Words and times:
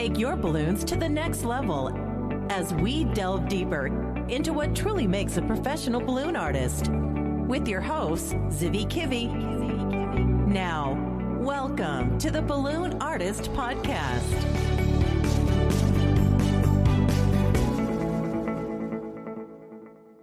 take 0.00 0.18
your 0.18 0.34
balloons 0.34 0.82
to 0.82 0.96
the 0.96 1.06
next 1.06 1.44
level 1.44 1.92
as 2.50 2.72
we 2.72 3.04
delve 3.12 3.46
deeper 3.50 3.88
into 4.28 4.50
what 4.50 4.74
truly 4.74 5.06
makes 5.06 5.36
a 5.36 5.42
professional 5.42 6.00
balloon 6.00 6.36
artist. 6.36 6.88
With 7.46 7.68
your 7.68 7.82
hosts, 7.82 8.32
Zivi 8.48 8.88
Kivi. 8.88 9.28
Now, 10.46 10.96
welcome 11.38 12.16
to 12.16 12.30
the 12.30 12.40
Balloon 12.40 12.94
Artist 13.02 13.52
Podcast. 13.52 14.24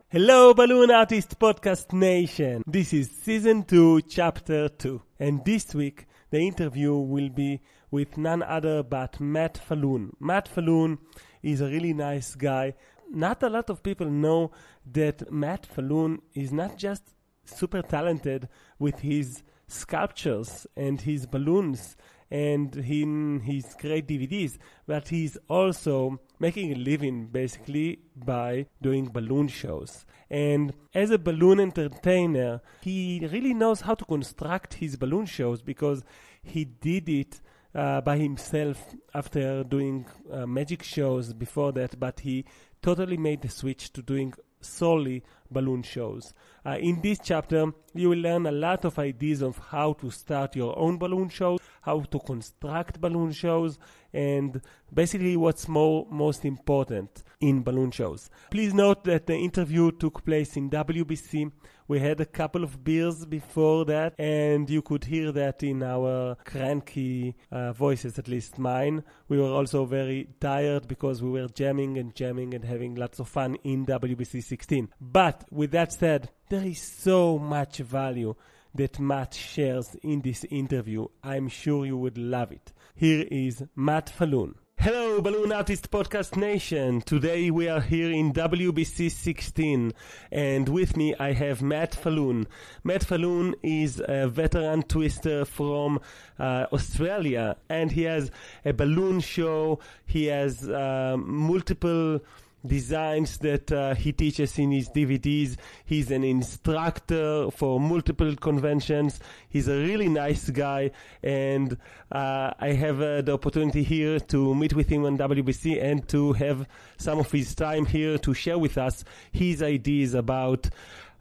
Hello, 0.09 0.55
Balloon 0.55 0.89
Artist 0.89 1.37
Podcast 1.37 1.93
Nation. 1.93 2.63
This 2.65 2.93
is 2.93 3.11
season 3.11 3.61
2, 3.61 4.01
chapter 4.09 4.69
2. 4.69 4.99
And 5.19 5.45
this 5.45 5.75
week, 5.75 6.07
the 6.31 6.39
interview 6.39 6.95
will 6.95 7.29
be 7.29 7.61
with 7.91 8.17
none 8.17 8.43
other 8.43 8.83
but 8.83 9.19
Matt 9.19 9.57
Falloon. 9.57 10.15
Matt 10.19 10.47
Falloon 10.47 10.99
is 11.41 11.61
a 11.61 11.67
really 11.67 11.93
nice 11.93 12.35
guy. 12.35 12.73
Not 13.09 13.43
a 13.43 13.49
lot 13.49 13.69
of 13.69 13.83
people 13.83 14.09
know 14.09 14.51
that 14.91 15.31
Matt 15.31 15.65
Falloon 15.65 16.21
is 16.33 16.51
not 16.51 16.77
just 16.77 17.15
super 17.45 17.81
talented 17.81 18.49
with 18.79 18.99
his 18.99 19.43
sculptures 19.67 20.67
and 20.75 21.01
his 21.01 21.25
balloons 21.25 21.95
and 22.29 22.75
in 22.75 23.39
his 23.41 23.75
great 23.79 24.07
DVDs, 24.07 24.57
but 24.85 25.07
he's 25.07 25.37
also 25.47 26.19
making 26.39 26.73
a 26.73 26.75
living 26.75 27.27
basically 27.27 27.99
by 28.15 28.65
doing 28.81 29.05
balloon 29.05 29.47
shows. 29.47 30.05
And 30.29 30.73
as 30.93 31.09
a 31.09 31.17
balloon 31.17 31.59
entertainer, 31.59 32.61
he 32.81 33.27
really 33.31 33.53
knows 33.53 33.81
how 33.81 33.95
to 33.95 34.05
construct 34.05 34.75
his 34.75 34.97
balloon 34.97 35.25
shows 35.25 35.61
because 35.61 36.03
he 36.43 36.65
did 36.65 37.07
it 37.07 37.39
uh, 37.75 38.01
by 38.01 38.17
himself 38.17 38.95
after 39.13 39.63
doing 39.63 40.05
uh, 40.31 40.45
magic 40.45 40.83
shows 40.83 41.33
before 41.33 41.71
that, 41.73 41.99
but 41.99 42.19
he 42.21 42.45
totally 42.81 43.17
made 43.17 43.41
the 43.41 43.49
switch 43.49 43.91
to 43.93 44.01
doing 44.01 44.33
solely 44.61 45.23
balloon 45.49 45.83
shows. 45.83 46.33
Uh, 46.65 46.77
in 46.79 47.01
this 47.01 47.19
chapter, 47.23 47.71
you 47.93 48.09
will 48.09 48.19
learn 48.19 48.45
a 48.45 48.51
lot 48.51 48.83
of 48.85 48.99
ideas 48.99 49.41
of 49.41 49.57
how 49.69 49.93
to 49.93 50.11
start 50.11 50.55
your 50.55 50.77
own 50.77 50.97
balloon 50.97 51.29
shows, 51.29 51.59
how 51.81 52.01
to 52.01 52.19
construct 52.19 52.99
balloon 52.99 53.31
shows, 53.31 53.77
and 54.13 54.61
basically 54.93 55.37
what's 55.37 55.67
more 55.67 56.05
most 56.09 56.43
important 56.43 57.23
in 57.39 57.63
balloon 57.63 57.91
shows. 57.91 58.29
Please 58.51 58.73
note 58.73 59.03
that 59.05 59.27
the 59.27 59.35
interview 59.35 59.91
took 59.91 60.25
place 60.25 60.57
in 60.57 60.69
WBC. 60.69 61.51
We 61.89 61.99
had 61.99 62.19
a 62.19 62.25
couple 62.25 62.65
of 62.65 62.83
beers 62.83 63.25
before 63.25 63.85
that, 63.85 64.13
and 64.19 64.69
you 64.69 64.81
could 64.81 65.05
hear 65.05 65.31
that 65.31 65.63
in 65.63 65.81
our 65.81 66.35
cranky 66.43 67.35
uh, 67.49 67.71
voices, 67.71 68.19
at 68.19 68.27
least 68.27 68.59
mine. 68.59 69.05
We 69.29 69.37
were 69.37 69.47
also 69.47 69.85
very 69.85 70.27
tired 70.41 70.89
because 70.89 71.23
we 71.23 71.29
were 71.29 71.47
jamming 71.47 71.97
and 71.97 72.13
jamming 72.13 72.53
and 72.53 72.65
having 72.65 72.95
lots 72.95 73.19
of 73.19 73.29
fun 73.29 73.55
in 73.63 73.85
WBC 73.85 74.43
16. 74.43 74.89
But 74.99 75.45
with 75.49 75.71
that 75.71 75.93
said, 75.93 76.29
there 76.49 76.65
is 76.65 76.81
so 76.81 77.39
much 77.39 77.77
value 77.77 78.35
that 78.75 78.99
Matt 78.99 79.33
shares 79.33 79.95
in 80.03 80.19
this 80.19 80.43
interview. 80.49 81.07
I'm 81.23 81.47
sure 81.47 81.85
you 81.85 81.95
would 81.97 82.17
love 82.17 82.51
it. 82.51 82.73
Here 82.95 83.25
is 83.31 83.63
Matt 83.77 84.09
Falloon. 84.09 84.55
Hello, 84.79 85.19
Balloon 85.21 85.51
Artist 85.51 85.89
Podcast 85.89 86.37
Nation. 86.37 87.01
Today 87.01 87.49
we 87.49 87.67
are 87.67 87.81
here 87.81 88.11
in 88.11 88.31
WBC 88.31 89.09
16, 89.09 89.91
and 90.31 90.69
with 90.69 90.95
me 90.95 91.15
I 91.15 91.33
have 91.33 91.63
Matt 91.63 91.95
Falloon. 91.95 92.47
Matt 92.83 93.03
Falloon 93.03 93.55
is 93.63 93.99
a 94.07 94.27
veteran 94.27 94.83
twister 94.83 95.45
from 95.45 95.99
uh, 96.37 96.67
Australia, 96.71 97.57
and 97.67 97.91
he 97.91 98.03
has 98.03 98.29
a 98.63 98.71
balloon 98.71 99.19
show. 99.19 99.79
He 100.05 100.25
has 100.27 100.69
uh, 100.69 101.17
multiple 101.17 102.21
designs 102.65 103.37
that 103.39 103.71
uh, 103.71 103.95
he 103.95 104.11
teaches 104.11 104.57
in 104.57 104.71
his 104.71 104.89
DVDs. 104.89 105.57
He's 105.85 106.11
an 106.11 106.23
instructor 106.23 107.49
for 107.51 107.79
multiple 107.79 108.35
conventions. 108.35 109.19
He's 109.49 109.67
a 109.67 109.77
really 109.77 110.09
nice 110.09 110.49
guy, 110.49 110.91
and 111.23 111.77
uh, 112.11 112.51
I 112.59 112.73
have 112.73 113.01
uh, 113.01 113.21
the 113.21 113.33
opportunity 113.33 113.83
here 113.83 114.19
to 114.19 114.55
meet 114.55 114.73
with 114.73 114.89
him 114.89 115.05
on 115.05 115.17
WBC 115.17 115.81
and 115.81 116.07
to 116.09 116.33
have 116.33 116.67
some 116.97 117.19
of 117.19 117.31
his 117.31 117.53
time 117.55 117.85
here 117.85 118.17
to 118.19 118.33
share 118.33 118.57
with 118.57 118.77
us 118.77 119.03
his 119.31 119.61
ideas 119.61 120.13
about 120.13 120.69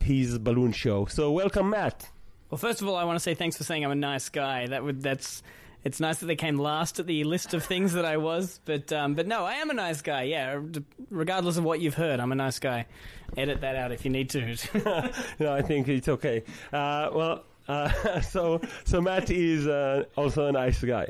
his 0.00 0.38
balloon 0.38 0.72
show. 0.72 1.06
So, 1.06 1.32
welcome, 1.32 1.70
Matt. 1.70 2.10
Well, 2.50 2.58
first 2.58 2.80
of 2.80 2.88
all, 2.88 2.96
I 2.96 3.04
want 3.04 3.16
to 3.16 3.20
say 3.20 3.34
thanks 3.34 3.56
for 3.56 3.64
saying 3.64 3.84
I'm 3.84 3.90
a 3.90 3.96
nice 3.96 4.28
guy. 4.28 4.68
That 4.68 4.84
would 4.84 5.02
that's 5.02 5.42
it's 5.86 6.00
nice 6.00 6.18
that 6.18 6.26
they 6.26 6.34
came 6.34 6.58
last 6.58 6.98
at 6.98 7.06
the 7.06 7.22
list 7.22 7.54
of 7.54 7.64
things 7.64 7.92
that 7.92 8.04
I 8.04 8.16
was, 8.16 8.58
but 8.64 8.92
um, 8.92 9.14
but 9.14 9.28
no, 9.28 9.44
I 9.44 9.54
am 9.54 9.70
a 9.70 9.72
nice 9.72 10.02
guy. 10.02 10.24
Yeah, 10.24 10.60
regardless 11.10 11.58
of 11.58 11.64
what 11.64 11.80
you've 11.80 11.94
heard, 11.94 12.18
I'm 12.18 12.32
a 12.32 12.34
nice 12.34 12.58
guy. 12.58 12.86
Edit 13.36 13.60
that 13.60 13.76
out 13.76 13.92
if 13.92 14.04
you 14.04 14.10
need 14.10 14.28
to. 14.30 14.56
no, 15.38 15.52
I 15.52 15.62
think 15.62 15.86
it's 15.88 16.08
okay. 16.08 16.42
Uh, 16.72 17.10
well. 17.14 17.44
Uh, 17.68 18.20
so, 18.20 18.60
so 18.84 19.00
Matt 19.00 19.28
is 19.28 19.66
uh, 19.66 20.04
also 20.16 20.46
a 20.46 20.52
nice 20.52 20.84
guy. 20.84 21.08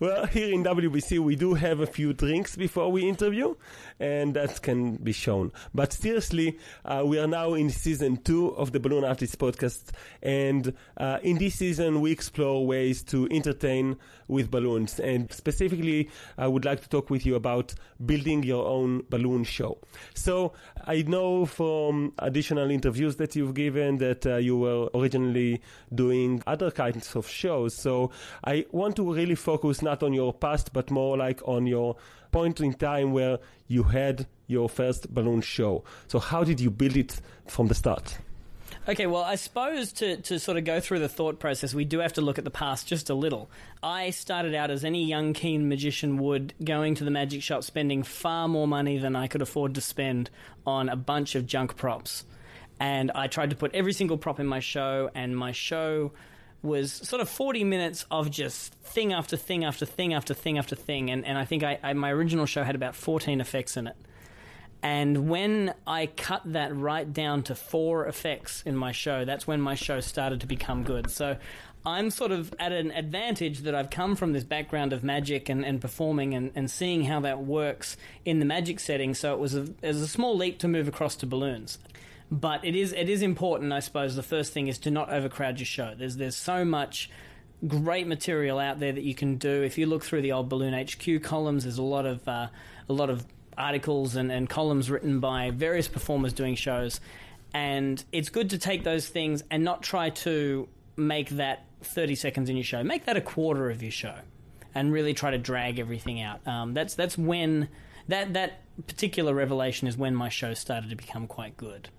Well, 0.00 0.26
here 0.26 0.52
in 0.52 0.64
WBC, 0.64 1.18
we 1.18 1.36
do 1.36 1.54
have 1.54 1.80
a 1.80 1.86
few 1.86 2.12
drinks 2.12 2.56
before 2.56 2.90
we 2.90 3.08
interview, 3.08 3.54
and 3.98 4.34
that 4.34 4.62
can 4.62 4.96
be 4.96 5.12
shown. 5.12 5.52
But 5.74 5.92
seriously, 5.92 6.58
uh, 6.84 7.02
we 7.04 7.18
are 7.18 7.26
now 7.26 7.54
in 7.54 7.70
season 7.70 8.18
two 8.18 8.48
of 8.56 8.72
the 8.72 8.80
Balloon 8.80 9.04
Artist 9.04 9.38
podcast, 9.38 9.90
and 10.22 10.74
uh, 10.96 11.18
in 11.22 11.38
this 11.38 11.56
season, 11.56 12.00
we 12.00 12.12
explore 12.12 12.66
ways 12.66 13.02
to 13.04 13.28
entertain 13.30 13.96
with 14.28 14.50
balloons. 14.50 15.00
And 15.00 15.30
specifically, 15.32 16.10
I 16.38 16.46
would 16.46 16.64
like 16.64 16.82
to 16.82 16.88
talk 16.88 17.10
with 17.10 17.26
you 17.26 17.34
about 17.34 17.74
building 18.04 18.42
your 18.42 18.66
own 18.66 19.02
balloon 19.10 19.44
show. 19.44 19.78
So, 20.14 20.52
I 20.86 21.02
know 21.02 21.46
from 21.46 22.12
additional 22.18 22.70
interviews 22.70 23.16
that 23.16 23.36
you've 23.36 23.54
given 23.54 23.98
that 23.98 24.26
uh, 24.26 24.36
you 24.36 24.56
were 24.58 24.88
originally 24.94 25.62
doing 25.94 26.42
other 26.46 26.70
kinds 26.70 27.14
of 27.16 27.28
shows. 27.28 27.74
So, 27.74 28.10
I 28.44 28.66
want 28.72 28.96
to 28.96 29.12
really 29.12 29.34
focus 29.34 29.53
not 29.82 30.02
on 30.02 30.12
your 30.12 30.32
past, 30.32 30.72
but 30.72 30.90
more 30.90 31.16
like 31.16 31.40
on 31.46 31.66
your 31.66 31.96
point 32.32 32.60
in 32.60 32.74
time 32.74 33.12
where 33.12 33.38
you 33.68 33.84
had 33.84 34.26
your 34.46 34.68
first 34.68 35.12
balloon 35.14 35.40
show. 35.40 35.84
So, 36.08 36.18
how 36.18 36.44
did 36.44 36.60
you 36.60 36.70
build 36.70 36.96
it 36.96 37.20
from 37.46 37.68
the 37.68 37.74
start? 37.74 38.18
Okay, 38.86 39.06
well, 39.06 39.22
I 39.22 39.36
suppose 39.36 39.92
to, 39.94 40.18
to 40.18 40.38
sort 40.38 40.58
of 40.58 40.64
go 40.64 40.78
through 40.78 40.98
the 40.98 41.08
thought 41.08 41.38
process, 41.38 41.72
we 41.72 41.86
do 41.86 42.00
have 42.00 42.12
to 42.14 42.20
look 42.20 42.36
at 42.36 42.44
the 42.44 42.50
past 42.50 42.86
just 42.86 43.08
a 43.08 43.14
little. 43.14 43.48
I 43.82 44.10
started 44.10 44.54
out 44.54 44.70
as 44.70 44.84
any 44.84 45.06
young, 45.06 45.32
keen 45.32 45.70
magician 45.70 46.18
would, 46.18 46.52
going 46.62 46.94
to 46.96 47.04
the 47.04 47.10
magic 47.10 47.42
shop, 47.42 47.64
spending 47.64 48.02
far 48.02 48.46
more 48.46 48.68
money 48.68 48.98
than 48.98 49.16
I 49.16 49.26
could 49.26 49.40
afford 49.40 49.74
to 49.76 49.80
spend 49.80 50.28
on 50.66 50.90
a 50.90 50.96
bunch 50.96 51.34
of 51.34 51.46
junk 51.46 51.76
props. 51.76 52.24
And 52.78 53.10
I 53.14 53.26
tried 53.26 53.50
to 53.50 53.56
put 53.56 53.74
every 53.74 53.94
single 53.94 54.18
prop 54.18 54.38
in 54.38 54.46
my 54.46 54.60
show, 54.60 55.10
and 55.14 55.34
my 55.34 55.52
show 55.52 56.12
was 56.64 56.92
sort 56.92 57.20
of 57.20 57.28
40 57.28 57.62
minutes 57.62 58.06
of 58.10 58.30
just 58.30 58.72
thing 58.74 59.12
after 59.12 59.36
thing 59.36 59.64
after 59.64 59.86
thing 59.86 60.14
after 60.14 60.34
thing 60.34 60.58
after 60.58 60.74
thing. 60.74 61.10
And, 61.10 61.24
and 61.24 61.38
I 61.38 61.44
think 61.44 61.62
I, 61.62 61.78
I 61.82 61.92
my 61.92 62.10
original 62.10 62.46
show 62.46 62.64
had 62.64 62.74
about 62.74 62.96
14 62.96 63.40
effects 63.40 63.76
in 63.76 63.86
it. 63.86 63.96
And 64.82 65.30
when 65.30 65.72
I 65.86 66.06
cut 66.06 66.42
that 66.44 66.76
right 66.76 67.10
down 67.10 67.42
to 67.44 67.54
four 67.54 68.06
effects 68.06 68.62
in 68.66 68.76
my 68.76 68.92
show, 68.92 69.24
that's 69.24 69.46
when 69.46 69.60
my 69.60 69.74
show 69.74 70.00
started 70.00 70.40
to 70.42 70.46
become 70.46 70.82
good. 70.82 71.10
So 71.10 71.38
I'm 71.86 72.10
sort 72.10 72.32
of 72.32 72.54
at 72.58 72.72
an 72.72 72.90
advantage 72.90 73.60
that 73.60 73.74
I've 73.74 73.90
come 73.90 74.16
from 74.16 74.32
this 74.32 74.44
background 74.44 74.92
of 74.92 75.02
magic 75.02 75.48
and, 75.48 75.64
and 75.64 75.80
performing 75.80 76.34
and, 76.34 76.50
and 76.54 76.70
seeing 76.70 77.04
how 77.04 77.20
that 77.20 77.40
works 77.40 77.96
in 78.24 78.40
the 78.40 78.44
magic 78.44 78.80
setting. 78.80 79.14
So 79.14 79.32
it 79.32 79.38
was, 79.38 79.54
a, 79.54 79.62
it 79.82 79.88
was 79.88 80.02
a 80.02 80.08
small 80.08 80.36
leap 80.36 80.58
to 80.60 80.68
move 80.68 80.88
across 80.88 81.16
to 81.16 81.26
balloons. 81.26 81.78
But 82.30 82.64
it 82.64 82.74
is 82.74 82.92
it 82.92 83.08
is 83.08 83.22
important, 83.22 83.72
I 83.72 83.80
suppose. 83.80 84.16
The 84.16 84.22
first 84.22 84.52
thing 84.52 84.68
is 84.68 84.78
to 84.80 84.90
not 84.90 85.10
overcrowd 85.10 85.58
your 85.58 85.66
show. 85.66 85.94
There's 85.96 86.16
there's 86.16 86.36
so 86.36 86.64
much 86.64 87.10
great 87.66 88.06
material 88.06 88.58
out 88.58 88.80
there 88.80 88.92
that 88.92 89.04
you 89.04 89.14
can 89.14 89.36
do. 89.36 89.62
If 89.62 89.78
you 89.78 89.86
look 89.86 90.04
through 90.04 90.22
the 90.22 90.32
old 90.32 90.48
Balloon 90.48 90.74
HQ 90.74 91.22
columns, 91.22 91.64
there's 91.64 91.78
a 91.78 91.82
lot 91.82 92.06
of 92.06 92.26
uh, 92.26 92.48
a 92.88 92.92
lot 92.92 93.10
of 93.10 93.26
articles 93.56 94.16
and, 94.16 94.32
and 94.32 94.48
columns 94.48 94.90
written 94.90 95.20
by 95.20 95.50
various 95.50 95.88
performers 95.88 96.32
doing 96.32 96.54
shows. 96.54 97.00
And 97.52 98.02
it's 98.10 98.28
good 98.28 98.50
to 98.50 98.58
take 98.58 98.82
those 98.82 99.08
things 99.08 99.44
and 99.50 99.62
not 99.62 99.82
try 99.82 100.10
to 100.10 100.68
make 100.96 101.30
that 101.30 101.66
30 101.82 102.16
seconds 102.16 102.50
in 102.50 102.56
your 102.56 102.64
show. 102.64 102.82
Make 102.82 103.04
that 103.04 103.16
a 103.16 103.20
quarter 103.20 103.70
of 103.70 103.82
your 103.82 103.92
show 103.92 104.16
and 104.74 104.92
really 104.92 105.14
try 105.14 105.30
to 105.30 105.38
drag 105.38 105.78
everything 105.78 106.20
out. 106.20 106.46
Um, 106.46 106.74
that's, 106.74 106.94
that's 106.94 107.16
when 107.16 107.68
that, 108.08 108.32
that 108.32 108.62
particular 108.88 109.32
revelation 109.32 109.86
is 109.86 109.96
when 109.96 110.16
my 110.16 110.28
show 110.28 110.52
started 110.54 110.90
to 110.90 110.96
become 110.96 111.28
quite 111.28 111.56
good. 111.56 111.90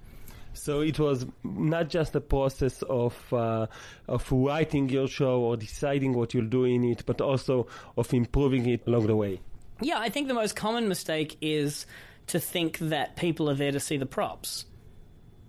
So 0.55 0.81
it 0.81 0.99
was 0.99 1.25
not 1.43 1.89
just 1.89 2.15
a 2.15 2.21
process 2.21 2.81
of 2.83 3.15
uh, 3.33 3.67
of 4.07 4.31
writing 4.31 4.89
your 4.89 5.07
show 5.07 5.41
or 5.41 5.57
deciding 5.57 6.13
what 6.13 6.33
you'll 6.33 6.49
do 6.49 6.65
in 6.65 6.83
it, 6.83 7.05
but 7.05 7.21
also 7.21 7.67
of 7.97 8.13
improving 8.13 8.67
it 8.67 8.87
along 8.87 9.07
the 9.07 9.15
way. 9.15 9.41
Yeah, 9.81 9.99
I 9.99 10.09
think 10.09 10.27
the 10.27 10.33
most 10.33 10.55
common 10.55 10.87
mistake 10.87 11.37
is 11.41 11.85
to 12.27 12.39
think 12.39 12.77
that 12.79 13.15
people 13.15 13.49
are 13.49 13.55
there 13.55 13.71
to 13.71 13.79
see 13.79 13.97
the 13.97 14.05
props. 14.05 14.65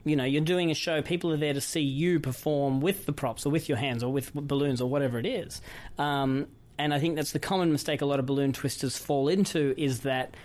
You 0.04 0.16
know, 0.16 0.24
you're 0.24 0.42
doing 0.42 0.70
a 0.70 0.74
show, 0.74 1.02
people 1.02 1.32
are 1.32 1.36
there 1.36 1.54
to 1.54 1.60
see 1.60 1.80
you 1.80 2.20
perform 2.20 2.80
with 2.80 3.06
the 3.06 3.12
props 3.12 3.44
or 3.44 3.50
with 3.50 3.68
your 3.68 3.78
hands 3.78 4.02
or 4.02 4.12
with 4.12 4.32
balloons 4.34 4.80
or 4.80 4.88
whatever 4.88 5.18
it 5.18 5.26
is. 5.26 5.60
Um, 5.98 6.46
and 6.78 6.92
I 6.92 7.00
think 7.00 7.16
that's 7.16 7.32
the 7.32 7.38
common 7.38 7.72
mistake 7.72 8.02
a 8.02 8.06
lot 8.06 8.20
of 8.20 8.26
balloon 8.26 8.52
twisters 8.52 8.96
fall 8.96 9.28
into 9.28 9.74
is 9.76 10.00
that 10.00 10.36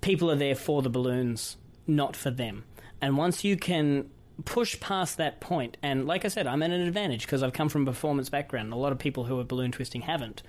people 0.00 0.30
are 0.30 0.36
there 0.36 0.54
for 0.54 0.82
the 0.82 0.88
balloons, 0.88 1.56
not 1.86 2.16
for 2.16 2.30
them. 2.30 2.64
And 3.00 3.16
once 3.16 3.44
you 3.44 3.56
can 3.56 4.10
push 4.44 4.78
past 4.80 5.16
that 5.16 5.40
point, 5.40 5.76
and 5.82 6.06
like 6.06 6.24
I 6.24 6.28
said, 6.28 6.46
I'm 6.46 6.62
at 6.62 6.70
an 6.70 6.80
advantage 6.80 7.26
because 7.26 7.42
I've 7.42 7.52
come 7.52 7.68
from 7.68 7.82
a 7.82 7.86
performance 7.86 8.28
background. 8.28 8.72
A 8.72 8.76
lot 8.76 8.92
of 8.92 8.98
people 8.98 9.24
who 9.24 9.38
are 9.38 9.44
balloon 9.44 9.72
twisting 9.72 10.02
haven't. 10.02 10.42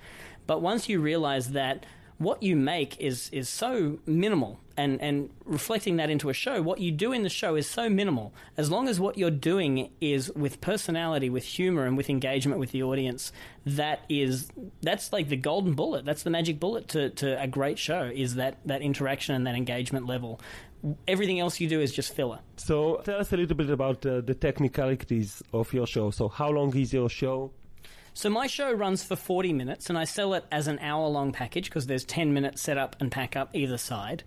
But 0.46 0.60
once 0.60 0.88
you 0.88 1.00
realize 1.00 1.52
that 1.52 1.86
what 2.18 2.42
you 2.42 2.56
make 2.56 2.98
is 3.00 3.28
is 3.32 3.48
so 3.48 3.98
minimal 4.06 4.60
and 4.76 5.00
and 5.00 5.30
reflecting 5.44 5.96
that 5.96 6.10
into 6.10 6.28
a 6.30 6.32
show 6.32 6.62
what 6.62 6.78
you 6.80 6.90
do 6.90 7.12
in 7.12 7.22
the 7.22 7.28
show 7.28 7.54
is 7.54 7.66
so 7.66 7.88
minimal. 7.88 8.32
As 8.56 8.70
long 8.70 8.88
as 8.88 8.98
what 8.98 9.18
you're 9.18 9.30
doing 9.30 9.90
is 10.00 10.30
with 10.32 10.60
personality 10.60 11.28
with 11.30 11.44
humor 11.44 11.84
and 11.84 11.96
with 11.96 12.08
engagement 12.08 12.58
with 12.58 12.72
the 12.72 12.82
audience 12.82 13.32
that 13.66 14.04
is 14.08 14.48
that's 14.82 15.12
like 15.12 15.28
the 15.28 15.36
golden 15.36 15.74
bullet. 15.74 16.04
That's 16.04 16.22
the 16.22 16.30
magic 16.30 16.58
bullet 16.58 16.88
to, 16.88 17.10
to 17.10 17.40
a 17.40 17.46
great 17.46 17.78
show 17.78 18.10
is 18.14 18.36
that 18.36 18.58
that 18.66 18.82
interaction 18.82 19.34
and 19.34 19.46
that 19.46 19.54
engagement 19.54 20.06
level. 20.06 20.40
Everything 21.06 21.38
else 21.38 21.60
you 21.60 21.68
do 21.68 21.80
is 21.80 21.92
just 21.92 22.12
filler. 22.12 22.40
So 22.56 23.02
tell 23.04 23.20
us 23.20 23.32
a 23.32 23.36
little 23.36 23.56
bit 23.56 23.70
about 23.70 24.04
uh, 24.04 24.20
the 24.20 24.34
technicalities 24.34 25.40
of 25.52 25.72
your 25.72 25.86
show. 25.86 26.10
So 26.10 26.28
how 26.28 26.50
long 26.50 26.76
is 26.76 26.92
your 26.92 27.08
show 27.08 27.52
so 28.14 28.28
my 28.28 28.46
show 28.46 28.72
runs 28.72 29.02
for 29.02 29.16
40 29.16 29.52
minutes 29.52 29.88
and 29.88 29.98
I 29.98 30.04
sell 30.04 30.34
it 30.34 30.44
as 30.52 30.68
an 30.68 30.78
hour 30.80 31.08
long 31.08 31.32
package 31.32 31.66
because 31.70 31.86
there's 31.86 32.04
10 32.04 32.34
minutes 32.34 32.60
set 32.60 32.76
up 32.76 32.96
and 33.00 33.10
pack 33.10 33.36
up 33.36 33.50
either 33.54 33.78
side. 33.78 34.22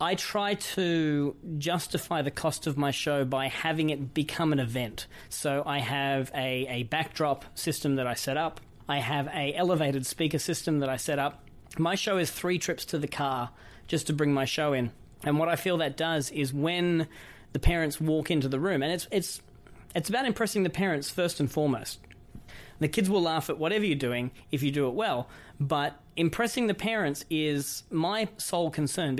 I 0.00 0.14
try 0.14 0.54
to 0.54 1.36
justify 1.58 2.22
the 2.22 2.30
cost 2.30 2.66
of 2.66 2.76
my 2.76 2.90
show 2.90 3.24
by 3.24 3.48
having 3.48 3.90
it 3.90 4.14
become 4.14 4.52
an 4.52 4.60
event. 4.60 5.06
So 5.28 5.62
I 5.66 5.78
have 5.78 6.30
a, 6.34 6.66
a 6.68 6.82
backdrop 6.84 7.44
system 7.56 7.96
that 7.96 8.06
I 8.06 8.14
set 8.14 8.36
up. 8.36 8.60
I 8.88 8.98
have 8.98 9.28
a 9.28 9.54
elevated 9.54 10.06
speaker 10.06 10.38
system 10.38 10.80
that 10.80 10.88
I 10.88 10.96
set 10.96 11.18
up. 11.18 11.44
My 11.76 11.94
show 11.94 12.16
is 12.16 12.30
three 12.30 12.58
trips 12.58 12.84
to 12.86 12.98
the 12.98 13.08
car 13.08 13.50
just 13.86 14.06
to 14.08 14.12
bring 14.12 14.32
my 14.32 14.44
show 14.44 14.72
in. 14.72 14.92
And 15.24 15.38
what 15.38 15.48
I 15.48 15.56
feel 15.56 15.76
that 15.78 15.96
does 15.96 16.30
is 16.30 16.52
when 16.52 17.08
the 17.52 17.58
parents 17.58 18.00
walk 18.00 18.30
into 18.30 18.48
the 18.48 18.60
room, 18.60 18.82
and 18.82 18.92
it's 18.92 19.08
it's 19.10 19.42
it's 19.94 20.08
about 20.08 20.26
impressing 20.26 20.62
the 20.62 20.70
parents 20.70 21.10
first 21.10 21.40
and 21.40 21.50
foremost. 21.50 21.98
The 22.80 22.88
kids 22.88 23.10
will 23.10 23.22
laugh 23.22 23.50
at 23.50 23.58
whatever 23.58 23.84
you're 23.84 23.96
doing 23.96 24.30
if 24.50 24.62
you 24.62 24.70
do 24.70 24.86
it 24.88 24.94
well, 24.94 25.28
but 25.58 25.98
impressing 26.16 26.66
the 26.66 26.74
parents 26.74 27.24
is 27.30 27.82
my 27.90 28.28
sole 28.36 28.70
concern. 28.70 29.18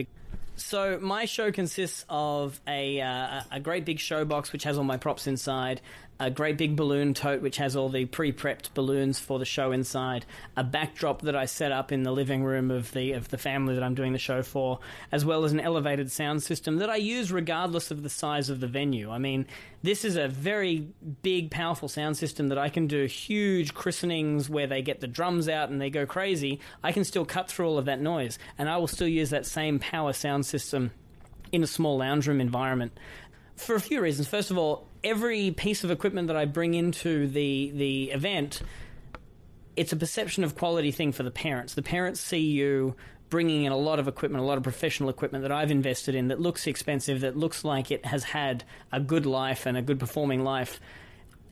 So 0.57 0.99
my 1.01 1.25
show 1.25 1.53
consists 1.53 2.05
of 2.09 2.61
a 2.67 3.01
uh, 3.01 3.43
a 3.51 3.61
great 3.61 3.85
big 3.85 4.01
show 4.01 4.25
box 4.25 4.53
which 4.53 4.65
has 4.65 4.77
all 4.77 4.85
my 4.85 4.97
props 4.97 5.27
inside, 5.27 5.81
a 6.21 6.31
great 6.31 6.59
big 6.59 6.75
balloon 6.75 7.15
tote 7.15 7.41
which 7.41 7.59
has 7.59 7.77
all 7.77 7.89
the 7.89 8.05
pre-prepped 8.05 8.75
balloons 8.75 9.19
for 9.19 9.39
the 9.39 9.45
show 9.45 9.71
inside, 9.73 10.27
a 10.57 10.65
backdrop 10.65 11.23
that 11.23 11.37
I 11.37 11.45
set 11.45 11.71
up 11.71 11.93
in 11.93 12.03
the 12.03 12.11
living 12.11 12.43
room 12.43 12.71
of 12.71 12.93
the 12.93 13.13
of 13.13 13.29
the 13.29 13.39
family 13.39 13.75
that 13.75 13.85
I'm 13.85 13.95
doing 13.95 14.13
the 14.13 14.19
show 14.19 14.43
for, 14.43 14.81
as 15.13 15.25
well 15.25 15.45
as 15.45 15.53
an 15.53 15.61
elevated 15.61 16.11
sound 16.11 16.43
system 16.43 16.79
that 16.79 16.91
I 16.91 16.97
use 16.97 17.31
regardless 17.31 17.91
of 17.91 18.03
the 18.03 18.09
size 18.09 18.51
of 18.51 18.61
the 18.61 18.67
venue. 18.67 19.11
I 19.11 19.19
mean, 19.19 19.47
this 19.83 20.05
is 20.05 20.17
a 20.17 20.27
very 20.27 20.89
big, 21.23 21.51
powerful 21.51 21.89
sound 21.89 22.17
system 22.17 22.49
that 22.49 22.59
I 22.59 22.69
can 22.69 22.87
do 22.87 23.05
huge 23.05 23.75
christenings 23.75 24.51
where 24.51 24.67
they 24.67 24.83
get 24.83 25.01
the 25.01 25.07
drums 25.07 25.49
out 25.49 25.71
and 25.71 25.81
they 25.81 25.91
go 25.91 26.05
crazy. 26.05 26.61
I 26.83 26.93
can 26.93 27.05
still 27.05 27.25
cut 27.25 27.49
through 27.49 27.69
all 27.69 27.79
of 27.79 27.85
that 27.85 28.01
noise, 28.01 28.39
and 28.59 28.69
I 28.69 28.77
will 28.79 28.89
still 28.89 29.09
use 29.09 29.31
that 29.31 29.47
same 29.47 29.79
power 29.79 30.13
sound 30.13 30.47
system 30.47 30.91
in 31.53 31.63
a 31.63 31.67
small 31.67 31.99
lounge 31.99 32.27
room 32.27 32.41
environment 32.41 32.93
for 33.59 33.75
a 33.75 33.81
few 33.81 34.01
reasons. 34.01 34.29
First 34.29 34.51
of 34.51 34.59
all, 34.59 34.89
every 35.05 35.51
piece 35.51 35.85
of 35.85 35.91
equipment 35.91 36.29
that 36.29 36.37
I 36.37 36.45
bring 36.45 36.75
into 36.75 37.27
the 37.27 37.73
the 37.75 38.11
event, 38.11 38.63
it's 39.77 39.93
a 39.93 39.97
perception 39.97 40.45
of 40.45 40.57
quality 40.57 40.91
thing 40.91 41.13
for 41.13 41.23
the 41.23 41.31
parents. 41.31 41.75
The 41.75 41.83
parents 41.83 42.21
see 42.21 42.39
you 42.39 42.97
bringing 43.29 43.65
in 43.65 43.73
a 43.73 43.77
lot 43.77 43.99
of 43.99 44.09
equipment, 44.09 44.43
a 44.43 44.47
lot 44.47 44.57
of 44.57 44.63
professional 44.63 45.11
equipment 45.11 45.43
that 45.43 45.53
I've 45.53 45.71
invested 45.71 46.15
in 46.15 46.29
that 46.29 46.41
looks 46.41 46.67
expensive, 46.67 47.21
that 47.21 47.37
looks 47.37 47.65
like 47.65 47.91
it 47.91 48.07
has 48.07 48.25
had 48.25 48.65
a 48.91 49.01
good 49.01 49.27
life 49.27 49.67
and 49.67 49.77
a 49.77 49.83
good 49.83 50.01
performing 50.01 50.43
life 50.43 50.81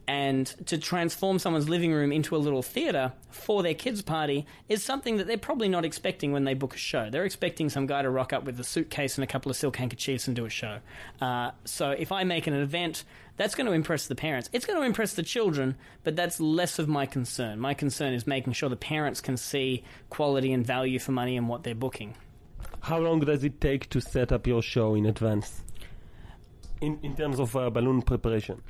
and 0.09 0.47
to 0.67 0.79
transform 0.79 1.39
someone's 1.39 1.69
living 1.69 1.93
room 1.93 2.13
into 2.13 2.37
a 2.37 2.39
little 2.39 2.63
theater 2.63 3.13
for 3.31 3.63
their 3.63 3.75
kids' 3.75 4.03
party 4.03 4.47
is 4.69 4.83
something 4.83 5.17
that 5.17 5.27
they're 5.27 5.37
probably 5.37 5.69
not 5.69 5.85
expecting 5.85 6.33
when 6.33 6.45
they 6.45 6.55
book 6.55 6.75
a 6.75 6.79
show. 6.79 7.11
They're 7.11 7.25
expecting 7.25 7.69
some 7.69 7.87
guy 7.87 8.03
to 8.03 8.11
rock 8.11 8.33
up 8.33 8.45
with 8.45 8.59
a 8.61 8.65
suitcase 8.65 9.17
and 9.17 9.25
a 9.25 9.27
couple 9.27 9.51
of 9.51 9.57
silk 9.57 9.77
handkerchiefs 9.77 10.27
and 10.27 10.37
do 10.37 10.45
a 10.45 10.51
show. 10.51 10.79
Uh, 11.21 11.51
so 11.65 11.91
if 11.91 12.13
I 12.13 12.25
make 12.25 12.47
an 12.47 12.55
event, 12.55 13.05
that's 13.37 13.55
going 13.55 13.67
to 13.67 13.73
impress 13.73 14.07
the 14.07 14.15
parents. 14.15 14.49
It's 14.53 14.65
going 14.65 14.79
to 14.79 14.87
impress 14.87 15.15
the 15.15 15.23
children, 15.23 15.77
but 16.05 16.17
that's 16.17 16.41
less 16.41 16.79
of 16.79 16.89
my 16.89 17.07
concern. 17.07 17.59
My 17.59 17.75
concern 17.75 18.15
is 18.15 18.27
making 18.27 18.53
sure 18.55 18.69
the 18.69 18.77
parents 18.77 19.21
can 19.21 19.37
see 19.37 19.83
quality 20.09 20.53
and 20.53 20.65
value 20.65 20.99
for 20.99 21.13
money 21.13 21.37
in 21.37 21.49
what 21.49 21.63
they're 21.63 21.75
booking. 21.75 22.15
How 22.81 22.99
long 22.99 23.21
does 23.21 23.43
it 23.43 23.61
take 23.61 23.91
to 23.91 24.01
set 24.01 24.31
up 24.31 24.47
your 24.47 24.63
show 24.63 24.95
in 24.95 25.07
advance? 25.07 25.63
In, 26.81 26.99
in 27.03 27.17
terms 27.17 27.39
of 27.39 27.57
uh, 27.57 27.71
balloon 27.71 28.03
preparation? 28.03 28.63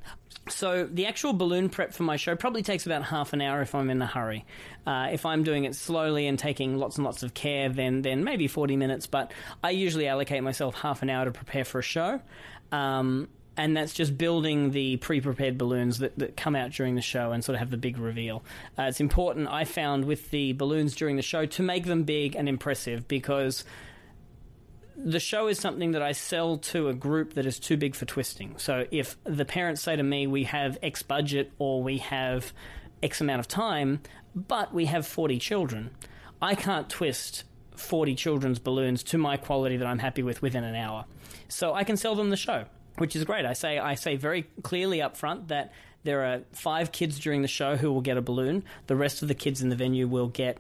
So 0.49 0.89
the 0.91 1.07
actual 1.07 1.33
balloon 1.33 1.69
prep 1.69 1.93
for 1.93 2.05
my 2.05 2.17
show 2.17 2.37
probably 2.37 2.63
takes 2.63 2.87
about 2.87 3.03
half 3.03 3.33
an 3.33 3.41
hour 3.41 3.63
if 3.63 3.75
I'm 3.75 3.91
in 3.91 4.01
a 4.01 4.07
hurry. 4.07 4.45
Uh, 4.87 5.09
if 5.11 5.27
I'm 5.27 5.43
doing 5.43 5.65
it 5.65 5.75
slowly 5.75 6.29
and 6.29 6.39
taking 6.39 6.77
lots 6.79 6.97
and 6.97 7.05
lots 7.05 7.25
of 7.25 7.35
care, 7.35 7.69
then 7.69 8.03
then 8.03 8.23
maybe 8.23 8.47
40 8.47 8.77
minutes. 8.77 9.07
But 9.07 9.33
I 9.65 9.71
usually 9.71 10.07
allocate 10.07 10.43
myself 10.45 10.77
half 10.77 11.03
an 11.03 11.11
hour 11.11 11.25
to 11.25 11.33
prepare 11.33 11.65
for 11.65 11.81
a 11.81 11.83
show. 11.83 12.21
Um, 12.71 13.29
and 13.57 13.77
that's 13.77 13.95
just 13.95 14.17
building 14.19 14.71
the 14.71 14.99
pre-prepared 14.99 15.57
balloons 15.57 15.99
that, 15.99 16.19
that 16.19 16.37
come 16.37 16.55
out 16.55 16.73
during 16.73 16.95
the 16.95 17.01
show 17.01 17.33
and 17.33 17.43
sort 17.43 17.55
of 17.55 17.61
have 17.61 17.71
the 17.71 17.79
big 17.79 17.99
reveal. 17.99 18.45
Uh, 18.79 18.83
it's 18.83 19.01
important, 19.01 19.49
I 19.49 19.65
found, 19.65 20.05
with 20.05 20.31
the 20.31 20.53
balloons 20.53 20.95
during 20.95 21.17
the 21.17 21.23
show 21.23 21.47
to 21.47 21.63
make 21.63 21.87
them 21.87 22.03
big 22.05 22.37
and 22.37 22.49
impressive 22.49 23.09
because 23.09 23.65
the 24.97 25.21
show 25.21 25.47
is 25.49 25.59
something 25.59 25.93
that 25.93 26.03
I 26.03 26.13
sell 26.13 26.57
to 26.59 26.89
a 26.89 26.95
group 26.95 27.35
that 27.35 27.47
is 27.47 27.59
too 27.59 27.77
big 27.77 27.95
for 27.95 28.07
twisting. 28.07 28.55
So 28.59 28.87
if 28.91 29.17
the 29.25 29.45
parents 29.45 29.83
say 29.83 29.97
to 29.97 30.03
me, 30.03 30.27
we 30.27 30.45
have 30.45 30.79
X 30.83 31.03
budget 31.03 31.53
or 31.59 31.83
we 31.83 31.99
have 31.99 32.53
X 33.03 33.21
amount 33.21 33.41
of 33.41 33.49
time, 33.49 34.01
but 34.35 34.73
we 34.73 34.87
have 34.87 35.07
40 35.07 35.39
children, 35.39 35.91
I 36.41 36.55
can't 36.55 36.89
twist 36.89 37.45
40 37.77 38.15
children's 38.15 38.59
balloons 38.59 39.03
to 39.05 39.19
my 39.19 39.37
quality 39.37 39.77
that 39.77 39.87
I'm 39.87 39.99
happy 39.99 40.23
with 40.23 40.43
within 40.43 40.65
an 40.65 40.75
hour. 40.75 41.05
So 41.49 41.75
I 41.75 41.85
can 41.85 41.97
sell 41.97 42.15
them 42.15 42.31
the 42.31 42.37
show, 42.37 42.65
which 42.99 43.15
is 43.17 43.25
great. 43.25 43.45
I 43.45 43.53
say 43.53 43.79
I 43.79 43.95
say 43.95 44.17
very 44.17 44.47
clearly 44.63 45.03
up 45.03 45.17
front 45.17 45.49
that 45.49 45.73
there 46.05 46.25
are 46.25 46.41
five 46.53 46.93
kids 46.93 47.19
during 47.19 47.43
the 47.43 47.49
show 47.49 47.77
who 47.77 47.93
will 47.93 48.01
get 48.01 48.17
a 48.17 48.23
balloon. 48.23 48.65
The 48.87 48.97
rest 48.97 49.23
of 49.23 49.29
the 49.29 49.35
kids 49.35 49.63
in 49.63 49.69
the 49.69 49.77
venue 49.77 50.07
will 50.09 50.29
get 50.29 50.59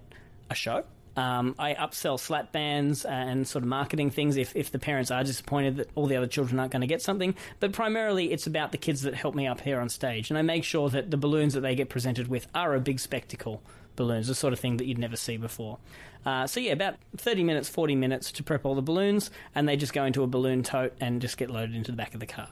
a 0.50 0.54
show. 0.54 0.84
Um, 1.16 1.54
I 1.58 1.74
upsell 1.74 2.20
slap 2.20 2.52
bands 2.52 3.04
and 3.04 3.48
sort 3.48 3.64
of 3.64 3.68
marketing 3.68 4.10
things 4.10 4.36
if, 4.36 4.54
if 4.54 4.70
the 4.70 4.78
parents 4.78 5.10
are 5.10 5.24
disappointed 5.24 5.76
that 5.76 5.90
all 5.94 6.06
the 6.06 6.16
other 6.16 6.26
children 6.26 6.60
aren't 6.60 6.72
going 6.72 6.82
to 6.82 6.86
get 6.86 7.00
something. 7.00 7.34
But 7.58 7.72
primarily, 7.72 8.32
it's 8.32 8.46
about 8.46 8.72
the 8.72 8.78
kids 8.78 9.02
that 9.02 9.14
help 9.14 9.34
me 9.34 9.46
up 9.46 9.62
here 9.62 9.80
on 9.80 9.88
stage. 9.88 10.30
And 10.30 10.38
I 10.38 10.42
make 10.42 10.62
sure 10.62 10.90
that 10.90 11.10
the 11.10 11.16
balloons 11.16 11.54
that 11.54 11.60
they 11.60 11.74
get 11.74 11.88
presented 11.88 12.28
with 12.28 12.46
are 12.54 12.74
a 12.74 12.80
big 12.80 13.00
spectacle 13.00 13.62
balloons, 13.96 14.28
the 14.28 14.34
sort 14.34 14.52
of 14.52 14.60
thing 14.60 14.76
that 14.76 14.86
you'd 14.86 14.98
never 14.98 15.16
see 15.16 15.38
before. 15.38 15.78
Uh, 16.26 16.46
so, 16.46 16.60
yeah, 16.60 16.72
about 16.72 16.96
30 17.16 17.44
minutes, 17.44 17.68
40 17.68 17.94
minutes 17.94 18.30
to 18.32 18.42
prep 18.42 18.66
all 18.66 18.74
the 18.74 18.82
balloons, 18.82 19.30
and 19.54 19.68
they 19.68 19.76
just 19.76 19.92
go 19.92 20.04
into 20.04 20.22
a 20.22 20.26
balloon 20.26 20.62
tote 20.62 20.92
and 21.00 21.22
just 21.22 21.38
get 21.38 21.50
loaded 21.50 21.74
into 21.74 21.90
the 21.90 21.96
back 21.96 22.14
of 22.14 22.20
the 22.20 22.26
car. 22.26 22.48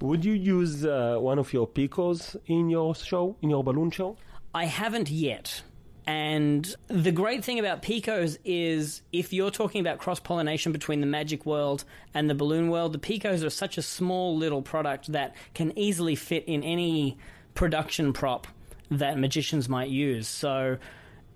Would 0.00 0.24
you 0.24 0.34
use 0.34 0.84
uh, 0.84 1.16
one 1.18 1.38
of 1.38 1.52
your 1.52 1.66
picos 1.66 2.36
in 2.46 2.68
your 2.68 2.94
show, 2.94 3.36
in 3.40 3.50
your 3.50 3.64
balloon 3.64 3.90
show? 3.90 4.16
I 4.54 4.66
haven't 4.66 5.10
yet. 5.10 5.62
And 6.06 6.74
the 6.88 7.12
great 7.12 7.44
thing 7.44 7.58
about 7.58 7.82
Picos 7.82 8.36
is 8.44 9.00
if 9.12 9.32
you're 9.32 9.50
talking 9.50 9.80
about 9.80 9.98
cross 9.98 10.20
pollination 10.20 10.70
between 10.72 11.00
the 11.00 11.06
magic 11.06 11.46
world 11.46 11.84
and 12.12 12.28
the 12.28 12.34
balloon 12.34 12.68
world, 12.68 12.92
the 12.92 12.98
Picos 12.98 13.42
are 13.44 13.50
such 13.50 13.78
a 13.78 13.82
small 13.82 14.36
little 14.36 14.60
product 14.60 15.12
that 15.12 15.34
can 15.54 15.76
easily 15.78 16.14
fit 16.14 16.44
in 16.46 16.62
any 16.62 17.16
production 17.54 18.12
prop 18.12 18.46
that 18.90 19.18
magicians 19.18 19.68
might 19.68 19.88
use. 19.88 20.28
So 20.28 20.76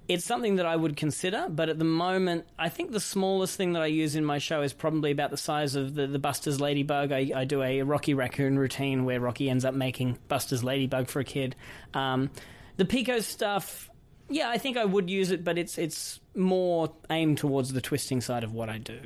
it's 0.07 0.25
something 0.25 0.57
that 0.57 0.67
I 0.67 0.77
would 0.77 0.97
consider, 0.97 1.47
but 1.49 1.69
at 1.69 1.79
the 1.79 1.85
moment, 1.85 2.47
I 2.59 2.69
think 2.69 2.93
the 2.93 3.01
smallest 3.01 3.57
thing 3.57 3.73
that 3.75 3.83
I 3.83 3.87
use 3.87 4.17
in 4.17 4.25
my 4.25 4.39
show 4.39 4.63
is 4.63 4.73
probably 4.73 5.11
about 5.11 5.31
the 5.31 5.37
size 5.37 5.75
of 5.75 5.95
the, 5.95 6.07
the 6.07 6.19
Buster's 6.19 6.61
Ladybug. 6.61 7.13
I, 7.13 7.31
I 7.35 7.45
do 7.45 7.63
a 7.63 7.83
Rocky 7.83 8.15
Raccoon 8.15 8.59
routine 8.59 9.05
where 9.05 9.21
Rocky 9.21 9.49
ends 9.49 9.65
up 9.65 9.75
making 9.75 10.19
Buster's 10.29 10.65
Ladybug 10.65 11.09
for 11.09 11.21
a 11.21 11.25
kid. 11.25 11.57
Um, 11.95 12.31
the 12.77 12.85
Pico 12.85 13.21
stuff 13.21 13.91
yeah, 14.29 14.51
I 14.51 14.59
think 14.59 14.77
I 14.77 14.85
would 14.85 15.09
use 15.11 15.31
it, 15.31 15.45
but 15.45 15.59
it's 15.59 15.79
it's 15.79 16.21
more 16.35 16.93
aimed 17.11 17.39
towards 17.39 17.73
the 17.73 17.81
twisting 17.81 18.21
side 18.21 18.45
of 18.45 18.53
what 18.53 18.69
I 18.69 18.79
do. 18.79 18.99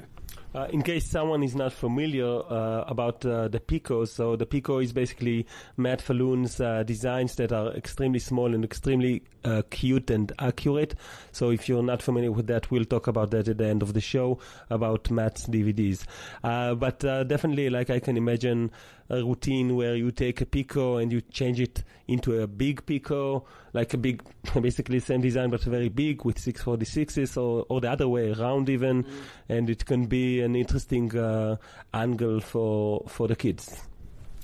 Uh, 0.55 0.67
in 0.71 0.83
case 0.83 1.07
someone 1.07 1.43
is 1.43 1.55
not 1.55 1.73
familiar 1.73 2.27
uh, 2.27 2.85
about 2.87 3.25
uh, 3.25 3.49
the 3.49 3.59
Pico, 3.59 4.05
so 4.05 4.37
the 4.37 4.45
Pico 4.45 4.81
is 4.81 4.93
basically 4.93 5.47
Matt 5.79 6.03
Falloon's 6.03 6.61
uh, 6.61 6.83
designs 6.83 7.37
that 7.37 7.53
are 7.53 7.73
extremely 7.73 8.19
small 8.19 8.55
and 8.55 8.63
extremely 8.63 9.23
uh, 9.45 9.63
cute 9.71 10.11
and 10.11 10.31
accurate. 10.39 10.95
So 11.31 11.51
if 11.51 11.71
you're 11.71 11.83
not 11.83 12.03
familiar 12.03 12.31
with 12.31 12.49
that, 12.49 12.71
we'll 12.71 12.85
talk 12.85 13.07
about 13.07 13.31
that 13.31 13.49
at 13.49 13.57
the 13.57 13.67
end 13.67 13.83
of 13.83 13.95
the 13.95 14.03
show 14.03 14.41
about 14.69 15.11
Matt's 15.11 15.47
DVDs. 15.47 16.05
Uh, 16.45 16.75
but 16.75 16.99
definitely, 17.01 17.71
like 17.71 17.89
I 17.89 17.99
can 17.99 18.19
imagine 18.19 18.73
a 19.09 19.17
routine 19.17 19.77
where 19.77 19.95
you 19.95 20.11
take 20.11 20.41
a 20.41 20.47
Pico 20.47 20.97
and 20.97 21.13
you 21.13 21.21
change 21.21 21.61
it 21.61 21.85
into 22.09 22.41
a 22.41 22.47
big 22.47 22.85
Pico, 22.87 23.45
like 23.73 23.95
a 23.95 23.99
big, 23.99 24.23
basically 24.61 25.01
same 25.01 25.21
design 25.21 25.51
but 25.51 25.63
very 25.63 25.89
big 25.89 26.25
with 26.25 26.37
646s 26.37 27.37
or, 27.37 27.67
or 27.69 27.81
the 27.81 27.91
other 27.91 28.09
way 28.09 28.33
around 28.33 28.69
even. 28.69 29.05
Mm. 29.05 29.11
And 29.49 29.71
it 29.71 29.85
can 29.85 30.07
be 30.07 30.41
an 30.41 30.57
interesting 30.57 31.17
uh, 31.17 31.57
angle 31.93 32.41
for, 32.41 33.05
for 33.09 33.29
the 33.29 33.37
kids. 33.37 33.83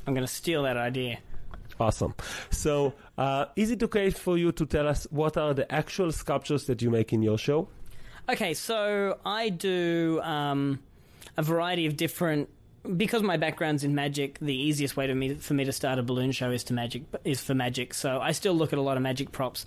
I'm 0.06 0.14
going 0.14 0.26
to 0.26 0.32
steal 0.32 0.62
that 0.62 0.76
idea. 0.76 1.18
Awesome. 1.80 2.14
So, 2.50 2.94
uh, 3.16 3.46
is 3.54 3.70
it 3.70 3.82
okay 3.84 4.10
for 4.10 4.36
you 4.36 4.52
to 4.52 4.66
tell 4.66 4.88
us 4.88 5.06
what 5.10 5.36
are 5.36 5.54
the 5.54 5.70
actual 5.72 6.10
sculptures 6.12 6.64
that 6.66 6.82
you 6.82 6.90
make 6.90 7.12
in 7.12 7.22
your 7.22 7.38
show? 7.38 7.68
Okay, 8.28 8.52
so 8.52 9.18
I 9.24 9.48
do 9.48 10.20
um, 10.22 10.80
a 11.36 11.42
variety 11.42 11.86
of 11.86 11.96
different 11.96 12.48
because 12.96 13.22
my 13.22 13.36
background's 13.36 13.84
in 13.84 13.94
magic, 13.94 14.38
the 14.40 14.54
easiest 14.54 14.96
way 14.96 15.12
me, 15.12 15.34
for 15.34 15.54
me 15.54 15.64
to 15.64 15.72
start 15.72 15.98
a 15.98 16.02
balloon 16.02 16.32
show 16.32 16.50
is 16.50 16.64
to 16.64 16.74
magic 16.74 17.02
is 17.24 17.40
for 17.40 17.54
magic. 17.54 17.94
So 17.94 18.20
I 18.20 18.32
still 18.32 18.54
look 18.54 18.72
at 18.72 18.78
a 18.78 18.82
lot 18.82 18.96
of 18.96 19.02
magic 19.02 19.32
props. 19.32 19.66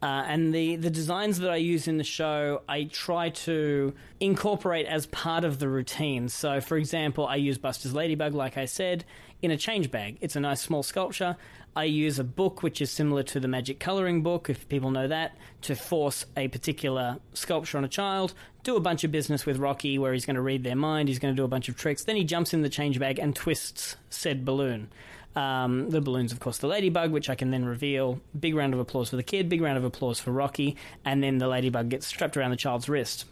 Uh, 0.00 0.24
and 0.28 0.54
the, 0.54 0.76
the 0.76 0.90
designs 0.90 1.40
that 1.40 1.50
I 1.50 1.56
use 1.56 1.88
in 1.88 1.98
the 1.98 2.04
show, 2.04 2.62
I 2.68 2.84
try 2.84 3.30
to 3.30 3.92
incorporate 4.20 4.86
as 4.86 5.06
part 5.06 5.44
of 5.44 5.58
the 5.58 5.68
routine. 5.68 6.28
So, 6.28 6.60
for 6.60 6.76
example, 6.76 7.26
I 7.26 7.34
use 7.36 7.58
Buster's 7.58 7.94
Ladybug, 7.94 8.32
like 8.32 8.56
I 8.56 8.66
said, 8.66 9.04
in 9.42 9.50
a 9.50 9.56
change 9.56 9.90
bag. 9.90 10.18
It's 10.20 10.36
a 10.36 10.40
nice 10.40 10.60
small 10.60 10.84
sculpture. 10.84 11.36
I 11.74 11.84
use 11.84 12.18
a 12.18 12.24
book 12.24 12.62
which 12.62 12.80
is 12.80 12.90
similar 12.92 13.24
to 13.24 13.40
the 13.40 13.48
magic 13.48 13.80
coloring 13.80 14.22
book, 14.22 14.48
if 14.48 14.68
people 14.68 14.90
know 14.92 15.08
that, 15.08 15.36
to 15.62 15.74
force 15.74 16.26
a 16.36 16.46
particular 16.48 17.18
sculpture 17.34 17.78
on 17.78 17.84
a 17.84 17.88
child. 17.88 18.34
Do 18.68 18.76
a 18.76 18.80
bunch 18.80 19.02
of 19.02 19.10
business 19.10 19.46
with 19.46 19.56
Rocky 19.56 19.98
where 19.98 20.12
he's 20.12 20.26
going 20.26 20.36
to 20.36 20.42
read 20.42 20.62
their 20.62 20.76
mind, 20.76 21.08
he's 21.08 21.18
going 21.18 21.34
to 21.34 21.40
do 21.40 21.42
a 21.42 21.48
bunch 21.48 21.70
of 21.70 21.76
tricks. 21.78 22.04
Then 22.04 22.16
he 22.16 22.24
jumps 22.24 22.52
in 22.52 22.60
the 22.60 22.68
change 22.68 22.98
bag 22.98 23.18
and 23.18 23.34
twists 23.34 23.96
said 24.10 24.44
balloon. 24.44 24.90
Um, 25.34 25.88
the 25.88 26.02
balloon's, 26.02 26.32
of 26.32 26.40
course, 26.40 26.58
the 26.58 26.66
ladybug, 26.66 27.10
which 27.10 27.30
I 27.30 27.34
can 27.34 27.50
then 27.50 27.64
reveal. 27.64 28.20
Big 28.38 28.54
round 28.54 28.74
of 28.74 28.78
applause 28.78 29.08
for 29.08 29.16
the 29.16 29.22
kid, 29.22 29.48
big 29.48 29.62
round 29.62 29.78
of 29.78 29.84
applause 29.84 30.20
for 30.20 30.32
Rocky, 30.32 30.76
and 31.02 31.22
then 31.22 31.38
the 31.38 31.48
ladybug 31.48 31.88
gets 31.88 32.06
strapped 32.06 32.36
around 32.36 32.50
the 32.50 32.58
child's 32.58 32.90
wrist. 32.90 33.24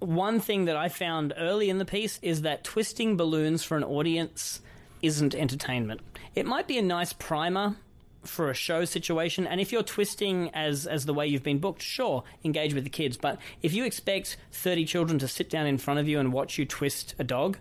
One 0.00 0.40
thing 0.40 0.66
that 0.66 0.76
I 0.76 0.90
found 0.90 1.32
early 1.38 1.70
in 1.70 1.78
the 1.78 1.86
piece 1.86 2.18
is 2.20 2.42
that 2.42 2.62
twisting 2.62 3.16
balloons 3.16 3.64
for 3.64 3.78
an 3.78 3.84
audience 3.84 4.60
isn't 5.00 5.34
entertainment. 5.34 6.02
It 6.34 6.44
might 6.44 6.68
be 6.68 6.76
a 6.76 6.82
nice 6.82 7.14
primer 7.14 7.76
for 8.24 8.50
a 8.50 8.54
show 8.54 8.84
situation. 8.84 9.46
And 9.46 9.60
if 9.60 9.72
you're 9.72 9.82
twisting 9.82 10.50
as 10.50 10.86
as 10.86 11.06
the 11.06 11.14
way 11.14 11.26
you've 11.26 11.42
been 11.42 11.58
booked, 11.58 11.82
sure, 11.82 12.24
engage 12.44 12.74
with 12.74 12.84
the 12.84 12.90
kids. 12.90 13.16
But 13.16 13.38
if 13.62 13.72
you 13.72 13.84
expect 13.84 14.36
30 14.52 14.84
children 14.84 15.18
to 15.18 15.28
sit 15.28 15.50
down 15.50 15.66
in 15.66 15.78
front 15.78 16.00
of 16.00 16.08
you 16.08 16.18
and 16.18 16.32
watch 16.32 16.58
you 16.58 16.64
twist 16.64 17.14
a 17.18 17.24
dog, 17.24 17.58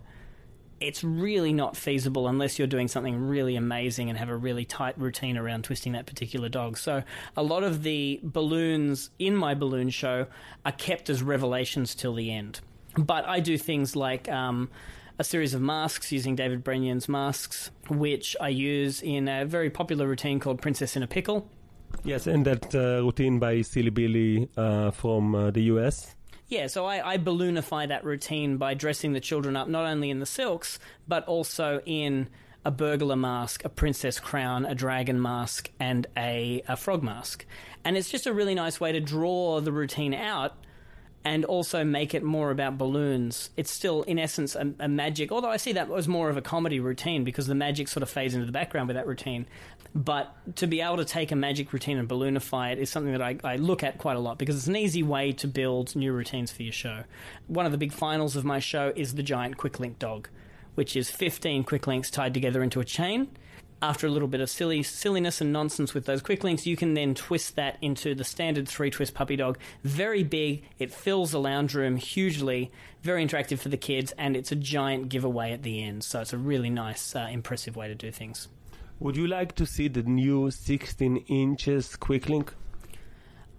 it's 0.82 1.04
really 1.04 1.54
not 1.54 1.78
feasible 1.78 2.28
unless 2.28 2.58
you're 2.58 2.68
doing 2.68 2.88
something 2.88 3.16
really 3.28 3.56
amazing 3.56 4.10
and 4.10 4.18
have 4.18 4.30
a 4.30 4.36
really 4.36 4.66
tight 4.66 4.98
routine 4.98 5.38
around 5.38 5.64
twisting 5.64 5.94
that 5.94 6.08
particular 6.08 6.50
dog. 6.50 6.78
So 6.78 7.04
a 7.38 7.44
lot 7.44 7.64
of 7.64 7.84
the 7.84 8.20
balloons 8.24 9.12
in 9.20 9.36
my 9.36 9.54
balloon 9.54 9.92
show 9.92 10.26
are 10.66 10.72
kept 10.72 11.10
as 11.10 11.22
revelations 11.22 11.94
till 11.94 12.16
the 12.16 12.32
end. 12.32 12.62
But 12.98 13.26
I 13.28 13.40
do 13.40 13.58
things 13.58 13.96
like 13.96 14.28
um, 14.28 14.70
a 15.22 15.24
series 15.24 15.54
of 15.54 15.62
masks 15.62 16.12
using 16.12 16.36
David 16.36 16.64
Brenyan's 16.64 17.08
masks, 17.08 17.70
which 17.90 18.36
I 18.42 18.50
use 18.50 19.04
in 19.04 19.28
a 19.28 19.46
very 19.46 19.70
popular 19.70 20.08
routine 20.08 20.40
called 20.40 20.60
Princess 20.64 20.96
in 20.96 21.04
a 21.04 21.08
Pickle. 21.08 21.48
Yes, 22.04 22.26
and 22.26 22.44
that 22.48 22.74
uh, 22.74 23.04
routine 23.04 23.38
by 23.38 23.62
Silly 23.62 23.92
Billy 23.92 24.50
uh, 24.58 24.90
from 24.90 25.36
uh, 25.36 25.52
the 25.52 25.62
US. 25.74 26.16
Yeah, 26.48 26.66
so 26.66 26.88
I, 26.88 27.14
I, 27.14 27.18
balloonify 27.20 27.88
that 27.90 28.04
routine 28.04 28.58
by 28.58 28.74
dressing 28.74 29.14
the 29.14 29.20
children 29.20 29.56
up 29.56 29.68
not 29.68 29.86
only 29.86 30.10
in 30.10 30.20
the 30.20 30.26
silks, 30.26 30.80
but 31.08 31.24
also 31.28 31.82
in 31.86 32.28
a 32.66 32.72
burglar 32.72 33.16
mask, 33.16 33.64
a 33.64 33.70
princess 33.70 34.20
crown, 34.20 34.66
a 34.66 34.74
dragon 34.74 35.22
mask, 35.22 35.70
and 35.80 36.08
a, 36.18 36.64
a 36.68 36.76
frog 36.76 37.04
mask. 37.04 37.46
And 37.86 37.96
it's 37.96 38.10
just 38.10 38.26
a 38.26 38.34
really 38.34 38.56
nice 38.56 38.80
way 38.80 38.92
to 38.92 39.00
draw 39.00 39.62
the 39.62 39.72
routine 39.72 40.16
out 40.16 40.56
and 41.24 41.46
also 41.46 41.84
make 41.84 42.14
it 42.14 42.24
more 42.24 42.50
about 42.50 42.78
balloons. 42.78 43.52
It's 43.56 43.70
still, 43.70 44.04
in 44.04 44.18
essence, 44.18 44.56
a, 44.56 44.74
a, 44.80 44.88
magic. 44.88 45.32
Although 45.32 45.50
I 45.50 45.58
see 45.58 45.74
that 45.74 45.88
was 45.88 46.08
more 46.08 46.30
of 46.30 46.38
a 46.38 46.42
comedy 46.42 46.80
routine 46.80 47.24
because 47.24 47.46
the 47.48 47.56
magic 47.56 47.88
sort 47.88 48.02
of 48.02 48.10
fades 48.10 48.34
into 48.34 48.46
the 48.46 48.52
background 48.52 48.88
with 48.88 48.96
that 48.96 49.06
routine. 49.06 49.46
But 49.94 50.56
to 50.56 50.68
be 50.68 50.82
able 50.82 50.98
to 50.98 51.06
take 51.06 51.32
a 51.32 51.36
magic 51.36 51.74
routine 51.74 51.98
and 51.98 52.10
balloonify 52.10 52.72
it 52.72 52.80
is 52.80 52.90
something 52.90 53.12
that 53.12 53.22
I, 53.22 53.38
I 53.44 53.58
look 53.58 53.84
at 53.84 53.98
quite 53.98 54.18
a 54.18 54.20
lot 54.20 54.38
because 54.40 54.56
it's 54.56 54.68
an 54.68 54.76
easy 54.76 55.04
way 55.04 55.32
to 55.34 55.48
build 55.48 55.96
new 55.96 56.12
routines 56.12 56.52
for 56.52 56.64
your 56.64 56.74
show. 56.74 57.04
One 57.48 57.66
of 57.66 57.72
the 57.72 57.78
big 57.78 57.92
finals 57.92 58.36
of 58.36 58.44
my 58.44 58.60
show 58.60 58.94
is 58.96 59.16
the 59.16 59.24
giant 59.24 59.58
quick 59.58 59.80
link 59.80 60.00
dog, 60.00 60.30
which 60.76 60.96
is 60.96 61.12
15 61.12 61.66
quick 61.66 61.86
links 61.86 62.10
tied 62.10 62.34
together 62.34 62.64
into 62.64 62.80
a 62.80 62.86
chain 62.86 63.28
after 63.82 64.06
a 64.06 64.10
little 64.10 64.28
bit 64.28 64.42
of 64.42 64.50
silly 64.50 64.84
silliness 64.84 65.42
and 65.42 65.52
nonsense 65.52 65.94
with 65.94 66.06
those 66.06 66.22
quick 66.22 66.44
links, 66.44 66.66
you 66.66 66.76
can 66.76 66.94
then 66.94 67.16
twist 67.16 67.56
that 67.56 67.78
into 67.82 68.14
the 68.14 68.24
standard 68.24 68.68
three 68.68 68.92
twist 68.92 69.14
puppy 69.14 69.36
dog. 69.36 69.58
Very 69.84 70.24
big, 70.24 70.64
it 70.78 70.94
fills 70.94 71.32
the 71.32 71.40
lounge 71.40 71.74
room 71.74 71.98
hugely, 71.98 72.72
very 73.02 73.26
interactive 73.26 73.60
for 73.60 73.70
the 73.70 73.78
kids, 73.78 74.14
and 74.18 74.38
it's 74.38 74.52
a 74.52 74.56
giant 74.56 75.10
giveaway 75.10 75.52
at 75.52 75.64
the 75.64 75.84
end. 75.84 76.04
So 76.04 76.22
it's 76.22 76.34
a 76.34 76.38
really 76.38 76.70
nice, 76.70 77.16
uh, 77.16 77.28
impressive 77.32 77.76
way 77.76 77.88
to 77.88 77.96
do 77.96 78.12
things. 78.12 78.48
Would 79.00 79.18
you 79.18 79.26
like 79.26 79.56
to 79.56 79.66
see 79.66 79.88
the 79.88 80.04
new 80.04 80.52
16 80.52 81.26
inches 81.28 81.96
quick 81.96 82.30
link? 82.30 82.54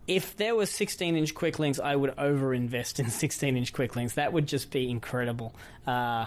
If 0.06 0.36
there 0.36 0.54
was 0.54 0.70
16 0.70 1.16
inch 1.16 1.34
quick 1.34 1.58
links, 1.58 1.80
I 1.80 1.96
would 1.96 2.14
overinvest 2.16 3.00
in 3.00 3.10
16 3.10 3.56
inch 3.56 3.72
quick 3.72 3.96
links. 3.96 4.14
That 4.14 4.32
would 4.32 4.46
just 4.46 4.70
be 4.70 4.88
incredible. 4.88 5.54
Uh, 5.84 6.26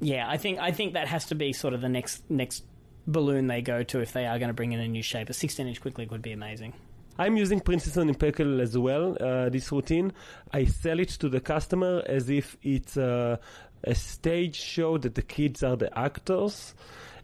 yeah, 0.00 0.28
I 0.28 0.38
think 0.38 0.60
I 0.60 0.70
think 0.70 0.94
that 0.94 1.08
has 1.08 1.26
to 1.26 1.34
be 1.34 1.52
sort 1.52 1.74
of 1.74 1.80
the 1.80 1.88
next 1.88 2.30
next 2.30 2.64
balloon 3.08 3.46
they 3.46 3.62
go 3.62 3.82
to 3.82 4.00
if 4.00 4.12
they 4.12 4.26
are 4.26 4.38
going 4.38 4.48
to 4.48 4.54
bring 4.54 4.72
in 4.72 4.80
a 4.80 4.86
new 4.88 5.02
shape. 5.02 5.28
A 5.30 5.32
16 5.32 5.66
inch 5.66 5.80
quick 5.80 6.10
would 6.10 6.22
be 6.22 6.32
amazing. 6.32 6.74
I'm 7.18 7.36
using 7.36 7.58
Princess 7.58 7.96
in 7.96 8.14
Pickle 8.14 8.60
as 8.60 8.78
well, 8.78 9.16
uh, 9.20 9.48
this 9.48 9.72
routine. 9.72 10.12
I 10.52 10.66
sell 10.66 11.00
it 11.00 11.08
to 11.08 11.28
the 11.28 11.40
customer 11.40 12.00
as 12.06 12.30
if 12.30 12.56
it's 12.62 12.96
a, 12.96 13.40
a 13.82 13.94
stage 13.96 14.54
show 14.54 14.98
that 14.98 15.16
the 15.16 15.22
kids 15.22 15.64
are 15.64 15.76
the 15.76 15.96
actors 15.98 16.74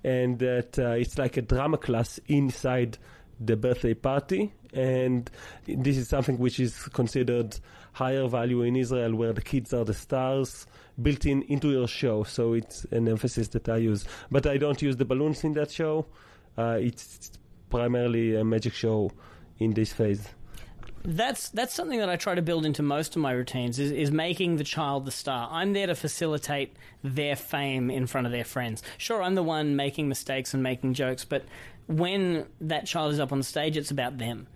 and 0.03 0.41
that 0.41 0.79
uh, 0.81 0.91
it's 0.91 1.17
like 1.17 1.37
a 1.37 1.43
drama 1.43 1.79
class 1.79 2.19
inside 2.27 2.99
the 3.39 3.57
birthday 3.57 3.95
party. 3.95 4.53
And 4.73 5.31
this 5.67 5.97
is 5.97 6.09
something 6.09 6.39
which 6.39 6.59
is 6.59 6.77
considered 6.89 7.57
higher 7.95 8.27
value 8.29 8.63
in 8.63 8.77
Israel 8.77 9.15
where 9.15 9.33
the 9.33 9.41
kids 9.41 9.73
are 9.73 9.85
the 9.85 9.95
stars 9.95 10.67
built 11.01 11.25
in 11.25 11.43
into 11.43 11.71
your 11.71 11.89
show. 11.89 12.25
So 12.25 12.53
it's 12.53 12.85
an 12.91 13.09
emphasis 13.09 13.49
that 13.49 13.69
I 13.69 13.79
use. 13.79 14.05
But 14.31 14.47
I 14.47 14.59
don't 14.59 14.81
use 14.83 14.97
the 14.97 15.05
balloons 15.05 15.43
in 15.45 15.55
that 15.55 15.71
show. 15.71 16.07
Uh, 16.59 16.79
it's 16.81 17.33
primarily 17.71 18.37
a 18.37 18.45
magic 18.45 18.75
show 18.75 19.11
in 19.59 19.73
this 19.73 19.93
phase. 19.93 20.29
That's 21.07 21.51
that's 21.51 21.75
something 21.75 21.99
that 21.99 22.09
I 22.09 22.17
try 22.17 22.35
to 22.35 22.41
build 22.41 22.65
into 22.65 22.83
most 22.83 23.15
of 23.15 23.21
my 23.21 23.33
routines 23.33 23.79
is, 23.79 23.91
is 23.91 24.11
making 24.11 24.57
the 24.57 24.65
child 24.65 25.05
the 25.05 25.11
star. 25.11 25.49
I'm 25.53 25.75
there 25.75 25.87
to 25.87 25.95
facilitate 25.95 26.77
their 27.03 27.37
fame 27.37 27.91
in 27.91 28.07
front 28.07 28.27
of 28.27 28.33
their 28.33 28.45
friends. 28.45 28.83
Sure, 28.97 29.23
I'm 29.23 29.35
the 29.35 29.43
one 29.43 29.77
making 29.77 30.09
mistakes 30.09 30.55
and 30.55 30.63
making 30.63 30.95
jokes, 30.95 31.25
but 31.25 31.45
when 31.89 32.47
that 32.63 32.87
child 32.87 33.13
is 33.13 33.21
up 33.21 33.33
on 33.33 33.43
stage, 33.43 33.77
it's 33.77 33.91
about 33.91 34.17
them. 34.17 34.47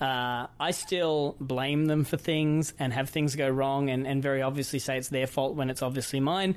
Uh, 0.00 0.46
I 0.60 0.72
still 0.72 1.36
blame 1.40 1.86
them 1.86 2.04
for 2.04 2.18
things 2.18 2.74
and 2.78 2.92
have 2.92 3.08
things 3.08 3.34
go 3.34 3.48
wrong 3.48 3.88
and, 3.88 4.06
and 4.06 4.22
very 4.22 4.42
obviously 4.42 4.78
say 4.78 4.98
it's 4.98 5.08
their 5.08 5.26
fault 5.26 5.54
when 5.54 5.70
it's 5.70 5.82
obviously 5.82 6.20
mine. 6.20 6.56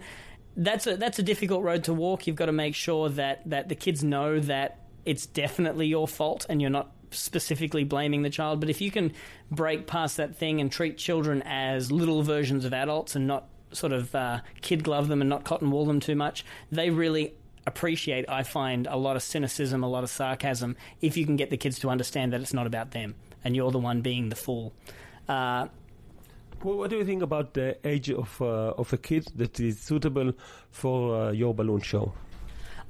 That's 0.57 0.87
a 0.87 0.97
that's 0.97 1.19
a 1.19 1.23
difficult 1.23 1.63
road 1.63 1.85
to 1.85 1.93
walk. 1.93 2.27
You've 2.27 2.35
got 2.35 2.47
to 2.47 2.51
make 2.51 2.75
sure 2.75 3.07
that, 3.09 3.49
that 3.49 3.69
the 3.69 3.75
kids 3.75 4.03
know 4.03 4.39
that 4.41 4.79
it's 5.05 5.25
definitely 5.25 5.87
your 5.87 6.07
fault 6.07 6.45
and 6.49 6.61
you're 6.61 6.69
not 6.69 6.91
specifically 7.11 7.85
blaming 7.85 8.23
the 8.23 8.29
child. 8.29 8.59
But 8.59 8.69
if 8.69 8.81
you 8.81 8.91
can 8.91 9.13
break 9.49 9.87
past 9.87 10.17
that 10.17 10.35
thing 10.35 10.59
and 10.59 10.69
treat 10.69 10.97
children 10.97 11.41
as 11.43 11.93
little 11.93 12.23
versions 12.23 12.65
of 12.65 12.73
adults 12.73 13.15
and 13.15 13.25
not 13.25 13.47
sort 13.71 13.93
of 13.93 14.13
uh, 14.13 14.41
kid 14.61 14.83
glove 14.83 15.07
them 15.07 15.21
and 15.21 15.29
not 15.29 15.45
cotton 15.45 15.71
wool 15.71 15.85
them 15.85 16.01
too 16.01 16.15
much, 16.15 16.43
they 16.71 16.89
really 16.89 17.35
appreciate, 17.65 18.25
I 18.27 18.43
find, 18.43 18.85
a 18.87 18.97
lot 18.97 19.15
of 19.15 19.23
cynicism, 19.23 19.81
a 19.81 19.89
lot 19.89 20.03
of 20.03 20.09
sarcasm, 20.09 20.75
if 21.01 21.15
you 21.15 21.25
can 21.25 21.37
get 21.37 21.51
the 21.51 21.57
kids 21.57 21.79
to 21.79 21.89
understand 21.89 22.33
that 22.33 22.41
it's 22.41 22.53
not 22.53 22.67
about 22.67 22.91
them 22.91 23.15
and 23.43 23.55
you're 23.55 23.71
the 23.71 23.79
one 23.79 24.01
being 24.01 24.29
the 24.29 24.35
fool. 24.35 24.73
Uh, 25.27 25.67
well, 26.63 26.77
what 26.77 26.89
do 26.89 26.97
you 26.97 27.05
think 27.05 27.21
about 27.21 27.53
the 27.53 27.77
age 27.87 28.09
of 28.11 28.41
uh, 28.41 28.73
of 28.77 28.91
a 28.91 28.97
kid 28.97 29.27
that 29.35 29.59
is 29.59 29.79
suitable 29.79 30.33
for 30.71 31.15
uh, 31.15 31.31
your 31.31 31.53
balloon 31.53 31.81
show? 31.81 32.13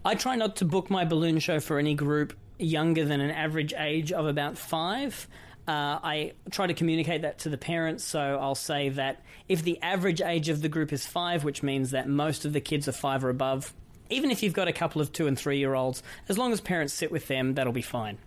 I 0.04 0.16
try 0.16 0.36
not 0.36 0.56
to 0.58 0.66
book 0.66 0.90
my 0.90 1.06
balloon 1.06 1.40
show 1.40 1.60
for 1.60 1.78
any 1.78 1.94
group 1.94 2.34
younger 2.58 3.06
than 3.06 3.22
an 3.22 3.32
average 3.32 3.74
age 3.78 4.12
of 4.12 4.26
about 4.26 4.58
five. 4.58 5.28
Uh, 5.68 6.00
I 6.02 6.34
try 6.50 6.66
to 6.66 6.74
communicate 6.74 7.22
that 7.22 7.40
to 7.40 7.50
the 7.50 7.58
parents, 7.58 8.04
so 8.04 8.40
I'll 8.42 8.56
say 8.56 8.90
that 8.90 9.24
if 9.48 9.62
the 9.62 9.80
average 9.84 10.20
age 10.20 10.50
of 10.50 10.64
the 10.64 10.70
group 10.70 10.92
is 10.92 11.06
five, 11.06 11.44
which 11.44 11.62
means 11.62 11.92
that 11.92 12.10
most 12.10 12.46
of 12.46 12.54
the 12.54 12.62
kids 12.62 12.88
are 12.88 12.94
five 12.94 13.24
or 13.24 13.30
above, 13.30 13.74
even 14.10 14.32
if 14.32 14.42
you've 14.42 14.54
got 14.54 14.68
a 14.68 14.74
couple 14.74 15.00
of 15.00 15.12
two 15.12 15.28
and 15.28 15.38
three 15.38 15.60
year 15.60 15.76
olds, 15.76 16.02
as 16.28 16.40
long 16.40 16.52
as 16.52 16.60
parents 16.60 16.94
sit 16.94 17.12
with 17.12 17.28
them, 17.28 17.54
that'll 17.54 17.72
be 17.74 17.84
fine. 17.84 18.18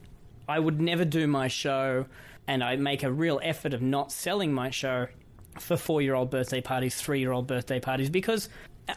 I 0.52 0.58
would 0.58 0.82
never 0.82 1.06
do 1.06 1.26
my 1.26 1.48
show, 1.48 2.04
and 2.46 2.62
I 2.62 2.76
make 2.76 3.02
a 3.02 3.10
real 3.10 3.40
effort 3.42 3.72
of 3.72 3.80
not 3.80 4.12
selling 4.12 4.52
my 4.52 4.68
show 4.68 5.06
for 5.58 5.78
four 5.78 6.02
year 6.02 6.14
old 6.14 6.28
birthday 6.28 6.60
parties, 6.60 6.94
three 6.94 7.20
year 7.20 7.32
old 7.32 7.46
birthday 7.46 7.80
parties, 7.80 8.10
because 8.10 8.50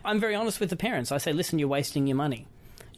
I'm 0.03 0.19
very 0.19 0.35
honest 0.35 0.59
with 0.59 0.69
the 0.69 0.75
parents. 0.75 1.13
I 1.13 1.17
say, 1.17 1.31
listen, 1.31 1.57
you're 1.57 1.69
wasting 1.69 2.07
your 2.07 2.17
money. 2.17 2.45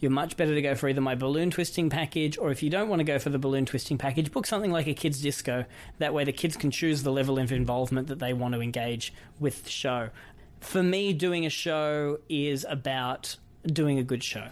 You're 0.00 0.10
much 0.10 0.36
better 0.36 0.56
to 0.56 0.60
go 0.60 0.74
for 0.74 0.88
either 0.88 1.00
my 1.00 1.14
balloon 1.14 1.52
twisting 1.52 1.88
package, 1.88 2.36
or 2.36 2.50
if 2.50 2.60
you 2.60 2.68
don't 2.68 2.88
want 2.88 2.98
to 2.98 3.04
go 3.04 3.20
for 3.20 3.30
the 3.30 3.38
balloon 3.38 3.64
twisting 3.64 3.96
package, 3.96 4.32
book 4.32 4.44
something 4.44 4.72
like 4.72 4.88
a 4.88 4.94
kids' 4.94 5.22
disco. 5.22 5.64
That 5.98 6.12
way, 6.12 6.24
the 6.24 6.32
kids 6.32 6.56
can 6.56 6.72
choose 6.72 7.04
the 7.04 7.12
level 7.12 7.38
of 7.38 7.52
involvement 7.52 8.08
that 8.08 8.18
they 8.18 8.32
want 8.32 8.54
to 8.54 8.60
engage 8.60 9.12
with 9.38 9.62
the 9.62 9.70
show. 9.70 10.10
For 10.58 10.82
me, 10.82 11.12
doing 11.12 11.46
a 11.46 11.50
show 11.50 12.18
is 12.28 12.66
about 12.68 13.36
doing 13.64 14.00
a 14.00 14.02
good 14.02 14.24
show. 14.24 14.48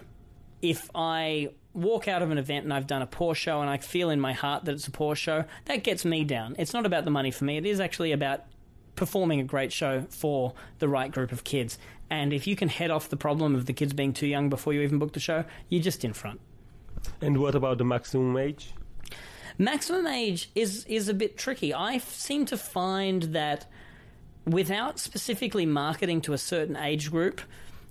If 0.61 0.89
I 0.95 1.49
walk 1.77 2.07
out 2.07 2.23
of 2.23 2.31
an 2.31 2.37
event 2.37 2.63
and 2.63 2.73
I've 2.73 2.87
done 2.87 3.01
a 3.01 3.07
poor 3.07 3.35
show 3.35 3.61
and 3.61 3.69
I 3.69 3.77
feel 3.77 4.09
in 4.09 4.19
my 4.19 4.33
heart 4.33 4.65
that 4.65 4.73
it's 4.73 4.87
a 4.87 4.91
poor 4.91 5.15
show, 5.15 5.45
that 5.65 5.83
gets 5.83 6.03
me 6.03 6.23
down. 6.23 6.55
It's 6.57 6.73
not 6.73 6.85
about 6.85 7.05
the 7.05 7.11
money 7.11 7.31
for 7.31 7.45
me, 7.45 7.57
it 7.57 7.65
is 7.65 7.79
actually 7.79 8.11
about 8.11 8.41
performing 8.95 9.39
a 9.39 9.43
great 9.43 9.71
show 9.71 10.05
for 10.09 10.53
the 10.79 10.89
right 10.89 11.11
group 11.11 11.31
of 11.31 11.43
kids. 11.43 11.77
And 12.09 12.33
if 12.33 12.47
you 12.47 12.55
can 12.55 12.67
head 12.67 12.89
off 12.89 13.09
the 13.09 13.17
problem 13.17 13.53
of 13.53 13.67
the 13.67 13.73
kids 13.73 13.93
being 13.93 14.11
too 14.11 14.25
young 14.25 14.49
before 14.49 14.73
you 14.73 14.81
even 14.81 14.97
book 14.97 15.13
the 15.13 15.19
show, 15.19 15.45
you're 15.69 15.83
just 15.83 16.03
in 16.03 16.13
front. 16.13 16.41
And 17.21 17.37
what 17.37 17.53
about 17.53 17.77
the 17.77 17.85
maximum 17.85 18.35
age? 18.37 18.73
Maximum 19.59 20.07
age 20.07 20.49
is 20.55 20.83
is 20.85 21.09
a 21.09 21.13
bit 21.13 21.37
tricky. 21.37 21.73
I 21.73 21.97
seem 21.99 22.45
to 22.45 22.57
find 22.57 23.23
that 23.23 23.65
without 24.45 24.99
specifically 24.99 25.65
marketing 25.65 26.21
to 26.21 26.33
a 26.33 26.37
certain 26.37 26.75
age 26.75 27.11
group, 27.11 27.41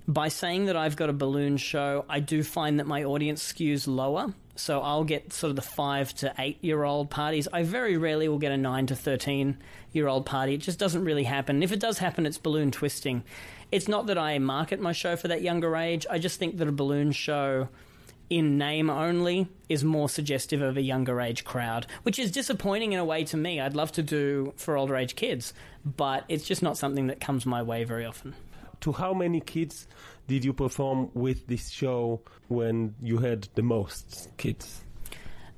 by 0.09 0.29
saying 0.29 0.67
that 0.67 0.77
I've 0.77 0.97
got 0.97 1.11
a 1.11 1.13
balloon 1.13 1.57
show, 1.57 2.05
I 2.09 2.21
do 2.21 2.43
find 2.43 2.79
that 2.79 2.87
my 2.87 3.05
audience 3.05 3.53
skews 3.53 3.87
lower. 3.89 4.33
So 4.55 4.81
I'll 4.81 5.05
get 5.05 5.33
sort 5.33 5.51
of 5.51 5.57
the 5.57 5.63
five 5.63 6.15
to 6.15 6.33
eight 6.39 6.59
year 6.63 6.85
old 6.85 7.11
parties. 7.11 7.49
I 7.53 7.63
very 7.63 7.97
rarely 7.97 8.29
will 8.29 8.39
get 8.39 8.53
a 8.53 8.57
nine 8.57 8.87
to 8.87 8.97
13 8.97 9.59
year 9.93 10.09
old 10.09 10.25
party. 10.25 10.55
It 10.55 10.59
just 10.59 10.79
doesn't 10.79 11.05
really 11.05 11.25
happen. 11.25 11.63
If 11.63 11.73
it 11.73 11.81
does 11.81 11.99
happen, 11.99 12.25
it's 12.25 12.39
balloon 12.39 12.71
twisting. 12.71 13.25
It's 13.71 13.89
not 13.89 14.07
that 14.07 14.17
I 14.17 14.39
market 14.39 14.81
my 14.81 14.93
show 14.93 15.17
for 15.17 15.29
that 15.29 15.43
younger 15.43 15.77
age. 15.77 16.07
I 16.09 16.19
just 16.19 16.39
think 16.39 16.57
that 16.59 16.69
a 16.69 16.73
balloon 16.73 17.13
show 17.13 17.69
in 18.31 18.59
name 18.59 18.91
only 18.91 19.49
is 19.69 19.85
more 19.85 20.09
suggestive 20.09 20.63
of 20.63 20.77
a 20.77 20.83
younger 20.83 21.21
age 21.21 21.45
crowd, 21.45 21.87
which 22.03 22.19
is 22.19 22.31
disappointing 22.31 22.93
in 22.93 22.99
a 22.99 23.05
way 23.05 23.25
to 23.25 23.37
me. 23.37 23.61
I'd 23.61 23.75
love 23.75 23.93
to 23.93 24.03
do 24.03 24.53
for 24.57 24.77
older 24.77 24.97
age 24.97 25.17
kids, 25.17 25.53
but 25.85 26.25
it's 26.29 26.45
just 26.45 26.63
not 26.63 26.79
something 26.79 27.09
that 27.09 27.21
comes 27.21 27.45
my 27.45 27.63
way 27.63 27.85
very 27.85 28.05
often 28.05 28.35
to 28.80 28.92
how 28.92 29.14
many 29.14 29.40
kids 29.40 29.87
did 30.26 30.45
you 30.45 30.52
perform 30.52 31.11
with 31.14 31.47
this 31.47 31.71
show 31.71 32.21
when 32.49 32.95
you 33.00 33.18
had 33.18 33.49
the 33.54 33.62
most 33.62 34.28
kids? 34.37 34.83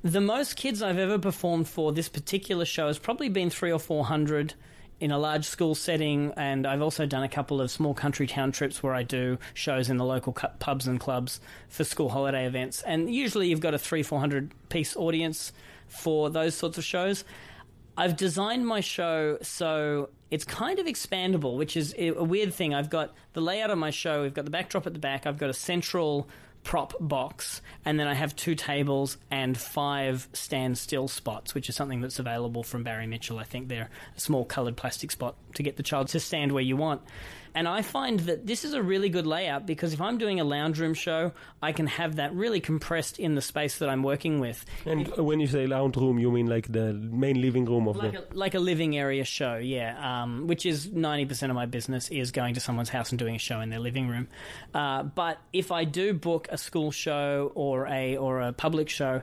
The 0.03 0.21
most 0.21 0.55
kids 0.55 0.81
I've 0.81 0.97
ever 0.97 1.19
performed 1.19 1.67
for 1.67 1.91
this 1.91 2.07
particular 2.07 2.65
show 2.65 2.87
has 2.87 2.97
probably 2.97 3.29
been 3.29 3.49
three 3.49 3.71
or 3.71 3.79
four 3.79 4.05
hundred 4.05 4.53
in 4.99 5.11
a 5.11 5.17
large 5.17 5.45
school 5.45 5.75
setting, 5.75 6.33
and 6.35 6.67
I've 6.67 6.81
also 6.81 7.05
done 7.05 7.23
a 7.23 7.29
couple 7.29 7.61
of 7.61 7.71
small 7.71 7.93
country 7.93 8.27
town 8.27 8.51
trips 8.51 8.83
where 8.83 8.93
I 8.93 9.03
do 9.03 9.37
shows 9.53 9.89
in 9.89 9.97
the 9.97 10.05
local 10.05 10.33
pubs 10.33 10.87
and 10.87 10.99
clubs 10.99 11.39
for 11.69 11.85
school 11.85 12.09
holiday 12.09 12.45
events. 12.45 12.81
And 12.81 13.13
usually 13.13 13.47
you've 13.47 13.61
got 13.61 13.73
a 13.73 13.79
three, 13.79 14.03
four 14.03 14.19
hundred 14.19 14.53
piece 14.69 14.95
audience 14.95 15.53
for 15.87 16.29
those 16.29 16.53
sorts 16.55 16.77
of 16.77 16.83
shows. 16.83 17.23
I've 17.97 18.15
designed 18.15 18.65
my 18.65 18.81
show 18.81 19.37
so 19.41 20.09
it's 20.31 20.45
kind 20.45 20.79
of 20.79 20.85
expandable, 20.85 21.57
which 21.57 21.75
is 21.75 21.95
a 21.97 22.11
weird 22.11 22.53
thing. 22.53 22.73
I've 22.73 22.89
got 22.89 23.13
the 23.33 23.41
layout 23.41 23.71
of 23.71 23.77
my 23.77 23.89
show, 23.89 24.21
we've 24.23 24.33
got 24.33 24.45
the 24.45 24.51
backdrop 24.51 24.85
at 24.87 24.93
the 24.93 24.99
back, 24.99 25.25
I've 25.25 25.37
got 25.37 25.49
a 25.49 25.53
central 25.53 26.27
prop 26.63 26.93
box, 26.99 27.61
and 27.85 27.99
then 27.99 28.07
I 28.07 28.13
have 28.13 28.35
two 28.35 28.53
tables 28.53 29.17
and 29.31 29.57
five 29.57 30.27
stand 30.33 30.77
still 30.77 31.07
spots, 31.07 31.55
which 31.55 31.69
is 31.69 31.75
something 31.75 32.01
that's 32.01 32.19
available 32.19 32.63
from 32.63 32.83
Barry 32.83 33.07
Mitchell. 33.07 33.39
I 33.39 33.43
think 33.43 33.69
they're 33.69 33.89
a 34.15 34.19
small 34.19 34.45
coloured 34.45 34.77
plastic 34.77 35.11
spot 35.11 35.35
to 35.55 35.63
get 35.63 35.77
the 35.77 35.83
child 35.83 36.09
to 36.09 36.19
stand 36.19 36.51
where 36.51 36.63
you 36.63 36.75
want. 36.75 37.01
And 37.55 37.67
I 37.67 37.81
find 37.81 38.19
that 38.21 38.45
this 38.45 38.63
is 38.63 38.73
a 38.73 38.81
really 38.81 39.09
good 39.09 39.25
layout 39.25 39.65
because 39.65 39.93
if 39.93 40.01
I'm 40.01 40.17
doing 40.17 40.39
a 40.39 40.43
lounge 40.43 40.79
room 40.79 40.93
show, 40.93 41.31
I 41.61 41.71
can 41.71 41.87
have 41.87 42.17
that 42.17 42.33
really 42.33 42.59
compressed 42.59 43.19
in 43.19 43.35
the 43.35 43.41
space 43.41 43.79
that 43.79 43.89
I'm 43.89 44.03
working 44.03 44.39
with. 44.39 44.63
And 44.85 45.07
when 45.17 45.39
you 45.39 45.47
say 45.47 45.67
lounge 45.67 45.97
room, 45.97 46.19
you 46.19 46.31
mean 46.31 46.47
like 46.47 46.71
the 46.71 46.93
main 46.93 47.41
living 47.41 47.65
room 47.65 47.87
of 47.87 47.97
like 47.97 48.13
the... 48.13 48.19
A, 48.19 48.33
like 48.33 48.53
a 48.53 48.59
living 48.59 48.97
area 48.97 49.23
show, 49.23 49.57
yeah. 49.57 50.21
Um, 50.23 50.47
which 50.47 50.65
is 50.65 50.87
90% 50.87 51.49
of 51.49 51.55
my 51.55 51.65
business 51.65 52.09
is 52.09 52.31
going 52.31 52.53
to 52.53 52.59
someone's 52.59 52.89
house 52.89 53.11
and 53.11 53.19
doing 53.19 53.35
a 53.35 53.39
show 53.39 53.59
in 53.61 53.69
their 53.69 53.79
living 53.79 54.07
room. 54.07 54.27
Uh, 54.73 55.03
but 55.03 55.39
if 55.53 55.71
I 55.71 55.83
do 55.85 56.13
book 56.13 56.47
a 56.51 56.57
school 56.57 56.91
show 56.91 57.51
or 57.55 57.87
a 57.87 58.17
or 58.17 58.41
a 58.41 58.53
public 58.53 58.89
show, 58.89 59.21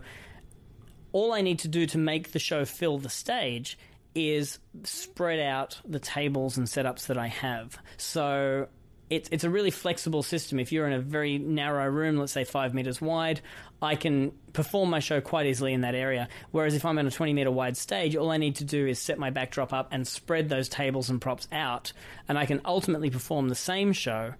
all 1.12 1.32
I 1.32 1.40
need 1.40 1.60
to 1.60 1.68
do 1.68 1.86
to 1.86 1.98
make 1.98 2.32
the 2.32 2.38
show 2.38 2.64
fill 2.64 2.98
the 2.98 3.08
stage 3.08 3.78
is 4.16 4.58
spread 4.84 5.38
out 5.38 5.78
the 5.84 6.00
tables 6.00 6.56
and 6.56 6.66
setups 6.66 7.06
that 7.06 7.18
I 7.18 7.26
have. 7.28 7.78
So 7.98 8.68
it's 9.10 9.28
it's 9.30 9.44
a 9.44 9.50
really 9.50 9.70
flexible 9.70 10.22
system. 10.22 10.58
If 10.58 10.72
you're 10.72 10.86
in 10.86 10.94
a 10.94 11.00
very 11.00 11.38
narrow 11.38 11.86
room, 11.88 12.16
let's 12.16 12.32
say 12.32 12.44
five 12.44 12.72
meters 12.72 13.00
wide, 13.00 13.42
I 13.80 13.94
can 13.94 14.32
perform 14.54 14.88
my 14.88 15.00
show 15.00 15.20
quite 15.20 15.46
easily 15.46 15.74
in 15.74 15.82
that 15.82 15.94
area. 15.94 16.28
Whereas 16.50 16.74
if 16.74 16.84
I'm 16.84 16.98
on 16.98 17.06
a 17.06 17.10
20 17.10 17.34
meter 17.34 17.50
wide 17.50 17.76
stage, 17.76 18.16
all 18.16 18.30
I 18.30 18.38
need 18.38 18.56
to 18.56 18.64
do 18.64 18.86
is 18.86 18.98
set 18.98 19.18
my 19.18 19.28
backdrop 19.28 19.72
up 19.74 19.88
and 19.92 20.08
spread 20.08 20.48
those 20.48 20.68
tables 20.70 21.10
and 21.10 21.20
props 21.20 21.46
out, 21.52 21.92
and 22.26 22.38
I 22.38 22.46
can 22.46 22.62
ultimately 22.64 23.10
perform 23.10 23.48
the 23.48 23.54
same 23.54 23.92
show. 23.92 24.32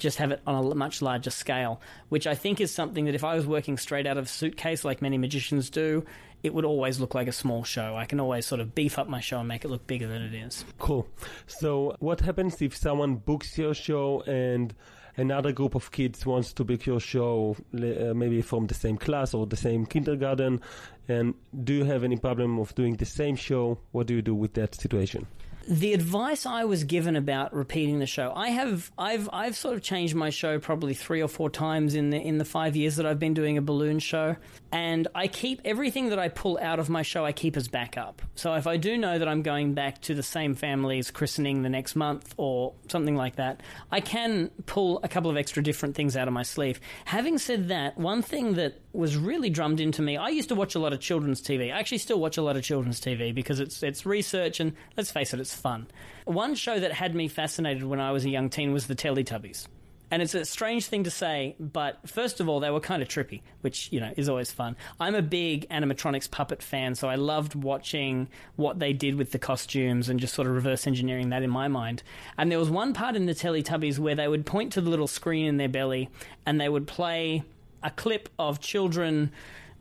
Just 0.00 0.18
have 0.18 0.32
it 0.32 0.40
on 0.46 0.72
a 0.72 0.74
much 0.74 1.02
larger 1.02 1.30
scale, 1.30 1.80
which 2.08 2.26
I 2.26 2.34
think 2.34 2.60
is 2.60 2.72
something 2.74 3.04
that 3.04 3.14
if 3.14 3.22
I 3.22 3.34
was 3.34 3.46
working 3.46 3.76
straight 3.76 4.06
out 4.06 4.16
of 4.16 4.24
a 4.24 4.28
suitcase, 4.28 4.84
like 4.84 5.00
many 5.02 5.18
magicians 5.18 5.70
do, 5.70 6.04
it 6.42 6.54
would 6.54 6.64
always 6.64 7.00
look 7.00 7.14
like 7.14 7.28
a 7.28 7.32
small 7.32 7.64
show. 7.64 7.96
I 7.96 8.06
can 8.06 8.18
always 8.20 8.46
sort 8.46 8.60
of 8.60 8.74
beef 8.74 8.98
up 8.98 9.08
my 9.08 9.20
show 9.20 9.38
and 9.38 9.48
make 9.48 9.64
it 9.64 9.68
look 9.68 9.86
bigger 9.86 10.08
than 10.08 10.22
it 10.22 10.34
is. 10.34 10.64
Cool. 10.78 11.06
So, 11.46 11.94
what 11.98 12.20
happens 12.20 12.60
if 12.62 12.76
someone 12.76 13.16
books 13.16 13.58
your 13.58 13.74
show 13.74 14.22
and 14.22 14.74
another 15.16 15.52
group 15.52 15.74
of 15.74 15.90
kids 15.90 16.24
wants 16.24 16.52
to 16.54 16.64
book 16.64 16.86
your 16.86 17.00
show, 17.00 17.56
uh, 17.74 18.14
maybe 18.14 18.40
from 18.42 18.66
the 18.66 18.74
same 18.74 18.96
class 18.96 19.34
or 19.34 19.46
the 19.46 19.56
same 19.56 19.84
kindergarten? 19.86 20.60
And 21.08 21.34
do 21.64 21.74
you 21.74 21.84
have 21.84 22.04
any 22.04 22.16
problem 22.16 22.58
of 22.58 22.74
doing 22.74 22.96
the 22.96 23.04
same 23.04 23.36
show? 23.36 23.78
What 23.92 24.06
do 24.06 24.14
you 24.14 24.22
do 24.22 24.34
with 24.34 24.54
that 24.54 24.74
situation? 24.74 25.26
The 25.70 25.94
advice 25.94 26.46
I 26.46 26.64
was 26.64 26.82
given 26.82 27.14
about 27.14 27.54
repeating 27.54 28.00
the 28.00 28.06
show, 28.06 28.32
I 28.34 28.48
have, 28.48 28.90
I've, 28.98 29.30
I've 29.32 29.56
sort 29.56 29.76
of 29.76 29.82
changed 29.82 30.16
my 30.16 30.28
show 30.30 30.58
probably 30.58 30.94
three 30.94 31.22
or 31.22 31.28
four 31.28 31.48
times 31.48 31.94
in 31.94 32.10
the 32.10 32.20
in 32.20 32.38
the 32.38 32.44
five 32.44 32.74
years 32.74 32.96
that 32.96 33.06
I've 33.06 33.20
been 33.20 33.34
doing 33.34 33.56
a 33.56 33.62
balloon 33.62 34.00
show, 34.00 34.34
and 34.72 35.08
I 35.14 35.26
keep 35.26 35.60
everything 35.64 36.10
that 36.10 36.18
I 36.18 36.28
pull 36.28 36.58
out 36.60 36.78
of 36.78 36.88
my 36.88 37.02
show, 37.02 37.24
I 37.24 37.32
keep 37.32 37.56
as 37.56 37.66
backup. 37.66 38.22
So 38.36 38.54
if 38.54 38.66
I 38.66 38.76
do 38.76 38.96
know 38.96 39.18
that 39.18 39.26
I'm 39.26 39.42
going 39.42 39.74
back 39.74 40.00
to 40.02 40.14
the 40.14 40.22
same 40.22 40.54
family's 40.54 41.10
christening 41.10 41.62
the 41.62 41.68
next 41.68 41.96
month 41.96 42.34
or 42.36 42.74
something 42.88 43.16
like 43.16 43.36
that, 43.36 43.62
I 43.90 44.00
can 44.00 44.50
pull 44.66 45.00
a 45.02 45.08
couple 45.08 45.30
of 45.30 45.36
extra 45.36 45.62
different 45.62 45.96
things 45.96 46.16
out 46.16 46.28
of 46.28 46.34
my 46.34 46.44
sleeve. 46.44 46.80
Having 47.04 47.38
said 47.38 47.68
that, 47.68 47.98
one 47.98 48.22
thing 48.22 48.54
that 48.54 48.80
was 48.92 49.16
really 49.16 49.50
drummed 49.50 49.80
into 49.80 50.02
me, 50.02 50.16
I 50.16 50.28
used 50.28 50.48
to 50.50 50.54
watch 50.54 50.74
a 50.76 50.78
lot 50.78 50.92
of 50.92 51.00
children's 51.00 51.42
TV. 51.42 51.72
I 51.72 51.78
actually 51.78 51.98
still 51.98 52.20
watch 52.20 52.36
a 52.36 52.42
lot 52.42 52.56
of 52.56 52.62
children's 52.62 53.00
TV 53.00 53.34
because 53.34 53.58
it's 53.60 53.82
it's 53.82 54.06
research 54.06 54.60
and 54.60 54.74
let's 54.96 55.10
face 55.10 55.34
it, 55.34 55.40
it's 55.40 55.54
fun. 55.54 55.88
One 56.26 56.54
show 56.54 56.78
that 56.78 56.92
had 56.92 57.14
me 57.14 57.26
fascinated 57.28 57.84
when 57.84 58.00
I 58.00 58.12
was 58.12 58.24
a 58.24 58.30
young 58.30 58.50
teen 58.50 58.72
was 58.72 58.86
the 58.86 58.94
Teletubbies. 58.94 59.66
And 60.10 60.22
it's 60.22 60.34
a 60.34 60.44
strange 60.44 60.86
thing 60.86 61.04
to 61.04 61.10
say, 61.10 61.54
but 61.60 61.98
first 62.08 62.40
of 62.40 62.48
all, 62.48 62.58
they 62.60 62.70
were 62.70 62.80
kind 62.80 63.00
of 63.00 63.08
trippy, 63.08 63.42
which, 63.60 63.92
you 63.92 64.00
know, 64.00 64.12
is 64.16 64.28
always 64.28 64.50
fun. 64.50 64.76
I'm 64.98 65.14
a 65.14 65.22
big 65.22 65.68
animatronics 65.68 66.30
puppet 66.30 66.62
fan, 66.62 66.96
so 66.96 67.08
I 67.08 67.14
loved 67.14 67.54
watching 67.54 68.28
what 68.56 68.80
they 68.80 68.92
did 68.92 69.14
with 69.14 69.30
the 69.30 69.38
costumes 69.38 70.08
and 70.08 70.18
just 70.18 70.34
sort 70.34 70.48
of 70.48 70.54
reverse 70.54 70.86
engineering 70.86 71.30
that 71.30 71.42
in 71.42 71.50
my 71.50 71.68
mind. 71.68 72.02
And 72.36 72.50
there 72.50 72.58
was 72.58 72.70
one 72.70 72.92
part 72.92 73.14
in 73.14 73.26
the 73.26 73.34
Teletubbies 73.34 73.98
where 73.98 74.16
they 74.16 74.26
would 74.26 74.46
point 74.46 74.72
to 74.72 74.80
the 74.80 74.90
little 74.90 75.06
screen 75.06 75.46
in 75.46 75.58
their 75.58 75.68
belly 75.68 76.08
and 76.44 76.60
they 76.60 76.68
would 76.68 76.86
play 76.88 77.44
a 77.82 77.90
clip 77.90 78.28
of 78.38 78.60
children 78.60 79.30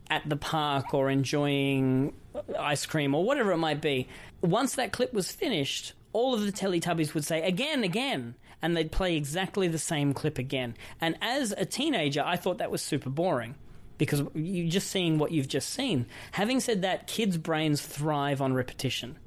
at 0.09 0.27
the 0.27 0.37
park 0.37 0.93
or 0.93 1.09
enjoying 1.09 2.13
ice 2.57 2.85
cream 2.85 3.15
or 3.15 3.23
whatever 3.23 3.51
it 3.51 3.57
might 3.57 3.81
be. 3.81 4.07
Once 4.41 4.75
that 4.75 4.91
clip 4.91 5.13
was 5.13 5.31
finished, 5.31 5.93
all 6.13 6.33
of 6.33 6.45
the 6.45 6.51
Teletubbies 6.51 7.13
would 7.13 7.25
say, 7.25 7.41
again, 7.43 7.83
again, 7.83 8.35
and 8.61 8.75
they'd 8.75 8.91
play 8.91 9.15
exactly 9.15 9.67
the 9.67 9.77
same 9.77 10.13
clip 10.13 10.37
again. 10.37 10.75
And 10.99 11.17
as 11.21 11.53
a 11.57 11.65
teenager, 11.65 12.23
I 12.25 12.35
thought 12.35 12.57
that 12.57 12.71
was 12.71 12.81
super 12.81 13.09
boring 13.09 13.55
because 13.97 14.23
you're 14.33 14.69
just 14.69 14.89
seeing 14.89 15.17
what 15.17 15.31
you've 15.31 15.47
just 15.47 15.69
seen. 15.69 16.05
Having 16.31 16.61
said 16.61 16.81
that, 16.81 17.07
kids' 17.07 17.37
brains 17.37 17.81
thrive 17.81 18.41
on 18.41 18.53
repetition. 18.53 19.17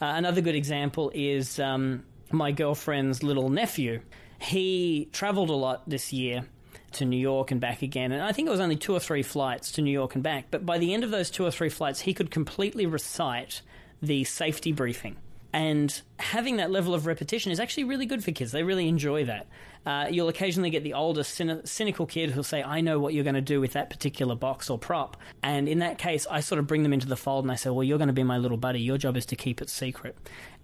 Uh, 0.00 0.06
another 0.16 0.40
good 0.40 0.54
example 0.54 1.10
is 1.14 1.58
um, 1.58 2.04
my 2.30 2.52
girlfriend's 2.52 3.22
little 3.22 3.50
nephew. 3.50 4.00
He 4.40 5.08
traveled 5.12 5.50
a 5.50 5.54
lot 5.54 5.88
this 5.88 6.12
year 6.12 6.44
to 6.92 7.04
New 7.04 7.16
York 7.16 7.50
and 7.50 7.60
back 7.60 7.82
again. 7.82 8.12
And 8.12 8.22
I 8.22 8.32
think 8.32 8.48
it 8.48 8.50
was 8.50 8.60
only 8.60 8.76
two 8.76 8.94
or 8.94 9.00
three 9.00 9.22
flights 9.22 9.72
to 9.72 9.82
New 9.82 9.90
York 9.90 10.14
and 10.14 10.22
back. 10.22 10.46
But 10.50 10.66
by 10.66 10.78
the 10.78 10.94
end 10.94 11.04
of 11.04 11.10
those 11.10 11.30
two 11.30 11.44
or 11.44 11.50
three 11.50 11.68
flights, 11.68 12.00
he 12.00 12.14
could 12.14 12.30
completely 12.30 12.86
recite 12.86 13.62
the 14.00 14.24
safety 14.24 14.72
briefing. 14.72 15.16
And 15.52 16.00
having 16.18 16.56
that 16.56 16.70
level 16.70 16.94
of 16.94 17.06
repetition 17.06 17.52
is 17.52 17.60
actually 17.60 17.84
really 17.84 18.06
good 18.06 18.24
for 18.24 18.32
kids. 18.32 18.52
They 18.52 18.62
really 18.62 18.88
enjoy 18.88 19.26
that. 19.26 19.46
Uh, 19.84 20.06
you'll 20.10 20.28
occasionally 20.28 20.70
get 20.70 20.82
the 20.82 20.94
older, 20.94 21.22
cynical 21.24 22.06
kid 22.06 22.30
who'll 22.30 22.42
say, 22.42 22.62
I 22.62 22.80
know 22.80 22.98
what 22.98 23.12
you're 23.12 23.24
going 23.24 23.34
to 23.34 23.40
do 23.40 23.60
with 23.60 23.72
that 23.72 23.90
particular 23.90 24.34
box 24.34 24.70
or 24.70 24.78
prop. 24.78 25.16
And 25.42 25.68
in 25.68 25.80
that 25.80 25.98
case, 25.98 26.26
I 26.30 26.40
sort 26.40 26.58
of 26.58 26.66
bring 26.66 26.84
them 26.84 26.92
into 26.92 27.06
the 27.06 27.16
fold 27.16 27.44
and 27.44 27.52
I 27.52 27.56
say, 27.56 27.70
Well, 27.70 27.84
you're 27.84 27.98
going 27.98 28.08
to 28.08 28.14
be 28.14 28.22
my 28.22 28.38
little 28.38 28.56
buddy. 28.56 28.80
Your 28.80 28.96
job 28.96 29.16
is 29.16 29.26
to 29.26 29.36
keep 29.36 29.60
it 29.60 29.68
secret. 29.68 30.16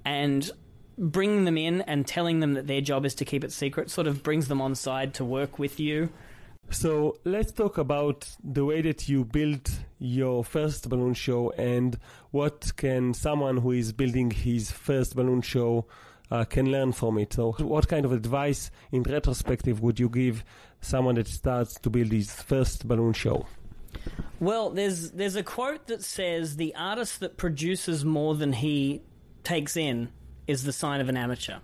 And 0.05 0.51
bringing 0.97 1.45
them 1.45 1.59
in 1.59 1.83
and 1.83 2.07
telling 2.07 2.41
them 2.41 2.55
that 2.55 2.67
their 2.67 2.81
job 2.81 3.05
is 3.05 3.15
to 3.17 3.25
keep 3.25 3.45
it 3.45 3.53
secret 3.53 3.91
sort 3.91 4.07
of 4.07 4.23
brings 4.23 4.49
them 4.49 4.61
on 4.61 4.75
side 4.75 5.15
to 5.15 5.25
work 5.25 5.59
with 5.59 5.79
you. 5.79 6.11
So 6.71 7.17
let's 7.25 7.51
talk 7.51 7.79
about 7.79 8.29
the 8.45 8.65
way 8.65 8.83
that 8.83 9.09
you 9.09 9.25
built 9.25 9.71
your 9.99 10.45
first 10.45 10.89
balloon 10.89 11.15
show 11.15 11.51
and 11.57 11.99
what 12.31 12.73
can 12.77 13.15
someone 13.15 13.57
who 13.57 13.73
is 13.73 13.93
building 13.93 14.31
his 14.31 14.71
first 14.71 15.17
balloon 15.17 15.41
show 15.41 15.87
uh, 16.31 16.45
can 16.45 16.71
learn 16.71 16.93
from 16.93 17.19
it. 17.19 17.33
So 17.33 17.53
what 17.53 17.89
kind 17.89 18.05
of 18.05 18.13
advice 18.13 18.71
in 18.93 19.03
retrospective 19.03 19.81
would 19.81 19.99
you 19.99 20.11
give 20.11 20.45
someone 20.81 21.15
that 21.15 21.27
starts 21.27 21.75
to 21.81 21.91
build 21.91 22.13
his 22.13 22.31
first 22.33 22.87
balloon 22.87 23.15
show? 23.15 23.47
Well, 24.39 24.71
there's 24.71 25.13
there's 25.13 25.37
a 25.37 25.43
quote 25.43 25.87
that 25.87 26.05
says 26.05 26.57
the 26.57 26.75
artist 26.75 27.21
that 27.21 27.37
produces 27.39 28.05
more 28.05 28.35
than 28.35 28.53
he 28.53 29.03
takes 29.43 29.77
in 29.77 30.11
is 30.47 30.65
the 30.65 30.73
sign 30.73 31.01
of 31.01 31.09
an 31.09 31.17
amateur. 31.17 31.59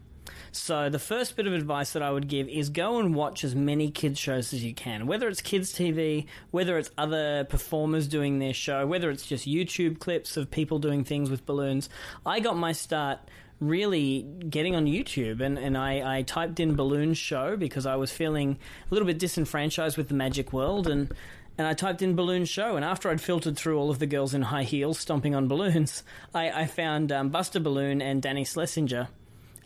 So 0.56 0.88
the 0.88 1.00
first 1.00 1.34
bit 1.34 1.48
of 1.48 1.52
advice 1.52 1.92
that 1.94 2.02
I 2.02 2.12
would 2.12 2.28
give 2.28 2.48
is 2.48 2.68
go 2.68 3.00
and 3.00 3.12
watch 3.12 3.42
as 3.42 3.56
many 3.56 3.90
kids 3.90 4.20
shows 4.20 4.52
as 4.52 4.62
you 4.62 4.72
can, 4.72 5.06
whether 5.06 5.28
it's 5.28 5.42
kids 5.42 5.72
TV, 5.72 6.26
whether 6.52 6.78
it's 6.78 6.90
other 6.96 7.44
performers 7.44 8.06
doing 8.06 8.38
their 8.38 8.54
show, 8.54 8.86
whether 8.86 9.10
it's 9.10 9.26
just 9.26 9.48
YouTube 9.48 9.98
clips 9.98 10.36
of 10.36 10.52
people 10.52 10.78
doing 10.78 11.02
things 11.02 11.28
with 11.28 11.44
balloons. 11.44 11.88
I 12.24 12.38
got 12.38 12.56
my 12.56 12.70
start 12.70 13.18
really 13.58 14.22
getting 14.48 14.76
on 14.76 14.86
YouTube 14.86 15.40
and, 15.40 15.58
and 15.58 15.76
I, 15.76 16.18
I 16.18 16.22
typed 16.22 16.60
in 16.60 16.76
balloon 16.76 17.14
show 17.14 17.56
because 17.56 17.84
I 17.84 17.96
was 17.96 18.12
feeling 18.12 18.56
a 18.88 18.94
little 18.94 19.06
bit 19.06 19.18
disenfranchised 19.18 19.96
with 19.96 20.08
the 20.08 20.14
magic 20.14 20.52
world 20.52 20.86
and 20.86 21.12
and 21.56 21.66
I 21.66 21.74
typed 21.74 22.02
in 22.02 22.16
balloon 22.16 22.44
show. 22.44 22.76
And 22.76 22.84
after 22.84 23.08
I'd 23.08 23.20
filtered 23.20 23.56
through 23.56 23.78
all 23.78 23.90
of 23.90 24.00
the 24.00 24.06
girls 24.06 24.34
in 24.34 24.42
high 24.42 24.64
heels 24.64 24.98
stomping 24.98 25.34
on 25.34 25.46
balloons, 25.48 26.02
I, 26.34 26.50
I 26.50 26.66
found 26.66 27.12
um, 27.12 27.28
Buster 27.28 27.60
Balloon 27.60 28.02
and 28.02 28.20
Danny 28.20 28.44
Schlesinger, 28.44 29.08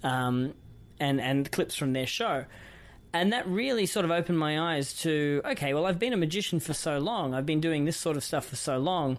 um, 0.02 0.52
and 1.00 1.20
and 1.20 1.50
clips 1.50 1.74
from 1.74 1.92
their 1.92 2.06
show. 2.06 2.44
And 3.12 3.32
that 3.32 3.46
really 3.48 3.86
sort 3.86 4.04
of 4.04 4.10
opened 4.10 4.38
my 4.38 4.74
eyes 4.76 4.92
to 5.00 5.40
okay, 5.44 5.74
well, 5.74 5.86
I've 5.86 5.98
been 5.98 6.12
a 6.12 6.16
magician 6.16 6.60
for 6.60 6.74
so 6.74 6.98
long. 6.98 7.34
I've 7.34 7.46
been 7.46 7.60
doing 7.60 7.84
this 7.84 7.96
sort 7.96 8.16
of 8.16 8.24
stuff 8.24 8.46
for 8.46 8.56
so 8.56 8.78
long. 8.78 9.18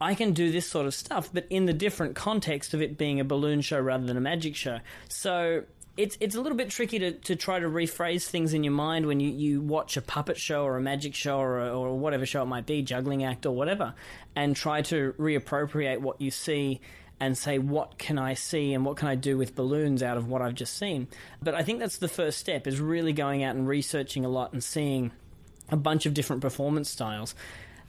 I 0.00 0.14
can 0.14 0.32
do 0.32 0.50
this 0.50 0.68
sort 0.68 0.86
of 0.86 0.94
stuff, 0.94 1.30
but 1.32 1.46
in 1.50 1.66
the 1.66 1.72
different 1.72 2.14
context 2.14 2.74
of 2.74 2.82
it 2.82 2.98
being 2.98 3.20
a 3.20 3.24
balloon 3.24 3.60
show 3.60 3.80
rather 3.80 4.04
than 4.04 4.16
a 4.16 4.20
magic 4.20 4.54
show. 4.56 4.80
So 5.08 5.64
it's 5.96 6.16
it's 6.20 6.34
a 6.34 6.40
little 6.40 6.58
bit 6.58 6.70
tricky 6.70 6.98
to, 6.98 7.12
to 7.12 7.36
try 7.36 7.58
to 7.58 7.66
rephrase 7.66 8.26
things 8.26 8.52
in 8.52 8.64
your 8.64 8.72
mind 8.72 9.06
when 9.06 9.20
you, 9.20 9.30
you 9.30 9.60
watch 9.60 9.96
a 9.96 10.02
puppet 10.02 10.36
show 10.36 10.64
or 10.64 10.76
a 10.76 10.80
magic 10.80 11.14
show 11.14 11.38
or, 11.38 11.60
a, 11.60 11.68
or 11.72 11.96
whatever 11.98 12.26
show 12.26 12.42
it 12.42 12.46
might 12.46 12.66
be, 12.66 12.82
juggling 12.82 13.24
act 13.24 13.46
or 13.46 13.54
whatever, 13.54 13.94
and 14.34 14.56
try 14.56 14.82
to 14.82 15.14
reappropriate 15.18 16.00
what 16.00 16.20
you 16.20 16.30
see 16.30 16.80
and 17.20 17.38
say, 17.38 17.58
what 17.58 17.98
can 17.98 18.18
I 18.18 18.34
see 18.34 18.74
and 18.74 18.84
what 18.84 18.96
can 18.96 19.08
I 19.08 19.14
do 19.14 19.38
with 19.38 19.54
balloons 19.54 20.02
out 20.02 20.16
of 20.16 20.28
what 20.28 20.42
I've 20.42 20.54
just 20.54 20.76
seen? 20.76 21.08
But 21.42 21.54
I 21.54 21.62
think 21.62 21.78
that's 21.78 21.98
the 21.98 22.08
first 22.08 22.38
step 22.38 22.66
is 22.66 22.80
really 22.80 23.12
going 23.12 23.42
out 23.42 23.56
and 23.56 23.66
researching 23.66 24.24
a 24.24 24.28
lot 24.28 24.52
and 24.52 24.62
seeing 24.62 25.12
a 25.70 25.76
bunch 25.76 26.06
of 26.06 26.14
different 26.14 26.42
performance 26.42 26.90
styles. 26.90 27.34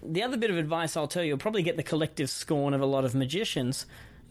The 0.03 0.23
other 0.23 0.37
bit 0.37 0.51
of 0.51 0.57
advice 0.57 0.95
I'll 0.95 1.07
tell 1.07 1.23
you, 1.23 1.29
you'll 1.29 1.37
probably 1.37 1.63
get 1.63 1.77
the 1.77 1.83
collective 1.83 2.29
scorn 2.29 2.73
of 2.73 2.81
a 2.81 2.85
lot 2.85 3.05
of 3.05 3.15
magicians. 3.15 3.85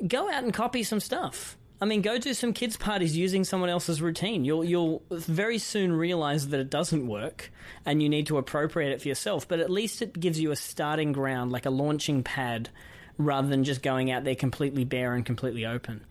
Go 0.07 0.31
out 0.31 0.45
and 0.45 0.53
copy 0.53 0.83
some 0.83 1.01
stuff 1.01 1.57
I 1.81 1.87
mean, 1.87 2.03
go 2.03 2.19
do 2.19 2.33
some 2.35 2.53
kids' 2.53 2.77
parties 2.77 3.17
using 3.17 3.45
someone 3.45 3.69
else's 3.69 4.01
routine. 4.01 4.45
You'll 4.45 4.65
you'll 4.65 5.03
very 5.11 5.59
soon 5.59 5.93
realize 5.93 6.49
that 6.49 6.61
it 6.61 6.71
doesn't 6.71 7.07
work, 7.07 7.53
and 7.85 8.03
you 8.03 8.09
need 8.09 8.27
to 8.29 8.39
appropriate 8.39 8.93
it 8.93 9.03
for 9.03 9.09
yourself. 9.09 9.47
But 9.49 9.61
at 9.61 9.71
least 9.71 10.01
it 10.01 10.19
gives 10.19 10.41
you 10.41 10.51
a 10.51 10.57
starting 10.57 11.13
ground, 11.13 11.51
like 11.53 11.67
a 11.67 11.71
launching 11.71 12.23
pad, 12.23 12.71
rather 13.19 13.49
than 13.49 13.65
just 13.65 13.83
going 13.83 14.11
out 14.11 14.25
there 14.25 14.35
completely 14.35 14.85
bare 14.85 15.15
and 15.15 15.25
completely 15.25 15.67
open. 15.67 16.05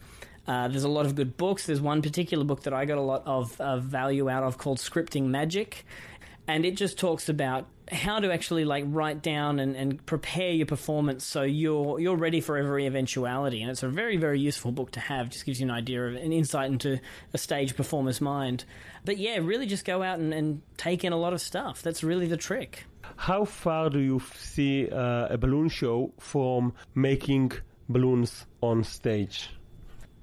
Uh, 0.48 0.68
there's 0.68 0.84
a 0.84 0.89
lot 0.89 1.06
of 1.06 1.16
good 1.16 1.38
books. 1.38 1.66
There's 1.66 1.82
one 1.82 2.02
particular 2.02 2.44
book 2.44 2.63
that 2.63 2.74
I 2.74 2.86
got 2.86 2.98
a 2.98 3.02
lot 3.02 3.24
of, 3.26 3.60
of 3.62 3.84
value 3.84 4.30
out 4.30 4.44
of 4.44 4.58
called 4.58 4.78
Scripting 4.78 5.24
Magic, 5.26 5.86
and 6.48 6.66
it 6.66 6.76
just 6.76 6.98
talks 6.98 7.30
about 7.30 7.68
how 7.91 8.19
to 8.19 8.32
actually 8.32 8.65
like 8.65 8.86
write 8.88 9.22
down 9.22 9.60
and, 9.60 9.76
and 9.76 10.06
prepare 10.06 10.52
your 10.52 10.65
performance 10.65 11.26
so 11.26 11.43
you're 11.43 12.00
you're 12.00 12.15
ready 12.15 12.41
for 12.41 12.58
every 12.58 12.86
eventuality. 12.86 13.62
And 13.62 13.69
it's 13.69 13.84
a 13.84 13.89
very 13.89 14.17
very 14.17 14.39
useful 14.39 14.72
book 14.72 14.91
to 14.91 15.00
have. 15.00 15.30
Just 15.30 15.46
gives 15.46 15.60
you 15.60 15.65
an 15.65 15.72
idea 15.72 16.06
of 16.06 16.15
an 16.15 16.32
insight 16.32 16.72
into 16.72 17.00
a 17.34 17.38
stage 17.38 17.76
performer's 17.76 18.22
mind. 18.22 18.65
But 19.06 19.17
yeah 19.17 19.38
really 19.41 19.65
just 19.65 19.86
go 19.86 20.02
out 20.02 20.19
and, 20.19 20.34
and 20.34 20.62
take 20.78 21.04
in 21.04 21.13
a 21.13 21.17
lot 21.17 21.34
of 21.34 21.41
stuff. 21.41 21.82
That's 21.82 22.04
really 22.04 22.28
the 22.28 22.38
trick. 22.38 22.86
How 23.15 23.46
far 23.46 23.89
do 23.89 24.00
you 24.00 24.22
see 24.38 24.89
uh, 24.89 25.28
a 25.30 25.38
balloon 25.38 25.69
show 25.69 26.13
from 26.19 26.74
making 26.96 27.52
balloons 27.89 28.46
on 28.62 28.84
stage? 28.84 29.50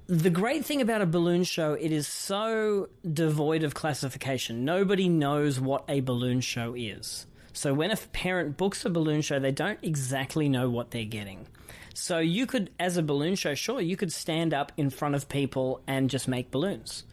The 0.07 0.29
great 0.29 0.65
thing 0.65 0.81
about 0.81 1.01
a 1.01 1.05
balloon 1.05 1.43
show, 1.45 1.73
it 1.73 1.91
is 1.91 2.05
so 2.07 2.89
devoid 3.13 3.63
of 3.63 3.73
classification. 3.73 4.65
Nobody 4.65 5.07
knows 5.07 5.59
what 5.59 5.85
a 5.87 6.01
balloon 6.01 6.41
show 6.41 6.73
is. 6.75 7.27
So 7.53 7.73
when 7.73 7.91
a 7.91 7.97
parent 7.97 8.57
books 8.57 8.85
a 8.85 8.89
balloon 8.89 9.21
show, 9.21 9.39
they 9.39 9.51
don't 9.51 9.79
exactly 9.81 10.49
know 10.49 10.69
what 10.69 10.91
they're 10.91 11.03
getting. 11.03 11.47
So 11.93 12.19
you 12.19 12.45
could, 12.45 12.69
as 12.79 12.97
a 12.97 13.03
balloon 13.03 13.35
show, 13.35 13.53
sure, 13.53 13.81
you 13.81 13.97
could 13.97 14.13
stand 14.13 14.53
up 14.53 14.71
in 14.77 14.89
front 14.89 15.15
of 15.15 15.27
people 15.27 15.81
and 15.87 16.09
just 16.09 16.27
make 16.27 16.51
balloons. 16.51 17.03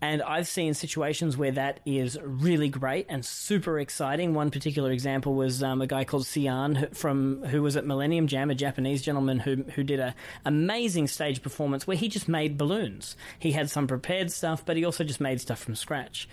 And 0.00 0.20
I've 0.20 0.46
seen 0.46 0.74
situations 0.74 1.36
where 1.36 1.52
that 1.52 1.80
is 1.86 2.18
really 2.22 2.68
great 2.68 3.06
and 3.08 3.24
super 3.24 3.78
exciting. 3.78 4.34
One 4.34 4.50
particular 4.50 4.90
example 4.90 5.34
was 5.34 5.62
um, 5.62 5.80
a 5.80 5.86
guy 5.86 6.04
called 6.04 6.26
Sian 6.26 6.88
from 6.92 7.42
who 7.44 7.62
was 7.62 7.74
at 7.74 7.86
Millennium 7.86 8.26
Jam, 8.26 8.50
a 8.50 8.54
Japanese 8.54 9.00
gentleman 9.00 9.38
who 9.38 9.62
who 9.74 9.82
did 9.82 10.00
a 10.00 10.14
amazing 10.44 11.06
stage 11.06 11.40
performance 11.42 11.86
where 11.86 11.96
he 11.96 12.08
just 12.08 12.28
made 12.28 12.58
balloons. 12.58 13.16
He 13.38 13.52
had 13.52 13.70
some 13.70 13.86
prepared 13.86 14.30
stuff, 14.30 14.66
but 14.66 14.76
he 14.76 14.84
also 14.84 15.04
just 15.04 15.22
made 15.22 15.40
stuff 15.40 15.60
from 15.60 15.74
scratch. 15.74 16.28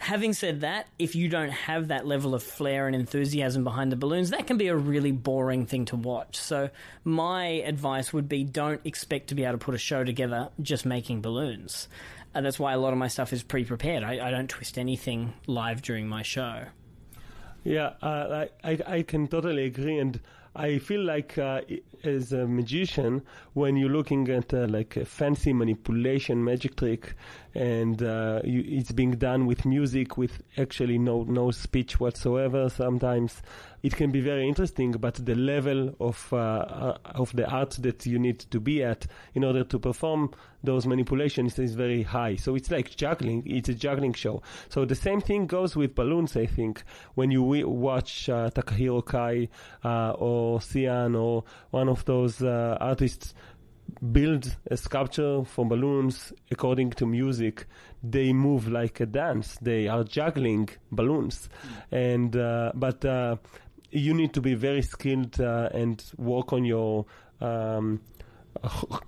Having 0.00 0.32
said 0.32 0.62
that, 0.62 0.86
if 0.98 1.14
you 1.14 1.28
don't 1.28 1.50
have 1.50 1.88
that 1.88 2.06
level 2.06 2.34
of 2.34 2.42
flair 2.42 2.86
and 2.86 2.96
enthusiasm 2.96 3.64
behind 3.64 3.92
the 3.92 3.96
balloons, 3.96 4.30
that 4.30 4.46
can 4.46 4.56
be 4.56 4.68
a 4.68 4.74
really 4.74 5.12
boring 5.12 5.66
thing 5.66 5.84
to 5.84 5.96
watch. 5.96 6.36
So, 6.36 6.70
my 7.04 7.46
advice 7.46 8.10
would 8.10 8.26
be 8.26 8.42
don't 8.42 8.80
expect 8.86 9.28
to 9.28 9.34
be 9.34 9.44
able 9.44 9.58
to 9.58 9.64
put 9.64 9.74
a 9.74 9.78
show 9.78 10.02
together 10.02 10.48
just 10.62 10.86
making 10.86 11.20
balloons. 11.20 11.86
And 12.32 12.46
that's 12.46 12.58
why 12.58 12.72
a 12.72 12.78
lot 12.78 12.94
of 12.94 12.98
my 12.98 13.08
stuff 13.08 13.34
is 13.34 13.42
pre 13.42 13.64
prepared. 13.66 14.02
I, 14.02 14.28
I, 14.28 14.30
don't 14.30 14.48
twist 14.48 14.78
anything 14.78 15.34
live 15.46 15.82
during 15.82 16.08
my 16.08 16.22
show. 16.22 16.64
Yeah, 17.62 17.92
uh, 18.00 18.46
I, 18.64 18.78
I 18.86 19.02
can 19.02 19.28
totally 19.28 19.66
agree. 19.66 19.98
And 19.98 20.18
I 20.54 20.78
feel 20.78 21.02
like 21.02 21.36
uh, 21.36 21.60
as 22.02 22.32
a 22.32 22.46
magician, 22.46 23.22
when 23.52 23.76
you're 23.76 23.90
looking 23.90 24.28
at 24.30 24.52
uh, 24.52 24.66
like 24.68 24.96
a 24.96 25.04
fancy 25.04 25.52
manipulation 25.52 26.42
magic 26.42 26.76
trick, 26.76 27.14
and 27.54 28.02
uh, 28.02 28.40
you, 28.44 28.64
it's 28.66 28.92
being 28.92 29.12
done 29.12 29.46
with 29.46 29.64
music, 29.64 30.16
with 30.16 30.42
actually 30.56 30.98
no 30.98 31.24
no 31.24 31.50
speech 31.50 31.98
whatsoever. 31.98 32.68
Sometimes 32.68 33.42
it 33.82 33.96
can 33.96 34.10
be 34.10 34.20
very 34.20 34.46
interesting, 34.46 34.92
but 34.92 35.14
the 35.14 35.34
level 35.34 35.94
of 36.00 36.28
uh, 36.32 36.36
uh, 36.36 36.98
of 37.14 37.34
the 37.34 37.48
art 37.48 37.70
that 37.80 38.06
you 38.06 38.18
need 38.18 38.38
to 38.38 38.60
be 38.60 38.84
at 38.84 39.06
in 39.34 39.44
order 39.44 39.64
to 39.64 39.78
perform 39.78 40.30
those 40.62 40.86
manipulations 40.86 41.58
is 41.58 41.74
very 41.74 42.02
high. 42.02 42.36
So 42.36 42.54
it's 42.54 42.70
like 42.70 42.94
juggling. 42.94 43.42
It's 43.46 43.68
a 43.68 43.74
juggling 43.74 44.12
show. 44.12 44.42
So 44.68 44.84
the 44.84 44.94
same 44.94 45.20
thing 45.20 45.46
goes 45.46 45.74
with 45.74 45.94
balloons. 45.94 46.36
I 46.36 46.46
think 46.46 46.82
when 47.14 47.30
you 47.30 47.42
watch 47.42 48.28
uh, 48.28 48.50
Takahiro 48.50 49.04
Kai 49.04 49.48
uh, 49.84 50.10
or 50.12 50.60
Sian 50.60 51.14
or 51.14 51.44
one 51.70 51.88
of 51.88 52.04
those 52.04 52.42
uh, 52.42 52.76
artists 52.80 53.34
build 54.12 54.56
a 54.70 54.76
sculpture 54.76 55.44
from 55.44 55.68
balloons 55.68 56.32
according 56.50 56.90
to 56.90 57.06
music. 57.06 57.66
They 58.02 58.32
move 58.32 58.68
like 58.68 59.00
a 59.00 59.06
dance. 59.06 59.58
They 59.60 59.88
are 59.88 60.04
juggling 60.04 60.68
balloons, 60.90 61.48
mm. 61.92 61.96
and 61.96 62.36
uh, 62.36 62.72
but 62.74 63.04
uh, 63.04 63.36
you 63.90 64.14
need 64.14 64.32
to 64.34 64.40
be 64.40 64.54
very 64.54 64.82
skilled 64.82 65.40
uh, 65.40 65.68
and 65.72 66.02
work 66.16 66.52
on 66.52 66.64
your 66.64 67.06
um, 67.40 68.00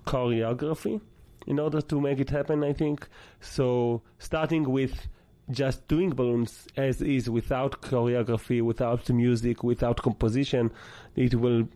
choreography 0.05 1.01
in 1.47 1.59
order 1.59 1.81
to 1.81 1.99
make 1.99 2.19
it 2.19 2.29
happen. 2.29 2.63
I 2.63 2.73
think 2.73 3.07
so. 3.41 4.01
Starting 4.19 4.69
with 4.69 5.07
just 5.49 5.87
doing 5.87 6.09
balloons 6.11 6.67
as 6.77 7.01
is 7.01 7.29
without 7.29 7.81
choreography, 7.81 8.61
without 8.61 9.09
music, 9.09 9.63
without 9.63 10.01
composition, 10.01 10.71
it 11.15 11.35
will 11.35 11.67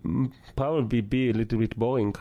probably 0.56 1.02
be 1.02 1.30
a 1.30 1.34
little 1.34 1.60
bit 1.60 1.78
boring. 1.78 2.16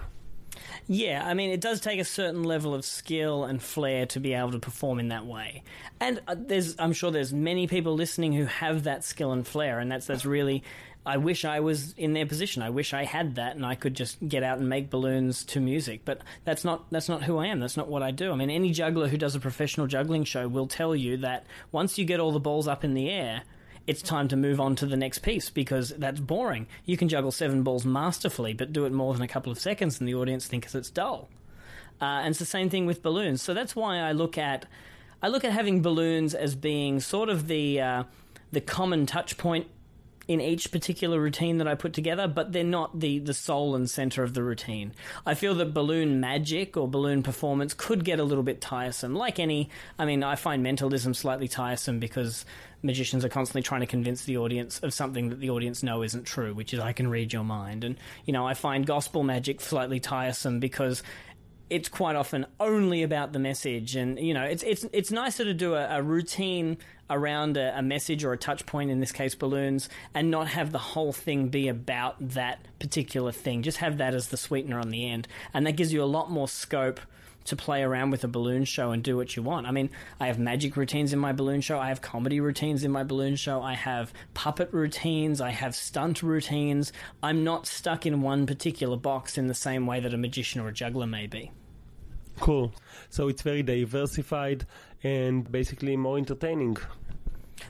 Yeah, 0.86 1.22
I 1.26 1.34
mean, 1.34 1.50
it 1.50 1.60
does 1.60 1.80
take 1.80 2.00
a 2.00 2.04
certain 2.04 2.44
level 2.44 2.74
of 2.74 2.84
skill 2.84 3.44
and 3.44 3.62
flair 3.62 4.06
to 4.06 4.20
be 4.20 4.34
able 4.34 4.52
to 4.52 4.58
perform 4.58 4.98
in 4.98 5.08
that 5.08 5.26
way. 5.26 5.62
And 6.00 6.20
uh, 6.28 6.36
there's, 6.38 6.76
I'm 6.78 6.92
sure 6.92 7.10
there's 7.10 7.32
many 7.32 7.66
people 7.66 7.94
listening 7.94 8.32
who 8.32 8.46
have 8.46 8.84
that 8.84 9.04
skill 9.04 9.32
and 9.32 9.46
flair, 9.46 9.78
and 9.78 9.90
that's 9.90 10.06
that's 10.06 10.24
really 10.24 10.62
I 11.06 11.18
wish 11.18 11.44
I 11.44 11.60
was 11.60 11.92
in 11.96 12.14
their 12.14 12.26
position. 12.26 12.62
I 12.62 12.70
wish 12.70 12.92
I 12.92 13.04
had 13.04 13.36
that 13.36 13.54
and 13.54 13.64
I 13.64 13.76
could 13.76 13.94
just 13.94 14.18
get 14.28 14.42
out 14.42 14.58
and 14.58 14.68
make 14.68 14.90
balloons 14.90 15.44
to 15.44 15.60
music. 15.60 16.00
But 16.04 16.20
that's 16.44 16.64
not 16.64 16.90
that's 16.90 17.08
not 17.08 17.22
who 17.22 17.38
I 17.38 17.46
am. 17.46 17.60
That's 17.60 17.76
not 17.76 17.88
what 17.88 18.02
I 18.02 18.10
do. 18.10 18.32
I 18.32 18.34
mean, 18.34 18.50
any 18.50 18.72
juggler 18.72 19.06
who 19.06 19.16
does 19.16 19.36
a 19.36 19.40
professional 19.40 19.86
juggling 19.86 20.24
show 20.24 20.48
will 20.48 20.66
tell 20.66 20.96
you 20.96 21.16
that 21.18 21.46
once 21.70 21.96
you 21.96 22.04
get 22.04 22.18
all 22.18 22.32
the 22.32 22.40
balls 22.40 22.66
up 22.66 22.82
in 22.82 22.94
the 22.94 23.08
air, 23.08 23.42
it's 23.86 24.02
time 24.02 24.28
to 24.28 24.36
move 24.36 24.60
on 24.60 24.74
to 24.76 24.86
the 24.86 24.96
next 24.96 25.20
piece 25.20 25.50
because 25.50 25.90
that's 25.90 26.20
boring. 26.20 26.66
You 26.84 26.96
can 26.96 27.08
juggle 27.08 27.30
seven 27.30 27.62
balls 27.62 27.84
masterfully, 27.84 28.52
but 28.52 28.72
do 28.72 28.84
it 28.84 28.92
more 28.92 29.12
than 29.14 29.22
a 29.22 29.28
couple 29.28 29.52
of 29.52 29.58
seconds, 29.58 29.98
and 30.00 30.08
the 30.08 30.14
audience 30.14 30.46
thinks 30.46 30.74
it's 30.74 30.90
dull. 30.90 31.28
Uh, 32.00 32.04
and 32.04 32.28
it's 32.28 32.38
the 32.38 32.44
same 32.44 32.68
thing 32.68 32.86
with 32.86 33.02
balloons. 33.02 33.40
So 33.42 33.54
that's 33.54 33.74
why 33.74 33.98
I 33.98 34.12
look 34.12 34.36
at 34.36 34.66
I 35.22 35.28
look 35.28 35.44
at 35.44 35.52
having 35.52 35.82
balloons 35.82 36.34
as 36.34 36.54
being 36.54 37.00
sort 37.00 37.28
of 37.28 37.46
the 37.46 37.80
uh, 37.80 38.04
the 38.52 38.60
common 38.60 39.06
touch 39.06 39.38
point 39.38 39.66
in 40.28 40.40
each 40.40 40.72
particular 40.72 41.20
routine 41.20 41.58
that 41.58 41.68
I 41.68 41.74
put 41.74 41.92
together, 41.92 42.26
but 42.26 42.52
they're 42.52 42.64
not 42.64 42.98
the, 42.98 43.20
the 43.20 43.34
soul 43.34 43.76
and 43.76 43.88
center 43.88 44.22
of 44.24 44.34
the 44.34 44.42
routine. 44.42 44.92
I 45.24 45.34
feel 45.34 45.54
that 45.54 45.72
balloon 45.72 46.20
magic 46.20 46.76
or 46.76 46.88
balloon 46.88 47.22
performance 47.22 47.74
could 47.74 48.04
get 48.04 48.18
a 48.18 48.24
little 48.24 48.42
bit 48.42 48.60
tiresome. 48.60 49.14
Like 49.14 49.38
any, 49.38 49.70
I 49.98 50.04
mean, 50.04 50.24
I 50.24 50.34
find 50.34 50.62
mentalism 50.62 51.14
slightly 51.14 51.46
tiresome 51.46 52.00
because 52.00 52.44
magicians 52.86 53.24
are 53.24 53.28
constantly 53.28 53.62
trying 53.62 53.80
to 53.82 53.86
convince 53.86 54.24
the 54.24 54.38
audience 54.38 54.78
of 54.80 54.94
something 54.94 55.28
that 55.28 55.40
the 55.40 55.50
audience 55.50 55.82
know 55.82 56.02
isn't 56.02 56.24
true, 56.24 56.54
which 56.54 56.72
is 56.72 56.80
I 56.80 56.92
can 56.92 57.08
read 57.08 57.32
your 57.32 57.44
mind. 57.44 57.84
And, 57.84 57.98
you 58.24 58.32
know, 58.32 58.46
I 58.46 58.54
find 58.54 58.86
gospel 58.86 59.22
magic 59.22 59.60
slightly 59.60 60.00
tiresome 60.00 60.60
because 60.60 61.02
it's 61.68 61.88
quite 61.88 62.16
often 62.16 62.46
only 62.60 63.02
about 63.02 63.32
the 63.32 63.38
message, 63.38 63.96
and 63.96 64.18
you 64.20 64.32
know, 64.32 64.44
it's 64.44 64.62
it's 64.62 64.86
it's 64.92 65.10
nicer 65.10 65.44
to 65.44 65.52
do 65.52 65.74
a, 65.74 65.98
a 65.98 66.02
routine 66.02 66.78
around 67.10 67.56
a, 67.56 67.76
a, 67.78 67.82
message 67.82 68.24
or 68.24 68.32
a 68.32 68.38
touch 68.38 68.66
point, 68.66 68.90
in 68.90 69.00
this 69.00 69.12
case, 69.12 69.34
balloons, 69.34 69.88
and 70.14 70.30
not 70.30 70.48
have 70.48 70.72
the 70.72 70.78
whole 70.78 71.12
thing 71.12 71.48
be 71.48 71.68
about 71.68 72.16
that 72.20 72.66
particular 72.78 73.32
thing. 73.32 73.62
Just 73.62 73.78
have 73.78 73.98
that 73.98 74.14
as 74.14 74.28
the 74.28 74.36
sweetener 74.36 74.78
on 74.78 74.90
the 74.90 75.08
end, 75.08 75.26
and 75.52 75.66
that 75.66 75.72
gives 75.72 75.92
you 75.92 76.02
a 76.02 76.04
lot 76.04 76.30
more 76.30 76.46
scope 76.46 77.00
to 77.46 77.56
play 77.56 77.82
around 77.82 78.10
with 78.10 78.24
a 78.24 78.28
balloon 78.28 78.64
show 78.64 78.90
and 78.90 79.02
do 79.02 79.16
what 79.16 79.36
you 79.36 79.42
want. 79.42 79.66
I 79.66 79.70
mean, 79.70 79.90
I 80.20 80.26
have 80.26 80.38
magic 80.38 80.76
routines 80.76 81.12
in 81.12 81.18
my 81.18 81.32
balloon 81.32 81.60
show. 81.60 81.78
I 81.78 81.88
have 81.88 82.02
comedy 82.02 82.40
routines 82.40 82.84
in 82.84 82.90
my 82.90 83.02
balloon 83.02 83.36
show. 83.36 83.62
I 83.62 83.74
have 83.74 84.12
puppet 84.34 84.72
routines. 84.72 85.40
I 85.40 85.50
have 85.50 85.74
stunt 85.74 86.22
routines. 86.22 86.92
I'm 87.22 87.44
not 87.44 87.66
stuck 87.66 88.06
in 88.06 88.22
one 88.22 88.46
particular 88.46 88.96
box 88.96 89.38
in 89.38 89.46
the 89.46 89.54
same 89.54 89.86
way 89.86 90.00
that 90.00 90.14
a 90.14 90.18
magician 90.18 90.60
or 90.60 90.68
a 90.68 90.72
juggler 90.72 91.06
may 91.06 91.26
be. 91.26 91.50
Cool. 92.40 92.72
So 93.08 93.28
it's 93.28 93.42
very 93.42 93.62
diversified 93.62 94.66
and 95.02 95.50
basically 95.50 95.96
more 95.96 96.18
entertaining. 96.18 96.76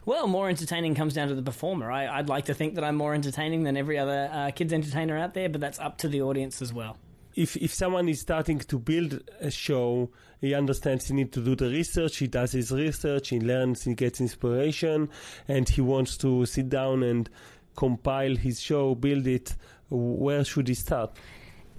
Well, 0.04 0.26
more 0.26 0.48
entertaining 0.48 0.94
comes 0.94 1.14
down 1.14 1.28
to 1.28 1.34
the 1.34 1.42
performer. 1.42 1.90
I, 1.90 2.16
would 2.16 2.28
like 2.28 2.46
to 2.46 2.54
think 2.54 2.74
that 2.74 2.84
I'm 2.84 2.96
more 2.96 3.14
entertaining 3.14 3.62
than 3.62 3.76
every 3.76 3.98
other 3.98 4.28
uh, 4.32 4.50
kids 4.50 4.72
entertainer 4.72 5.16
out 5.16 5.34
there, 5.34 5.48
but 5.48 5.60
that's 5.60 5.78
up 5.78 5.98
to 5.98 6.08
the 6.08 6.22
audience 6.22 6.60
as 6.60 6.72
well. 6.72 6.96
If 7.36 7.56
if 7.56 7.72
someone 7.72 8.08
is 8.08 8.20
starting 8.20 8.58
to 8.58 8.78
build 8.78 9.20
a 9.40 9.50
show, 9.50 10.10
he 10.40 10.54
understands 10.54 11.06
he 11.06 11.14
needs 11.14 11.32
to 11.32 11.44
do 11.44 11.54
the 11.54 11.68
research. 11.68 12.16
He 12.16 12.26
does 12.26 12.52
his 12.52 12.72
research. 12.72 13.28
He 13.28 13.40
learns. 13.40 13.84
He 13.84 13.94
gets 13.94 14.20
inspiration, 14.20 15.10
and 15.46 15.68
he 15.68 15.82
wants 15.82 16.16
to 16.18 16.46
sit 16.46 16.68
down 16.68 17.02
and 17.02 17.28
compile 17.76 18.34
his 18.36 18.60
show, 18.60 18.94
build 18.94 19.26
it. 19.26 19.54
Where 19.90 20.44
should 20.44 20.66
he 20.66 20.74
start? 20.74 21.16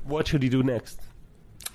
What 0.06 0.28
should 0.28 0.44
he 0.44 0.50
do 0.50 0.64
next? 0.64 1.02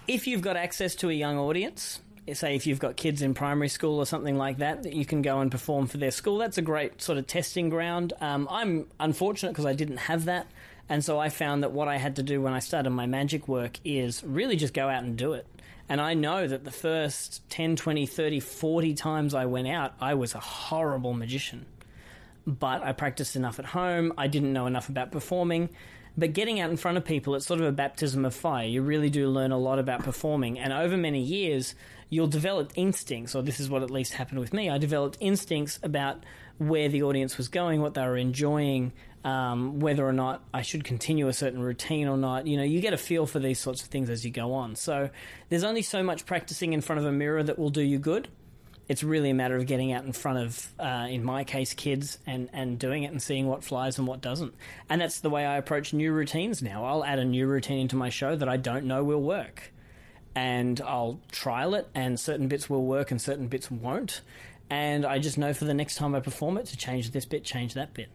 if 0.09 0.27
you've 0.27 0.43
got 0.43 0.57
access 0.57 0.95
to 0.97 1.11
a 1.11 1.13
young 1.13 1.39
audience, 1.39 2.01
say 2.33 2.55
if 2.55 2.67
you've 2.67 2.79
got 2.79 2.97
kids 2.97 3.23
in 3.23 3.35
primary 3.35 3.69
school 3.69 3.99
or 3.99 4.07
something 4.07 4.37
like 4.37 4.59
that 4.59 4.85
that 4.85 4.93
you 4.93 5.05
can 5.05 5.23
go 5.23 5.41
and 5.41 5.51
perform 5.51 5.87
for 5.89 5.99
their 5.99 6.13
school 6.13 6.39
that's 6.39 6.57
a 6.57 6.63
great 6.63 7.03
sort 7.03 7.19
of 7.19 7.27
testing 7.27 7.69
ground 7.69 8.13
um, 8.21 8.47
i'm 8.49 8.87
unfortunate 9.01 9.51
because 9.51 9.67
i 9.67 9.73
didn't 9.73 9.97
have 9.97 10.25
that 10.25 10.47
and 10.93 11.03
so 11.03 11.19
i 11.19 11.31
found 11.31 11.63
that 11.63 11.73
what 11.73 11.89
i 11.89 11.97
had 11.97 12.17
to 12.17 12.23
do 12.23 12.43
when 12.43 12.53
i 12.53 12.59
started 12.59 12.91
my 12.91 13.07
magic 13.07 13.49
work 13.49 13.81
is 13.83 14.23
really 14.23 14.57
just 14.57 14.75
go 14.75 14.91
out 14.91 15.03
and 15.03 15.17
do 15.17 15.33
it 15.33 15.47
and 15.89 16.03
i 16.03 16.13
know 16.13 16.47
that 16.47 16.65
the 16.65 16.71
first 16.71 17.49
10 17.49 17.77
20 17.77 18.05
30 18.05 18.41
40 18.41 18.93
times 18.93 19.33
i 19.33 19.47
went 19.47 19.67
out 19.67 19.95
i 20.01 20.13
was 20.13 20.35
a 20.35 20.41
horrible 20.41 21.15
magician 21.15 21.65
but 22.47 22.83
i 22.83 22.93
practiced 22.93 23.37
enough 23.37 23.59
at 23.59 23.65
home 23.65 24.13
i 24.19 24.27
didn't 24.27 24.53
know 24.53 24.67
enough 24.67 24.91
about 24.91 25.11
performing 25.11 25.71
but 26.15 26.35
getting 26.35 26.61
out 26.61 26.71
in 26.71 26.77
front 26.77 26.99
of 26.99 27.07
people, 27.07 27.35
it's 27.35 27.47
sort 27.47 27.61
of 27.61 27.67
a 27.67 27.73
baptism 27.73 28.27
of 28.27 28.35
fire. 28.35 28.67
You 28.67 28.83
really 28.83 29.09
do 29.09 29.29
learn 29.29 29.51
a 29.51 29.59
lot 29.59 29.79
about 29.79 30.03
performing. 30.03 30.59
And 30.59 30.71
over 30.71 30.95
many 30.95 31.23
years, 31.23 31.75
you'll 32.11 32.27
develop 32.27 32.73
instincts, 32.75 33.35
or 33.35 33.43
this 33.43 33.59
is 33.59 33.71
what 33.71 33.83
at 33.83 33.91
least 33.91 34.13
happened 34.13 34.41
with 34.41 34.53
me. 34.53 34.69
I 34.69 34.77
developed 34.77 35.17
instincts 35.21 35.81
about 35.83 36.23
where 36.59 36.91
the 36.91 37.03
audience 37.03 37.39
was 37.39 37.49
going, 37.49 37.81
what 37.81 37.95
they 37.95 38.03
were 38.03 38.19
enjoying, 38.19 38.93
um, 39.25 39.81
whether 39.81 40.07
or 40.07 40.13
not 40.13 40.43
I 40.53 40.63
should 40.63 40.85
continue 40.85 41.29
a 41.29 41.33
certain 41.33 41.61
routine 41.61 42.09
or 42.09 42.17
not. 42.17 42.47
You 42.47 42.57
know, 42.57 42.65
you 42.65 42.81
get 42.81 42.93
a 42.93 42.99
feel 42.99 43.27
for 43.27 43.39
these 43.39 43.59
sorts 43.59 43.83
of 43.83 43.89
things 43.89 44.11
as 44.11 44.25
you 44.25 44.31
go 44.31 44.53
on. 44.53 44.77
So 44.77 45.11
there's 45.49 45.65
only 45.65 45.83
so 45.83 46.03
much 46.03 46.27
practicing 46.27 46.73
in 46.73 46.81
front 46.81 47.01
of 47.01 47.07
a 47.07 47.13
mirror 47.13 47.43
that 47.43 47.59
will 47.59 47.71
do 47.71 47.83
you 47.83 47.99
good 47.99 48.29
it's 48.89 49.03
really 49.03 49.31
a 49.31 49.35
matter 49.35 49.57
of 49.57 49.67
getting 49.67 49.93
out 49.93 50.05
in 50.05 50.13
front 50.13 50.39
of, 50.39 50.69
uh, 50.79 51.07
in 51.09 51.25
my 51.25 51.45
case, 51.45 51.73
kids 51.73 52.19
and, 52.27 52.51
and 52.53 52.79
doing 52.79 53.05
it 53.05 53.13
and 53.13 53.23
seeing 53.23 53.47
what 53.47 53.65
flies 53.65 53.97
and 53.99 54.07
what 54.07 54.21
doesn't. 54.21 54.55
And 54.89 55.01
that's 55.01 55.21
the 55.21 55.31
way 55.31 55.47
I 55.47 55.57
approach 55.57 55.93
new 55.93 56.13
routines 56.13 56.63
now. 56.63 56.85
I'll 56.85 57.05
add 57.05 57.19
a 57.19 57.25
new 57.25 57.47
routine 57.47 57.79
into 57.79 57.97
my 57.97 58.09
show 58.09 58.35
that 58.37 58.49
I 58.49 58.57
don't 58.57 58.85
know 58.87 59.05
will 59.05 59.23
work. 59.23 59.73
And 60.35 60.81
I'll 60.81 61.21
trial 61.31 61.75
it, 61.75 61.89
and 61.95 62.19
certain 62.19 62.49
bits 62.49 62.69
will 62.69 62.85
work 62.85 63.11
and 63.11 63.21
certain 63.21 63.49
bits 63.49 63.71
won't. 63.71 64.23
And 64.69 65.05
I 65.05 65.19
just 65.19 65.37
know 65.37 65.53
for 65.53 65.67
the 65.67 65.75
next 65.75 65.97
time 65.97 66.15
I 66.15 66.21
perform 66.21 66.57
it 66.57 66.67
to 66.67 66.77
change 66.77 67.11
this 67.13 67.25
bit, 67.25 67.45
change 67.45 67.75
that 67.75 67.95
bit. 67.95 68.09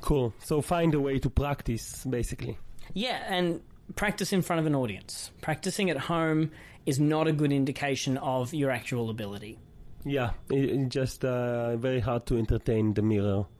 Cool. 0.00 0.32
So 0.40 0.60
find 0.62 0.94
a 0.94 1.00
way 1.00 1.18
to 1.18 1.30
practice, 1.30 2.04
basically. 2.04 2.58
Yeah, 2.94 3.22
and 3.26 3.60
practice 3.96 4.32
in 4.32 4.42
front 4.42 4.60
of 4.60 4.66
an 4.66 4.74
audience. 4.74 5.30
Practicing 5.40 5.90
at 5.90 5.96
home 5.96 6.50
is 6.86 6.98
not 6.98 7.26
a 7.28 7.32
good 7.32 7.52
indication 7.52 8.16
of 8.18 8.54
your 8.54 8.70
actual 8.70 9.10
ability. 9.10 9.58
Yeah, 10.04 10.30
it's 10.48 10.92
just 10.94 11.24
uh, 11.24 11.76
very 11.76 12.00
hard 12.00 12.26
to 12.26 12.38
entertain 12.38 12.94
the 12.94 13.02
mirror. 13.02 13.46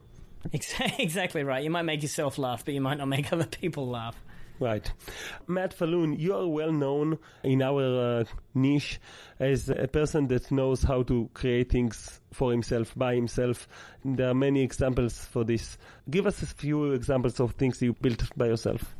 Exactly 0.97 1.43
right. 1.43 1.63
You 1.63 1.69
might 1.69 1.83
make 1.83 2.01
yourself 2.01 2.37
laugh, 2.37 2.65
but 2.65 2.73
you 2.73 2.81
might 2.81 2.97
not 2.97 3.07
make 3.07 3.31
other 3.33 3.45
people 3.45 3.87
laugh. 3.87 4.15
Right. 4.61 4.93
Matt 5.47 5.73
Falloon, 5.73 6.19
you 6.19 6.35
are 6.35 6.47
well 6.47 6.71
known 6.71 7.17
in 7.43 7.63
our 7.63 8.19
uh, 8.19 8.23
niche 8.53 8.99
as 9.39 9.69
a 9.69 9.87
person 9.87 10.27
that 10.27 10.51
knows 10.51 10.83
how 10.83 11.01
to 11.01 11.31
create 11.33 11.71
things 11.71 12.19
for 12.31 12.51
himself, 12.51 12.93
by 12.95 13.15
himself. 13.15 13.67
There 14.05 14.29
are 14.29 14.35
many 14.35 14.61
examples 14.61 15.17
for 15.17 15.43
this. 15.43 15.79
Give 16.07 16.27
us 16.27 16.43
a 16.43 16.45
few 16.45 16.91
examples 16.91 17.39
of 17.39 17.53
things 17.53 17.81
you 17.81 17.93
built 17.93 18.23
by 18.37 18.45
yourself. 18.49 18.95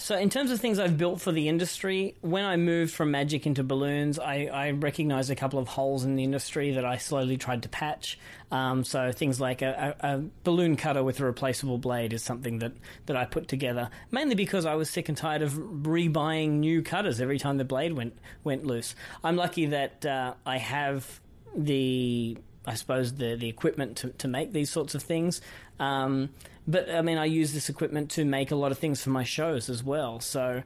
So, 0.00 0.16
in 0.16 0.30
terms 0.30 0.52
of 0.52 0.60
things 0.60 0.78
I've 0.78 0.96
built 0.96 1.20
for 1.20 1.32
the 1.32 1.48
industry, 1.48 2.14
when 2.20 2.44
I 2.44 2.56
moved 2.56 2.94
from 2.94 3.10
magic 3.10 3.48
into 3.48 3.64
balloons, 3.64 4.20
I, 4.20 4.44
I 4.44 4.70
recognized 4.70 5.28
a 5.28 5.34
couple 5.34 5.58
of 5.58 5.66
holes 5.66 6.04
in 6.04 6.14
the 6.14 6.22
industry 6.22 6.70
that 6.70 6.84
I 6.84 6.98
slowly 6.98 7.36
tried 7.36 7.64
to 7.64 7.68
patch. 7.68 8.16
Um, 8.52 8.84
so, 8.84 9.10
things 9.10 9.40
like 9.40 9.60
a, 9.60 9.96
a, 10.00 10.06
a, 10.08 10.24
balloon 10.44 10.76
cutter 10.76 11.02
with 11.02 11.18
a 11.18 11.24
replaceable 11.24 11.78
blade 11.78 12.12
is 12.12 12.22
something 12.22 12.60
that, 12.60 12.74
that 13.06 13.16
I 13.16 13.24
put 13.24 13.48
together, 13.48 13.90
mainly 14.12 14.36
because 14.36 14.66
I 14.66 14.76
was 14.76 14.88
sick 14.88 15.08
and 15.08 15.18
tired 15.18 15.42
of 15.42 15.54
rebuying 15.54 16.60
new 16.60 16.80
cutters 16.80 17.20
every 17.20 17.40
time 17.40 17.56
the 17.56 17.64
blade 17.64 17.94
went 17.94 18.16
went 18.44 18.64
loose. 18.64 18.94
I'm 19.24 19.34
lucky 19.34 19.66
that 19.66 20.06
uh, 20.06 20.34
I 20.46 20.58
have 20.58 21.20
the 21.56 22.38
I 22.64 22.74
suppose 22.74 23.14
the 23.14 23.34
the 23.34 23.48
equipment 23.48 23.96
to, 23.98 24.10
to 24.10 24.28
make 24.28 24.52
these 24.52 24.70
sorts 24.70 24.94
of 24.94 25.02
things. 25.02 25.40
Um, 25.78 26.30
but 26.66 26.90
I 26.90 27.02
mean, 27.02 27.18
I 27.18 27.24
use 27.24 27.52
this 27.52 27.68
equipment 27.68 28.10
to 28.12 28.24
make 28.24 28.50
a 28.50 28.56
lot 28.56 28.72
of 28.72 28.78
things 28.78 29.02
for 29.02 29.10
my 29.10 29.24
shows 29.24 29.68
as 29.70 29.82
well. 29.82 30.20
So 30.20 30.62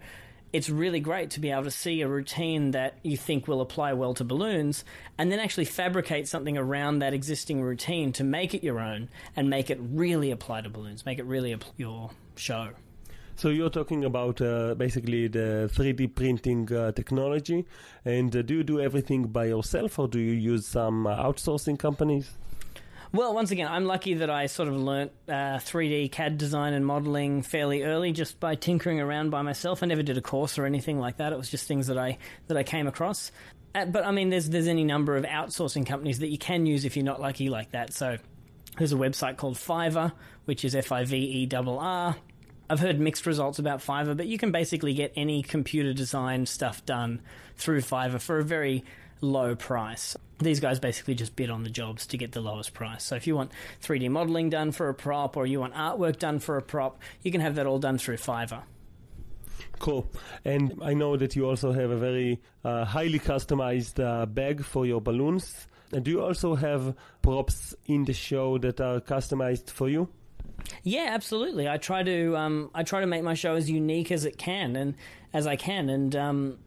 it's 0.53 0.69
really 0.69 1.01
great 1.01 1.31
to 1.31 1.41
be 1.41 1.51
able 1.51 1.65
to 1.65 1.71
see 1.71 2.03
a 2.03 2.09
routine 2.09 2.73
that 2.73 2.99
you 3.03 3.17
think 3.17 3.49
will 3.49 3.61
apply 3.61 3.95
well 3.95 4.13
to 4.15 4.25
balloons 4.25 4.85
and 5.17 5.33
then 5.33 5.39
actually 5.39 5.65
fabricate 5.65 6.29
something 6.29 6.59
around 6.59 6.99
that 6.99 7.15
existing 7.15 7.63
routine 7.63 8.13
to 8.13 8.25
make 8.25 8.53
it 8.53 8.63
your 8.63 8.79
own 8.79 9.09
and 9.35 9.49
make 9.49 9.71
it 9.71 9.79
really 9.81 10.31
apply 10.31 10.61
to 10.61 10.69
balloons, 10.69 11.07
make 11.07 11.19
it 11.19 11.25
really 11.25 11.57
your 11.77 12.11
show. 12.37 12.71
So 13.35 13.49
you're 13.49 13.71
talking 13.71 14.05
about 14.05 14.43
uh, 14.43 14.75
basically 14.75 15.27
the 15.27 15.71
3D 15.73 16.15
printing 16.15 16.71
uh, 16.73 16.93
technology, 16.93 17.65
and 18.05 18.35
uh, 18.37 18.43
do 18.43 18.57
you 18.57 18.63
do 18.63 18.79
everything 18.79 19.25
by 19.25 19.47
yourself, 19.47 19.99
or 19.99 20.07
do 20.07 20.19
you 20.21 20.33
use 20.33 20.67
some 20.67 21.07
uh, 21.07 21.17
outsourcing 21.17 21.79
companies? 21.79 22.31
Well, 23.15 23.35
once 23.35 23.51
again, 23.51 23.69
I'm 23.69 23.85
lucky 23.85 24.15
that 24.15 24.31
I 24.31 24.47
sort 24.47 24.71
of 24.71 24.77
learnt 24.77 25.13
uh, 25.29 25.59
3D 25.59 26.11
CAD 26.11 26.39
design 26.39 26.73
and 26.73 26.87
modeling 26.87 27.43
fairly 27.43 27.83
early, 27.83 28.11
just 28.13 28.41
by 28.41 28.55
tinkering 28.55 29.01
around 29.01 29.29
by 29.29 29.43
myself. 29.43 29.83
I 29.83 29.87
never 29.87 30.03
did 30.03 30.17
a 30.17 30.23
course 30.23 30.59
or 30.59 30.65
anything 30.65 30.99
like 30.99 31.19
that. 31.19 31.31
It 31.31 31.37
was 31.37 31.51
just 31.51 31.69
things 31.69 31.89
that 31.89 31.99
I 31.99 32.17
that 32.47 32.57
I 32.57 32.63
came 32.63 32.87
across. 32.87 33.31
Uh, 33.75 33.85
but 33.85 34.07
I 34.07 34.13
mean, 34.13 34.31
there's 34.31 34.49
there's 34.49 34.67
any 34.67 34.85
number 34.85 35.15
of 35.19 35.25
outsourcing 35.25 35.87
companies 35.87 36.21
that 36.21 36.29
you 36.29 36.39
can 36.39 36.65
use 36.65 36.87
if 36.87 36.97
you're 36.97 37.05
not 37.05 37.21
lucky 37.21 37.51
like 37.51 37.73
that. 37.73 37.93
So 37.93 38.17
there's 38.79 38.95
a 38.95 38.97
website 38.97 39.37
called 39.37 39.57
Fiverr, 39.57 40.13
which 40.47 40.65
is 40.65 40.75
F 40.75 40.91
I 40.91 41.05
V 41.05 41.17
E 41.17 41.49
R 41.55 41.65
R. 41.69 42.17
I've 42.71 42.81
heard 42.81 42.99
mixed 42.99 43.27
results 43.27 43.59
about 43.59 43.81
Fiverr, 43.81 44.17
but 44.17 44.27
you 44.27 44.39
can 44.39 44.53
basically 44.53 44.95
get 44.95 45.13
any 45.17 45.43
computer 45.43 45.93
design 45.93 46.47
stuff 46.47 46.87
done 46.87 47.21
through 47.57 47.83
Fiverr 47.83 48.23
for 48.23 48.39
a 48.39 48.45
very 48.45 48.85
low 49.23 49.55
price. 49.57 50.17
These 50.41 50.61
guys 50.61 50.79
basically 50.81 51.15
just 51.15 51.35
bid 51.37 51.49
on 51.49 51.63
the 51.63 51.71
jobs 51.71 52.07
to 52.09 52.19
get 52.19 52.33
the 52.33 52.41
lowest 52.41 52.75
price. 52.75 53.05
So 53.05 53.17
if 53.17 53.27
you 53.27 53.37
want 53.37 53.53
3D 53.83 54.11
modeling 54.11 54.51
done 54.51 54.73
for 54.73 54.89
a 54.89 54.95
prop 54.95 55.37
or 55.37 55.47
you 55.47 55.61
want 55.61 55.75
artwork 55.75 56.19
done 56.19 56.41
for 56.41 56.59
a 56.59 56.63
prop, 56.63 57.01
you 57.23 57.33
can 57.33 57.41
have 57.41 57.55
that 57.55 57.67
all 57.67 57.79
done 57.79 57.97
through 57.97 58.17
Fiverr. 58.17 58.65
Cool. 59.79 60.11
And 60.45 60.79
I 60.83 60.95
know 60.95 61.17
that 61.17 61.35
you 61.37 61.49
also 61.49 61.73
have 61.73 61.91
a 61.91 61.97
very 61.97 62.41
uh, 62.65 62.85
highly 62.85 63.19
customized 63.19 64.03
uh, 64.03 64.27
bag 64.27 64.65
for 64.65 64.85
your 64.85 65.01
balloons. 65.01 65.67
And 65.93 66.05
do 66.05 66.11
you 66.11 66.23
also 66.23 66.55
have 66.55 66.95
props 67.21 67.75
in 67.87 68.05
the 68.05 68.13
show 68.13 68.59
that 68.59 68.81
are 68.81 69.01
customized 69.01 69.71
for 69.71 69.89
you? 69.89 70.09
Yeah, 70.83 71.09
absolutely. 71.11 71.69
I 71.69 71.77
try 71.77 72.03
to 72.03 72.37
um, 72.37 72.71
I 72.75 72.83
try 72.83 73.01
to 73.01 73.07
make 73.07 73.23
my 73.23 73.35
show 73.35 73.57
as 73.57 73.71
unique 73.71 74.11
as 74.11 74.25
it 74.25 74.39
can 74.39 74.77
and 74.77 74.95
as 75.33 75.47
I 75.47 75.57
can. 75.57 75.89
And 75.89 76.15
um, 76.17 76.59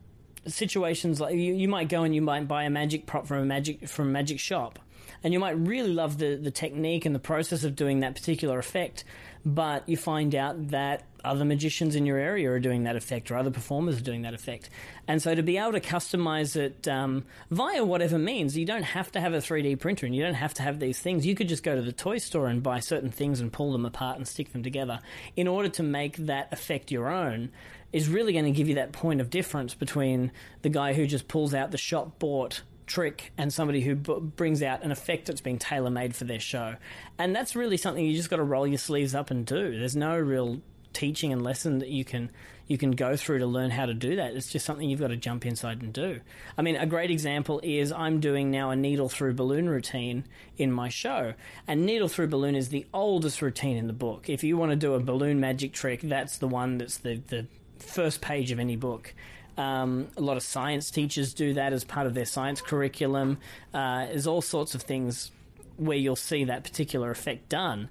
situations 0.47 1.19
like 1.19 1.33
you, 1.35 1.53
you 1.53 1.67
might 1.67 1.89
go 1.89 2.03
and 2.03 2.13
you 2.13 2.21
might 2.21 2.47
buy 2.47 2.63
a 2.63 2.69
magic 2.69 3.05
prop 3.05 3.27
from 3.27 3.39
a 3.39 3.45
magic 3.45 3.87
from 3.87 4.09
a 4.09 4.11
magic 4.11 4.39
shop, 4.39 4.79
and 5.23 5.33
you 5.33 5.39
might 5.39 5.57
really 5.57 5.93
love 5.93 6.17
the 6.17 6.35
the 6.35 6.51
technique 6.51 7.05
and 7.05 7.15
the 7.15 7.19
process 7.19 7.63
of 7.63 7.75
doing 7.75 8.01
that 8.01 8.15
particular 8.15 8.59
effect 8.59 9.03
but 9.45 9.87
you 9.87 9.95
find 9.95 10.33
out 10.33 10.69
that 10.69 11.03
other 11.23 11.45
magicians 11.45 11.95
in 11.95 12.05
your 12.05 12.17
area 12.17 12.49
are 12.51 12.59
doing 12.59 12.83
that 12.83 12.95
effect 12.95 13.29
or 13.29 13.37
other 13.37 13.51
performers 13.51 13.97
are 13.97 14.03
doing 14.03 14.23
that 14.23 14.33
effect. 14.33 14.69
And 15.07 15.21
so 15.21 15.35
to 15.35 15.43
be 15.43 15.57
able 15.57 15.73
to 15.73 15.79
customize 15.79 16.55
it 16.55 16.87
um, 16.87 17.25
via 17.51 17.83
whatever 17.83 18.17
means, 18.17 18.57
you 18.57 18.65
don't 18.65 18.83
have 18.83 19.11
to 19.13 19.19
have 19.19 19.33
a 19.33 19.37
3D 19.37 19.79
printer 19.79 20.05
and 20.05 20.15
you 20.15 20.23
don't 20.23 20.35
have 20.35 20.53
to 20.55 20.63
have 20.63 20.79
these 20.79 20.99
things. 20.99 21.25
You 21.25 21.35
could 21.35 21.47
just 21.47 21.63
go 21.63 21.75
to 21.75 21.81
the 21.81 21.91
toy 21.91 22.17
store 22.17 22.47
and 22.47 22.61
buy 22.63 22.79
certain 22.79 23.11
things 23.11 23.39
and 23.39 23.51
pull 23.51 23.71
them 23.71 23.85
apart 23.85 24.17
and 24.17 24.27
stick 24.27 24.51
them 24.51 24.63
together 24.63 24.99
in 25.35 25.47
order 25.47 25.69
to 25.69 25.83
make 25.83 26.17
that 26.17 26.51
effect 26.51 26.91
your 26.91 27.09
own 27.09 27.51
is 27.91 28.09
really 28.09 28.33
going 28.33 28.45
to 28.45 28.51
give 28.51 28.67
you 28.67 28.75
that 28.75 28.91
point 28.91 29.21
of 29.21 29.29
difference 29.29 29.73
between 29.73 30.31
the 30.63 30.69
guy 30.69 30.93
who 30.93 31.07
just 31.07 31.27
pulls 31.27 31.53
out 31.53 31.71
the 31.71 31.77
shop 31.77 32.19
bought 32.19 32.61
trick 32.85 33.31
and 33.37 33.53
somebody 33.53 33.81
who 33.81 33.95
b- 33.95 34.19
brings 34.19 34.61
out 34.61 34.83
an 34.83 34.91
effect 34.91 35.27
that's 35.27 35.41
been 35.41 35.57
tailor 35.57 35.89
made 35.89 36.15
for 36.15 36.25
their 36.25 36.39
show. 36.39 36.75
And 37.17 37.35
that's 37.35 37.55
really 37.55 37.77
something 37.77 38.05
you 38.05 38.15
just 38.15 38.29
got 38.29 38.37
to 38.37 38.43
roll 38.43 38.67
your 38.67 38.77
sleeves 38.77 39.15
up 39.15 39.31
and 39.31 39.45
do. 39.45 39.77
There's 39.77 39.95
no 39.95 40.17
real 40.17 40.61
teaching 40.93 41.33
and 41.33 41.43
lesson 41.43 41.79
that 41.79 41.89
you 41.89 42.05
can 42.05 42.31
you 42.67 42.77
can 42.77 42.91
go 42.91 43.15
through 43.15 43.39
to 43.39 43.45
learn 43.45 43.69
how 43.69 43.85
to 43.85 43.93
do 43.93 44.15
that. 44.15 44.33
It's 44.33 44.51
just 44.51 44.65
something 44.65 44.89
you've 44.89 44.99
got 44.99 45.09
to 45.09 45.15
jump 45.15 45.45
inside 45.45 45.83
and 45.83 45.93
do. 45.93 46.21
I 46.57 46.63
mean, 46.63 46.75
a 46.75 46.87
great 46.87 47.11
example 47.11 47.61
is 47.63 47.91
I'm 47.91 48.19
doing 48.19 48.49
now 48.49 48.71
a 48.71 48.75
needle 48.75 49.07
through 49.07 49.35
balloon 49.35 49.69
routine 49.69 50.25
in 50.57 50.71
my 50.71 50.89
show. 50.89 51.35
And 51.67 51.85
needle 51.85 52.07
through 52.07 52.27
balloon 52.27 52.55
is 52.55 52.69
the 52.69 52.87
oldest 52.91 53.41
routine 53.41 53.77
in 53.77 53.85
the 53.85 53.93
book. 53.93 54.29
If 54.29 54.43
you 54.43 54.57
want 54.57 54.71
to 54.71 54.75
do 54.75 54.95
a 54.95 54.99
balloon 54.99 55.39
magic 55.39 55.73
trick, 55.73 56.01
that's 56.01 56.39
the 56.39 56.47
one 56.47 56.79
that's 56.79 56.97
the, 56.97 57.21
the 57.27 57.45
first 57.77 58.21
page 58.21 58.51
of 58.51 58.59
any 58.59 58.75
book. 58.75 59.13
Um, 59.57 60.07
a 60.17 60.21
lot 60.21 60.37
of 60.37 60.43
science 60.43 60.91
teachers 60.91 61.33
do 61.33 61.53
that 61.53 61.71
as 61.71 61.83
part 61.83 62.07
of 62.07 62.13
their 62.13 62.25
science 62.25 62.61
curriculum. 62.61 63.37
Uh, 63.73 64.05
there's 64.07 64.27
all 64.27 64.41
sorts 64.41 64.75
of 64.75 64.81
things 64.81 65.31
where 65.77 65.97
you'll 65.97 66.15
see 66.15 66.45
that 66.45 66.63
particular 66.63 67.11
effect 67.11 67.49
done. 67.49 67.89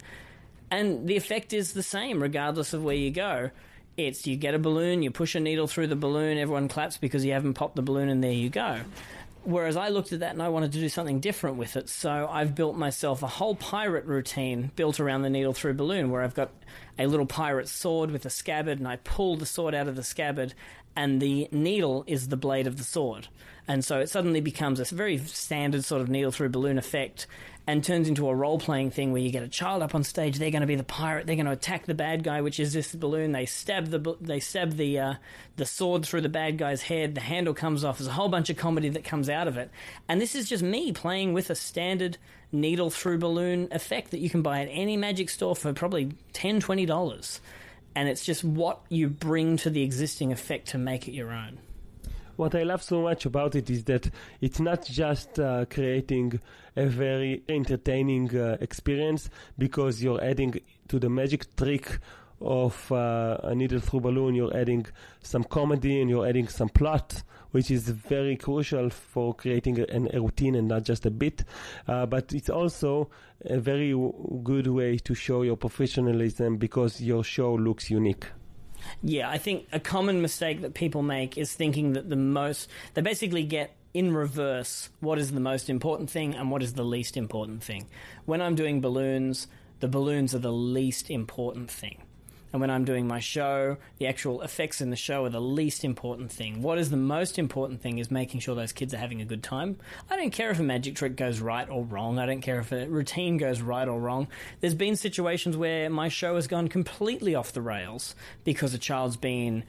And 0.70 1.07
the 1.07 1.16
effect 1.16 1.53
is 1.53 1.72
the 1.72 1.83
same 1.83 2.22
regardless 2.22 2.72
of 2.72 2.83
where 2.83 2.96
you 2.96 3.11
go. 3.11 3.50
It's 3.96 4.27
you 4.27 4.37
get 4.37 4.55
a 4.55 4.59
balloon, 4.59 5.03
you 5.03 5.11
push 5.11 5.35
a 5.35 5.40
needle 5.40 5.68
through 5.68 5.87
the 5.87 5.96
balloon, 5.96 6.37
everyone 6.37 6.68
claps 6.68 6.96
because 6.96 7.24
you 7.24 7.33
haven't 7.33 7.55
popped 7.55 7.77
the 7.77 7.83
balloon, 7.83 8.09
and 8.09 8.24
there 8.24 8.33
you 8.33 8.50
go. 8.50 8.81
Whereas 9.44 9.77
I 9.77 9.90
looked 9.90 10.12
at 10.12 10.20
that 10.20 10.33
and 10.33 10.42
I 10.42 10.48
wanted 10.48 10.72
to 10.72 10.81
do 10.81 10.88
something 10.88 11.20
different 11.20 11.59
with 11.59 11.77
it, 11.77 11.88
so 11.88 12.29
I've 12.31 12.55
built 12.55 12.77
myself 12.77 13.22
a 13.22 13.29
whole 13.29 13.55
pirate 13.55 14.07
routine 14.07 14.72
built 14.74 14.98
around 14.98 15.22
the 15.22 15.31
needle 15.31 15.53
through 15.53 15.74
balloon, 15.74 16.11
where 16.11 16.22
I've 16.22 16.35
got 16.35 16.50
a 16.98 17.07
little 17.07 17.27
pirate 17.27 17.68
sword 17.68 18.11
with 18.11 18.24
a 18.24 18.31
scabbard, 18.31 18.79
and 18.79 18.88
I 18.88 18.96
pull 18.96 19.37
the 19.37 19.46
sword 19.46 19.74
out 19.74 19.87
of 19.87 19.96
the 19.96 20.03
scabbard, 20.03 20.55
and 20.96 21.20
the 21.20 21.48
needle 21.50 22.04
is 22.07 22.28
the 22.28 22.37
blade 22.37 22.66
of 22.66 22.76
the 22.76 22.85
sword. 22.85 23.28
And 23.66 23.85
so 23.85 24.00
it 24.00 24.11
suddenly 24.11 24.40
becomes 24.40 24.78
a 24.78 24.94
very 24.94 25.18
standard 25.18 25.85
sort 25.85 26.02
of 26.02 26.09
needle 26.09 26.30
through 26.30 26.50
balloon 26.50 26.76
effect 26.76 27.26
and 27.66 27.83
turns 27.83 28.09
into 28.09 28.28
a 28.28 28.35
role 28.35 28.59
playing 28.59 28.90
thing 28.90 29.11
where 29.11 29.22
you 29.22 29.30
get 29.30 29.42
a 29.42 29.48
child 29.48 29.83
up 29.83 29.94
on 29.94 30.04
stage. 30.04 30.38
They're 30.38 30.50
going 30.50 30.61
to 30.61 30.66
be 30.66 30.74
the 30.74 30.85
pirate. 30.85 31.26
They're 31.26 31.37
going 31.37 31.46
to 31.46 31.52
attack 31.52 31.87
the 31.87 31.94
bad 31.94 32.22
guy, 32.22 32.42
which 32.42 32.61
is 32.61 32.74
this 32.74 32.94
balloon. 32.94 33.33
They 33.33 33.46
stab 33.46 33.87
the 33.87 34.16
they 34.20 34.38
stab 34.38 34.72
the 34.72 34.98
uh, 34.98 35.14
the 35.57 35.64
sword 35.64 36.04
through 36.04 36.20
the 36.20 36.28
bad 36.28 36.59
guy's 36.59 36.83
head. 36.83 37.14
The 37.14 37.22
handle 37.22 37.54
comes 37.54 37.83
off. 37.83 37.98
There's 37.98 38.09
a 38.09 38.12
whole 38.12 38.28
bunch 38.28 38.50
of 38.50 38.59
comedy 38.59 38.90
that 38.90 39.04
comes 39.04 39.30
out 39.30 39.48
of 39.48 39.57
it. 39.57 39.70
And 40.09 40.20
this 40.20 40.35
is 40.35 40.48
just 40.48 40.62
me 40.62 40.92
playing 40.92 41.33
with 41.33 41.48
a 41.48 41.54
standard 41.54 42.18
needle 42.52 42.90
through 42.90 43.18
balloon 43.18 43.68
effect 43.72 44.11
that 44.11 44.20
you 44.20 44.28
can 44.28 44.42
buy 44.42 44.61
at 44.61 44.68
any 44.70 44.96
magic 44.96 45.30
store 45.30 45.57
for 45.57 45.72
probably 45.72 46.12
10 46.35 46.61
20 46.61 46.87
dollars 46.87 47.40
and 47.94 48.09
it's 48.09 48.24
just 48.24 48.44
what 48.44 48.80
you 48.88 49.09
bring 49.09 49.57
to 49.59 49.70
the 49.70 49.83
existing 49.83 50.33
effect 50.33 50.68
to 50.68 50.78
make 50.78 51.09
it 51.09 51.12
your 51.12 51.30
own. 51.33 51.59
What 52.37 52.54
I 52.57 52.64
love 52.64 52.83
so 52.83 53.02
much 53.02 53.26
about 53.26 53.54
it 53.54 53.70
is 53.70 53.85
that 53.85 54.11
it's 54.40 54.59
not 54.59 54.85
just 54.85 55.38
uh, 55.38 55.66
creating 55.66 56.40
a 56.74 56.87
very 56.87 57.44
entertaining 57.48 58.37
uh, 58.37 58.57
experience 58.61 59.30
because 59.57 60.02
you're 60.02 60.22
adding 60.22 60.61
to 60.88 60.98
the 60.98 61.09
magic 61.09 61.54
trick 61.54 61.98
of 62.40 62.90
uh, 62.90 63.38
a 63.44 63.54
needle 63.54 63.78
through 63.78 64.00
balloon, 64.00 64.35
you're 64.35 64.57
adding 64.57 64.85
some 65.22 65.44
comedy 65.44 66.00
and 66.00 66.11
you're 66.11 66.26
adding 66.26 66.48
some 66.48 66.68
plot, 66.68 67.22
which 67.54 67.70
is 67.70 67.88
very 67.88 68.36
crucial 68.36 68.90
for 68.90 69.32
creating 69.32 69.78
a, 69.78 70.16
a 70.16 70.20
routine 70.20 70.56
and 70.56 70.66
not 70.66 70.82
just 70.82 71.06
a 71.06 71.10
bit. 71.10 71.44
Uh, 71.86 72.04
but 72.04 72.32
it's 72.32 72.50
also 72.50 73.08
a 73.44 73.60
very 73.60 73.92
w- 73.92 74.40
good 74.42 74.66
way 74.66 74.98
to 74.98 75.14
show 75.14 75.42
your 75.42 75.56
professionalism 75.56 76.56
because 76.56 77.00
your 77.00 77.22
show 77.22 77.54
looks 77.54 77.88
unique. 77.90 78.26
Yeah, 79.04 79.30
I 79.30 79.38
think 79.38 79.68
a 79.70 79.78
common 79.78 80.20
mistake 80.20 80.62
that 80.62 80.74
people 80.74 81.02
make 81.02 81.38
is 81.38 81.52
thinking 81.52 81.92
that 81.92 82.10
the 82.10 82.16
most, 82.16 82.68
they 82.94 83.02
basically 83.02 83.44
get 83.44 83.76
in 83.94 84.12
reverse 84.12 84.90
what 84.98 85.20
is 85.20 85.30
the 85.30 85.40
most 85.40 85.70
important 85.70 86.10
thing 86.10 86.34
and 86.34 86.50
what 86.50 86.60
is 86.60 86.72
the 86.72 86.84
least 86.84 87.16
important 87.16 87.62
thing. 87.62 87.86
When 88.24 88.42
I'm 88.42 88.56
doing 88.56 88.80
balloons, 88.80 89.46
the 89.78 89.86
balloons 89.86 90.34
are 90.34 90.40
the 90.40 90.52
least 90.52 91.08
important 91.08 91.70
thing. 91.70 92.02
And 92.54 92.60
when 92.60 92.70
I'm 92.70 92.84
doing 92.84 93.08
my 93.08 93.18
show, 93.18 93.78
the 93.98 94.06
actual 94.06 94.40
effects 94.42 94.80
in 94.80 94.90
the 94.90 94.96
show 94.96 95.24
are 95.24 95.28
the 95.28 95.40
least 95.40 95.82
important 95.84 96.30
thing. 96.30 96.62
What 96.62 96.78
is 96.78 96.88
the 96.88 96.96
most 96.96 97.36
important 97.36 97.82
thing 97.82 97.98
is 97.98 98.12
making 98.12 98.38
sure 98.38 98.54
those 98.54 98.70
kids 98.70 98.94
are 98.94 98.98
having 98.98 99.20
a 99.20 99.24
good 99.24 99.42
time. 99.42 99.76
I 100.08 100.14
don't 100.14 100.30
care 100.30 100.52
if 100.52 100.60
a 100.60 100.62
magic 100.62 100.94
trick 100.94 101.16
goes 101.16 101.40
right 101.40 101.68
or 101.68 101.82
wrong. 101.82 102.20
I 102.20 102.26
don't 102.26 102.42
care 102.42 102.60
if 102.60 102.70
a 102.70 102.86
routine 102.86 103.38
goes 103.38 103.60
right 103.60 103.88
or 103.88 103.98
wrong. 103.98 104.28
There's 104.60 104.76
been 104.76 104.94
situations 104.94 105.56
where 105.56 105.90
my 105.90 106.06
show 106.06 106.36
has 106.36 106.46
gone 106.46 106.68
completely 106.68 107.34
off 107.34 107.52
the 107.52 107.60
rails 107.60 108.14
because 108.44 108.72
a 108.72 108.78
child's 108.78 109.16
been 109.16 109.64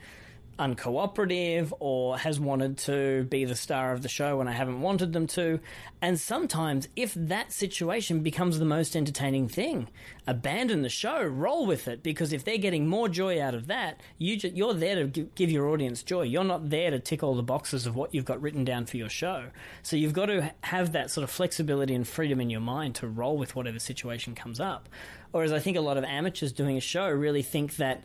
uncooperative 0.58 1.72
or 1.80 2.18
has 2.18 2.40
wanted 2.40 2.78
to 2.78 3.24
be 3.24 3.44
the 3.44 3.54
star 3.54 3.92
of 3.92 4.02
the 4.02 4.08
show 4.08 4.38
when 4.38 4.48
I 4.48 4.52
haven't 4.52 4.80
wanted 4.80 5.12
them 5.12 5.26
to. 5.28 5.60
And 6.00 6.18
sometimes, 6.18 6.88
if 6.96 7.14
that 7.14 7.52
situation 7.52 8.20
becomes 8.20 8.58
the 8.58 8.64
most 8.64 8.96
entertaining 8.96 9.48
thing, 9.48 9.88
abandon 10.26 10.82
the 10.82 10.88
show, 10.88 11.22
roll 11.22 11.66
with 11.66 11.88
it, 11.88 12.02
because 12.02 12.32
if 12.32 12.44
they're 12.44 12.58
getting 12.58 12.86
more 12.86 13.08
joy 13.08 13.40
out 13.40 13.54
of 13.54 13.66
that, 13.66 14.00
you 14.18 14.36
ju- 14.36 14.52
you're 14.54 14.74
there 14.74 15.06
to 15.06 15.28
give 15.34 15.50
your 15.50 15.68
audience 15.68 16.02
joy. 16.02 16.22
You're 16.22 16.44
not 16.44 16.70
there 16.70 16.90
to 16.90 16.98
tick 16.98 17.22
all 17.22 17.34
the 17.34 17.42
boxes 17.42 17.86
of 17.86 17.96
what 17.96 18.14
you've 18.14 18.24
got 18.24 18.40
written 18.40 18.64
down 18.64 18.86
for 18.86 18.96
your 18.96 19.08
show. 19.08 19.46
So 19.82 19.96
you've 19.96 20.12
got 20.12 20.26
to 20.26 20.52
have 20.62 20.92
that 20.92 21.10
sort 21.10 21.24
of 21.24 21.30
flexibility 21.30 21.94
and 21.94 22.06
freedom 22.06 22.40
in 22.40 22.50
your 22.50 22.60
mind 22.60 22.94
to 22.96 23.08
roll 23.08 23.36
with 23.36 23.56
whatever 23.56 23.78
situation 23.78 24.34
comes 24.34 24.60
up. 24.60 24.88
Whereas 25.32 25.52
I 25.52 25.58
think 25.58 25.76
a 25.76 25.82
lot 25.82 25.96
of 25.96 26.04
amateurs 26.04 26.52
doing 26.52 26.76
a 26.76 26.80
show 26.80 27.08
really 27.08 27.42
think 27.42 27.76
that 27.76 28.02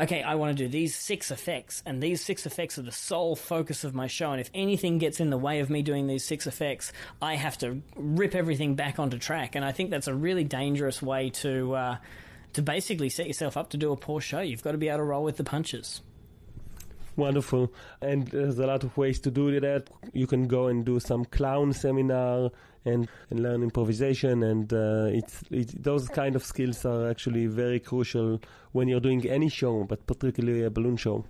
okay, 0.00 0.22
I 0.22 0.34
want 0.36 0.56
to 0.56 0.64
do 0.64 0.68
these 0.68 0.94
six 0.94 1.30
effects, 1.30 1.82
and 1.84 2.02
these 2.02 2.24
six 2.24 2.46
effects 2.46 2.78
are 2.78 2.82
the 2.82 2.92
sole 2.92 3.36
focus 3.36 3.84
of 3.84 3.94
my 3.94 4.06
show. 4.06 4.32
And 4.32 4.40
if 4.40 4.50
anything 4.54 4.98
gets 4.98 5.20
in 5.20 5.30
the 5.30 5.38
way 5.38 5.60
of 5.60 5.70
me 5.70 5.82
doing 5.82 6.06
these 6.06 6.24
six 6.24 6.46
effects, 6.46 6.92
I 7.20 7.36
have 7.36 7.58
to 7.58 7.82
rip 7.96 8.34
everything 8.34 8.74
back 8.74 8.98
onto 8.98 9.18
track. 9.18 9.54
And 9.54 9.64
I 9.64 9.72
think 9.72 9.90
that's 9.90 10.08
a 10.08 10.14
really 10.14 10.44
dangerous 10.44 11.02
way 11.02 11.30
to 11.30 11.74
uh, 11.74 11.96
to 12.54 12.62
basically 12.62 13.10
set 13.10 13.26
yourself 13.26 13.56
up 13.56 13.70
to 13.70 13.76
do 13.76 13.92
a 13.92 13.96
poor 13.96 14.20
show. 14.20 14.40
You've 14.40 14.62
got 14.62 14.72
to 14.72 14.78
be 14.78 14.88
able 14.88 14.98
to 14.98 15.04
roll 15.04 15.24
with 15.24 15.36
the 15.36 15.44
punches. 15.44 16.00
Wonderful. 17.16 17.72
And 18.00 18.26
there's 18.28 18.58
a 18.58 18.66
lot 18.66 18.82
of 18.82 18.96
ways 18.96 19.20
to 19.20 19.30
do 19.30 19.60
that. 19.60 19.90
You 20.12 20.26
can 20.26 20.48
go 20.48 20.68
and 20.68 20.84
do 20.84 21.00
some 21.00 21.24
clown 21.26 21.72
seminar 21.72 22.50
and, 22.84 23.08
and 23.30 23.40
learn 23.40 23.62
improvisation. 23.62 24.42
And 24.42 24.72
uh, 24.72 25.08
it's, 25.10 25.42
it's 25.50 25.72
those 25.72 26.08
kind 26.08 26.36
of 26.36 26.44
skills 26.44 26.84
are 26.84 27.08
actually 27.08 27.46
very 27.46 27.80
crucial 27.80 28.40
when 28.72 28.88
you're 28.88 29.00
doing 29.00 29.26
any 29.28 29.48
show, 29.48 29.84
but 29.84 30.06
particularly 30.06 30.64
a 30.64 30.70
balloon 30.70 30.96
show. 30.96 31.24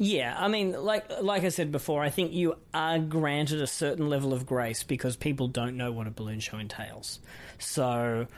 Yeah, 0.00 0.36
I 0.38 0.46
mean, 0.46 0.72
like 0.72 1.10
like 1.20 1.42
I 1.42 1.48
said 1.48 1.72
before, 1.72 2.04
I 2.04 2.10
think 2.10 2.32
you 2.32 2.54
are 2.72 3.00
granted 3.00 3.60
a 3.60 3.66
certain 3.66 4.08
level 4.08 4.32
of 4.32 4.46
grace 4.46 4.84
because 4.84 5.16
people 5.16 5.48
don't 5.48 5.76
know 5.76 5.90
what 5.90 6.06
a 6.06 6.10
balloon 6.12 6.38
show 6.38 6.56
entails. 6.58 7.18
So 7.58 8.28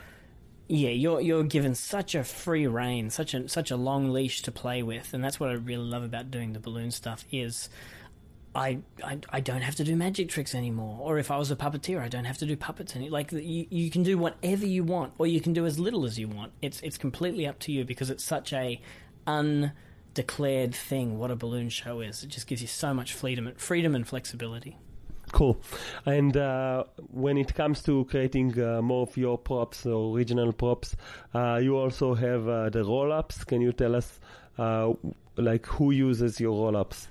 yeah, 0.68 0.90
you're 0.90 1.20
you're 1.20 1.42
given 1.44 1.74
such 1.74 2.14
a 2.14 2.24
free 2.24 2.66
reign, 2.66 3.10
such 3.10 3.34
a 3.34 3.46
such 3.46 3.70
a 3.70 3.76
long 3.76 4.10
leash 4.10 4.40
to 4.42 4.52
play 4.52 4.82
with, 4.82 5.12
and 5.12 5.22
that's 5.22 5.38
what 5.38 5.50
I 5.50 5.54
really 5.54 5.84
love 5.84 6.02
about 6.02 6.30
doing 6.30 6.54
the 6.54 6.60
balloon 6.60 6.90
stuff 6.90 7.26
is. 7.30 7.68
I, 8.54 8.78
I, 9.04 9.18
I 9.30 9.40
don't 9.40 9.60
have 9.60 9.76
to 9.76 9.84
do 9.84 9.94
magic 9.94 10.28
tricks 10.28 10.54
anymore. 10.54 10.98
Or 11.00 11.18
if 11.18 11.30
I 11.30 11.38
was 11.38 11.50
a 11.50 11.56
puppeteer, 11.56 12.00
I 12.00 12.08
don't 12.08 12.24
have 12.24 12.38
to 12.38 12.46
do 12.46 12.56
puppets 12.56 12.96
any. 12.96 13.08
Like 13.08 13.30
you, 13.32 13.66
you 13.70 13.90
can 13.90 14.02
do 14.02 14.18
whatever 14.18 14.66
you 14.66 14.82
want, 14.82 15.12
or 15.18 15.26
you 15.26 15.40
can 15.40 15.52
do 15.52 15.66
as 15.66 15.78
little 15.78 16.04
as 16.04 16.18
you 16.18 16.28
want. 16.28 16.52
It's 16.60 16.80
it's 16.80 16.98
completely 16.98 17.46
up 17.46 17.58
to 17.60 17.72
you 17.72 17.84
because 17.84 18.10
it's 18.10 18.24
such 18.24 18.52
a 18.52 18.80
undeclared 19.26 20.74
thing. 20.74 21.18
What 21.18 21.30
a 21.30 21.36
balloon 21.36 21.68
show 21.68 22.00
is, 22.00 22.24
it 22.24 22.28
just 22.28 22.46
gives 22.46 22.60
you 22.60 22.68
so 22.68 22.92
much 22.92 23.12
freedom, 23.12 23.52
freedom 23.56 23.94
and 23.94 24.06
flexibility. 24.06 24.76
Cool. 25.32 25.60
And 26.06 26.36
uh, 26.36 26.84
when 27.12 27.38
it 27.38 27.54
comes 27.54 27.82
to 27.84 28.04
creating 28.06 28.60
uh, 28.60 28.82
more 28.82 29.02
of 29.02 29.16
your 29.16 29.38
props 29.38 29.86
or 29.86 30.16
original 30.16 30.52
props, 30.52 30.96
uh, 31.34 31.60
you 31.62 31.76
also 31.76 32.14
have 32.14 32.48
uh, 32.48 32.68
the 32.68 32.82
roll-ups. 32.82 33.44
Can 33.44 33.60
you 33.60 33.72
tell 33.72 33.94
us, 33.94 34.18
uh, 34.58 34.92
like, 35.36 35.66
who 35.66 35.92
uses 35.92 36.40
your 36.40 36.50
roll-ups? 36.50 37.06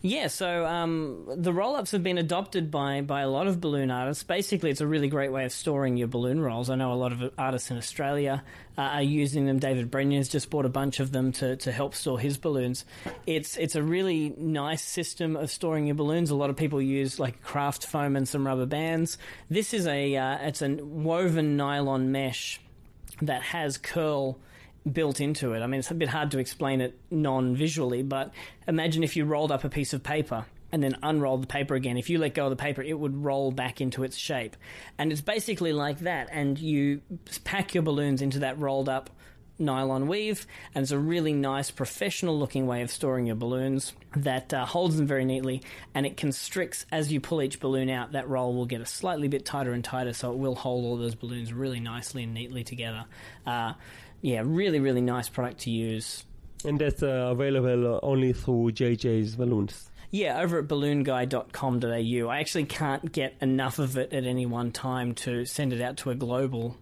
Yeah, 0.00 0.28
so 0.28 0.64
um, 0.64 1.28
the 1.36 1.52
roll 1.52 1.74
ups 1.76 1.90
have 1.90 2.02
been 2.02 2.18
adopted 2.18 2.70
by, 2.70 3.00
by 3.00 3.22
a 3.22 3.28
lot 3.28 3.46
of 3.46 3.60
balloon 3.60 3.90
artists. 3.90 4.22
Basically, 4.22 4.70
it's 4.70 4.80
a 4.80 4.86
really 4.86 5.08
great 5.08 5.32
way 5.32 5.44
of 5.44 5.52
storing 5.52 5.96
your 5.96 6.08
balloon 6.08 6.40
rolls. 6.40 6.70
I 6.70 6.76
know 6.76 6.92
a 6.92 6.94
lot 6.94 7.12
of 7.12 7.32
artists 7.36 7.70
in 7.70 7.76
Australia 7.76 8.44
uh, 8.76 8.82
are 8.82 9.02
using 9.02 9.46
them. 9.46 9.58
David 9.58 9.90
Brenier's 9.90 10.28
just 10.28 10.50
bought 10.50 10.64
a 10.64 10.68
bunch 10.68 11.00
of 11.00 11.12
them 11.12 11.32
to, 11.32 11.56
to 11.56 11.72
help 11.72 11.94
store 11.94 12.18
his 12.18 12.38
balloons. 12.38 12.84
It's 13.26 13.56
it's 13.56 13.74
a 13.74 13.82
really 13.82 14.34
nice 14.36 14.82
system 14.82 15.36
of 15.36 15.50
storing 15.50 15.86
your 15.86 15.96
balloons. 15.96 16.30
A 16.30 16.36
lot 16.36 16.50
of 16.50 16.56
people 16.56 16.80
use 16.80 17.18
like 17.18 17.42
craft 17.42 17.86
foam 17.86 18.16
and 18.16 18.28
some 18.28 18.46
rubber 18.46 18.66
bands. 18.66 19.18
This 19.50 19.74
is 19.74 19.86
a 19.86 20.16
uh, 20.16 20.38
it's 20.42 20.62
a 20.62 20.68
woven 20.68 21.56
nylon 21.56 22.12
mesh 22.12 22.60
that 23.22 23.42
has 23.42 23.78
curl 23.78 24.38
built 24.90 25.20
into 25.20 25.52
it. 25.52 25.60
I 25.60 25.66
mean, 25.66 25.80
it's 25.80 25.90
a 25.90 25.94
bit 25.94 26.08
hard 26.08 26.30
to 26.32 26.38
explain 26.38 26.80
it 26.80 26.98
non 27.10 27.56
visually, 27.56 28.02
but 28.02 28.32
imagine 28.66 29.02
if 29.02 29.16
you 29.16 29.24
rolled 29.24 29.52
up 29.52 29.64
a 29.64 29.68
piece 29.68 29.92
of 29.92 30.02
paper 30.02 30.46
and 30.70 30.82
then 30.82 30.96
unrolled 31.02 31.42
the 31.42 31.46
paper 31.46 31.74
again. 31.74 31.96
If 31.96 32.10
you 32.10 32.18
let 32.18 32.34
go 32.34 32.44
of 32.44 32.50
the 32.50 32.56
paper, 32.56 32.82
it 32.82 32.98
would 32.98 33.24
roll 33.24 33.50
back 33.50 33.80
into 33.80 34.04
its 34.04 34.16
shape. 34.16 34.56
And 34.98 35.10
it's 35.10 35.20
basically 35.20 35.72
like 35.72 36.00
that. 36.00 36.28
And 36.30 36.58
you 36.58 37.00
pack 37.44 37.74
your 37.74 37.82
balloons 37.82 38.20
into 38.20 38.40
that 38.40 38.58
rolled 38.58 38.88
up 38.88 39.10
nylon 39.58 40.06
weave, 40.06 40.46
and 40.74 40.82
it's 40.82 40.92
a 40.92 40.98
really 40.98 41.32
nice, 41.32 41.70
professional 41.70 42.38
looking 42.38 42.66
way 42.66 42.82
of 42.82 42.90
storing 42.90 43.26
your 43.26 43.36
balloons 43.36 43.92
that 44.16 44.54
uh, 44.54 44.64
holds 44.64 44.96
them 44.96 45.06
very 45.06 45.24
neatly 45.24 45.62
and 45.94 46.06
it 46.06 46.16
constricts 46.16 46.86
as 46.90 47.12
you 47.12 47.20
pull 47.20 47.42
each 47.42 47.60
balloon 47.60 47.90
out. 47.90 48.12
That 48.12 48.28
roll 48.28 48.54
will 48.54 48.66
get 48.66 48.80
a 48.80 48.86
slightly 48.86 49.28
bit 49.28 49.44
tighter 49.44 49.72
and 49.72 49.84
tighter, 49.84 50.12
so 50.12 50.32
it 50.32 50.38
will 50.38 50.54
hold 50.54 50.84
all 50.84 50.96
those 50.96 51.14
balloons 51.14 51.52
really 51.52 51.80
nicely 51.80 52.24
and 52.24 52.34
neatly 52.34 52.64
together. 52.64 53.04
Uh, 53.46 53.74
yeah, 54.20 54.42
really, 54.44 54.80
really 54.80 55.00
nice 55.00 55.28
product 55.28 55.60
to 55.60 55.70
use. 55.70 56.24
And 56.64 56.78
that's 56.78 57.02
uh, 57.02 57.28
available 57.30 58.00
only 58.02 58.32
through 58.32 58.72
JJ's 58.72 59.36
Balloons. 59.36 59.90
Yeah, 60.10 60.40
over 60.40 60.58
at 60.58 60.68
balloonguy.com.au. 60.68 62.28
I 62.28 62.38
actually 62.38 62.64
can't 62.64 63.12
get 63.12 63.34
enough 63.40 63.78
of 63.78 63.96
it 63.98 64.12
at 64.12 64.24
any 64.24 64.46
one 64.46 64.72
time 64.72 65.14
to 65.16 65.44
send 65.44 65.72
it 65.72 65.82
out 65.82 65.98
to 65.98 66.10
a 66.10 66.14
global 66.14 66.76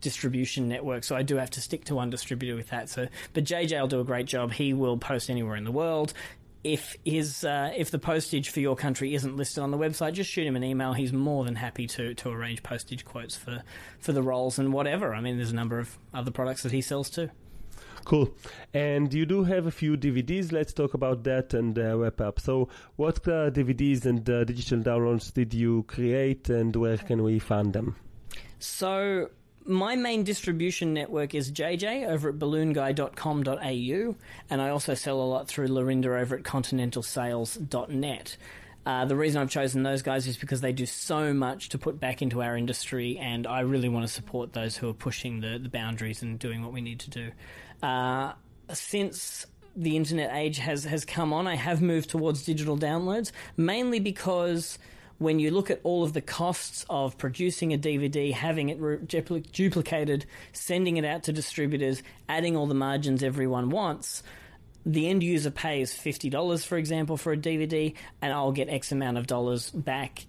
distribution 0.00 0.66
network, 0.66 1.04
so 1.04 1.14
I 1.14 1.22
do 1.22 1.36
have 1.36 1.50
to 1.50 1.60
stick 1.60 1.84
to 1.84 1.94
one 1.94 2.08
distributor 2.08 2.56
with 2.56 2.70
that. 2.70 2.88
So, 2.88 3.08
but 3.34 3.44
JJ 3.44 3.78
will 3.78 3.88
do 3.88 4.00
a 4.00 4.04
great 4.04 4.26
job. 4.26 4.52
He 4.52 4.72
will 4.72 4.96
post 4.96 5.28
anywhere 5.28 5.56
in 5.56 5.64
the 5.64 5.72
world 5.72 6.14
if 6.62 6.96
his 7.04 7.44
uh, 7.44 7.72
if 7.76 7.90
the 7.90 7.98
postage 7.98 8.50
for 8.50 8.60
your 8.60 8.76
country 8.76 9.14
isn't 9.14 9.36
listed 9.36 9.62
on 9.62 9.70
the 9.70 9.78
website, 9.78 10.12
just 10.12 10.30
shoot 10.30 10.46
him 10.46 10.56
an 10.56 10.64
email. 10.64 10.92
He's 10.92 11.12
more 11.12 11.44
than 11.44 11.56
happy 11.56 11.86
to 11.88 12.14
to 12.14 12.30
arrange 12.30 12.62
postage 12.62 13.04
quotes 13.04 13.36
for 13.36 13.62
for 13.98 14.12
the 14.12 14.22
rolls 14.22 14.58
and 14.58 14.72
whatever. 14.72 15.14
I 15.14 15.20
mean, 15.20 15.36
there's 15.36 15.52
a 15.52 15.56
number 15.56 15.78
of 15.78 15.98
other 16.12 16.30
products 16.30 16.62
that 16.62 16.72
he 16.72 16.80
sells 16.80 17.10
too. 17.10 17.30
Cool. 18.04 18.34
And 18.72 19.12
you 19.12 19.26
do 19.26 19.44
have 19.44 19.66
a 19.66 19.70
few 19.70 19.96
DVDs. 19.96 20.52
Let's 20.52 20.72
talk 20.72 20.94
about 20.94 21.22
that 21.24 21.54
and 21.54 21.78
uh, 21.78 21.98
wrap 21.98 22.20
up. 22.20 22.40
So, 22.40 22.68
what 22.96 23.18
uh, 23.28 23.50
DVDs 23.50 24.06
and 24.06 24.28
uh, 24.28 24.44
digital 24.44 24.78
downloads 24.80 25.32
did 25.32 25.52
you 25.52 25.84
create, 25.86 26.48
and 26.48 26.74
where 26.76 26.96
can 26.96 27.22
we 27.22 27.38
find 27.38 27.72
them? 27.72 27.96
So, 28.58 29.30
my 29.66 29.96
main 29.96 30.24
distribution 30.24 30.94
network 30.94 31.34
is 31.34 31.52
JJ 31.52 32.08
over 32.08 32.30
at 32.30 32.38
balloonguy.com.au, 32.38 34.16
and 34.50 34.62
I 34.62 34.68
also 34.70 34.94
sell 34.94 35.20
a 35.20 35.24
lot 35.24 35.48
through 35.48 35.68
Lorinda 35.68 36.16
over 36.18 36.36
at 36.36 36.42
continentalsales.net. 36.42 38.36
Uh, 38.86 39.04
the 39.04 39.14
reason 39.14 39.42
I've 39.42 39.50
chosen 39.50 39.82
those 39.82 40.02
guys 40.02 40.26
is 40.26 40.38
because 40.38 40.62
they 40.62 40.72
do 40.72 40.86
so 40.86 41.34
much 41.34 41.68
to 41.70 41.78
put 41.78 42.00
back 42.00 42.22
into 42.22 42.42
our 42.42 42.56
industry, 42.56 43.18
and 43.18 43.46
I 43.46 43.60
really 43.60 43.88
want 43.88 44.06
to 44.06 44.12
support 44.12 44.54
those 44.54 44.76
who 44.76 44.88
are 44.88 44.94
pushing 44.94 45.40
the, 45.40 45.58
the 45.58 45.68
boundaries 45.68 46.22
and 46.22 46.38
doing 46.38 46.62
what 46.62 46.72
we 46.72 46.80
need 46.80 47.00
to 47.00 47.10
do. 47.10 47.30
Uh, 47.82 48.32
since 48.72 49.46
the 49.76 49.96
internet 49.96 50.34
age 50.34 50.58
has, 50.58 50.84
has 50.84 51.04
come 51.04 51.32
on, 51.32 51.46
I 51.46 51.56
have 51.56 51.82
moved 51.82 52.08
towards 52.10 52.42
digital 52.44 52.78
downloads, 52.78 53.32
mainly 53.56 54.00
because 54.00 54.78
when 55.20 55.38
you 55.38 55.50
look 55.50 55.70
at 55.70 55.80
all 55.82 56.02
of 56.02 56.14
the 56.14 56.22
costs 56.22 56.86
of 56.88 57.18
producing 57.18 57.74
a 57.74 57.78
DVD, 57.78 58.32
having 58.32 58.70
it 58.70 58.80
re- 58.80 58.96
duplicated, 59.52 60.24
sending 60.54 60.96
it 60.96 61.04
out 61.04 61.24
to 61.24 61.32
distributors, 61.32 62.02
adding 62.26 62.56
all 62.56 62.66
the 62.66 62.74
margins 62.74 63.22
everyone 63.22 63.68
wants, 63.68 64.22
the 64.86 65.10
end 65.10 65.22
user 65.22 65.50
pays 65.50 65.92
$50, 65.92 66.64
for 66.64 66.78
example, 66.78 67.18
for 67.18 67.34
a 67.34 67.36
DVD, 67.36 67.94
and 68.22 68.32
I'll 68.32 68.52
get 68.52 68.70
X 68.70 68.92
amount 68.92 69.18
of 69.18 69.26
dollars 69.26 69.68
back 69.68 70.24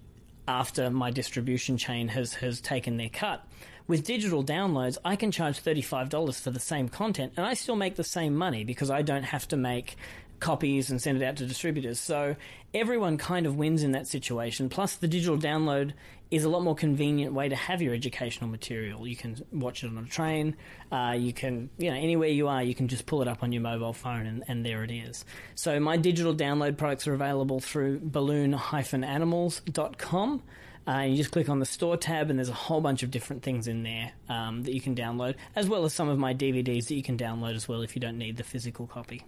after 0.46 0.90
my 0.90 1.10
distribution 1.10 1.78
chain 1.78 2.08
has, 2.08 2.34
has 2.34 2.60
taken 2.60 2.98
their 2.98 3.08
cut. 3.08 3.42
With 3.88 4.04
digital 4.04 4.44
downloads, 4.44 4.98
I 5.06 5.16
can 5.16 5.30
charge 5.30 5.62
$35 5.62 6.38
for 6.38 6.50
the 6.50 6.60
same 6.60 6.90
content 6.90 7.32
and 7.38 7.46
I 7.46 7.54
still 7.54 7.76
make 7.76 7.96
the 7.96 8.04
same 8.04 8.36
money 8.36 8.62
because 8.62 8.90
I 8.90 9.02
don't 9.02 9.24
have 9.24 9.48
to 9.48 9.56
make 9.56 9.96
copies 10.42 10.90
and 10.90 11.00
send 11.00 11.22
it 11.22 11.24
out 11.24 11.36
to 11.36 11.46
distributors. 11.46 11.98
So 11.98 12.36
everyone 12.74 13.16
kind 13.16 13.46
of 13.46 13.56
wins 13.56 13.82
in 13.82 13.92
that 13.92 14.06
situation. 14.06 14.68
Plus, 14.68 14.96
the 14.96 15.08
digital 15.08 15.38
download 15.38 15.94
is 16.30 16.44
a 16.44 16.48
lot 16.48 16.62
more 16.62 16.74
convenient 16.74 17.34
way 17.34 17.46
to 17.48 17.54
have 17.54 17.80
your 17.82 17.94
educational 17.94 18.50
material. 18.50 19.06
You 19.06 19.14
can 19.16 19.36
watch 19.52 19.84
it 19.84 19.88
on 19.88 19.98
a 19.98 20.06
train. 20.08 20.56
Uh, 20.90 21.14
you 21.16 21.34
can, 21.34 21.70
you 21.76 21.90
know, 21.90 21.96
anywhere 21.96 22.30
you 22.30 22.48
are, 22.48 22.62
you 22.62 22.74
can 22.74 22.88
just 22.88 23.04
pull 23.06 23.20
it 23.22 23.28
up 23.28 23.42
on 23.42 23.52
your 23.52 23.60
mobile 23.62 23.92
phone, 23.92 24.26
and, 24.26 24.42
and 24.48 24.64
there 24.64 24.82
it 24.82 24.90
is. 24.90 25.26
So 25.54 25.78
my 25.78 25.98
digital 25.98 26.34
download 26.34 26.78
products 26.78 27.06
are 27.06 27.12
available 27.12 27.60
through 27.60 28.00
balloon-animals.com. 28.02 30.42
Uh, 30.88 31.00
you 31.00 31.16
just 31.16 31.30
click 31.30 31.50
on 31.50 31.60
the 31.60 31.66
store 31.66 31.98
tab, 31.98 32.30
and 32.30 32.38
there's 32.38 32.48
a 32.48 32.54
whole 32.54 32.80
bunch 32.80 33.02
of 33.02 33.10
different 33.10 33.42
things 33.42 33.68
in 33.68 33.82
there 33.82 34.12
um, 34.30 34.62
that 34.62 34.72
you 34.72 34.80
can 34.80 34.96
download, 34.96 35.34
as 35.54 35.68
well 35.68 35.84
as 35.84 35.92
some 35.92 36.08
of 36.08 36.18
my 36.18 36.32
DVDs 36.34 36.88
that 36.88 36.94
you 36.94 37.02
can 37.02 37.18
download 37.18 37.54
as 37.54 37.68
well 37.68 37.82
if 37.82 37.94
you 37.94 38.00
don't 38.00 38.16
need 38.16 38.38
the 38.38 38.42
physical 38.42 38.86
copy. 38.86 39.22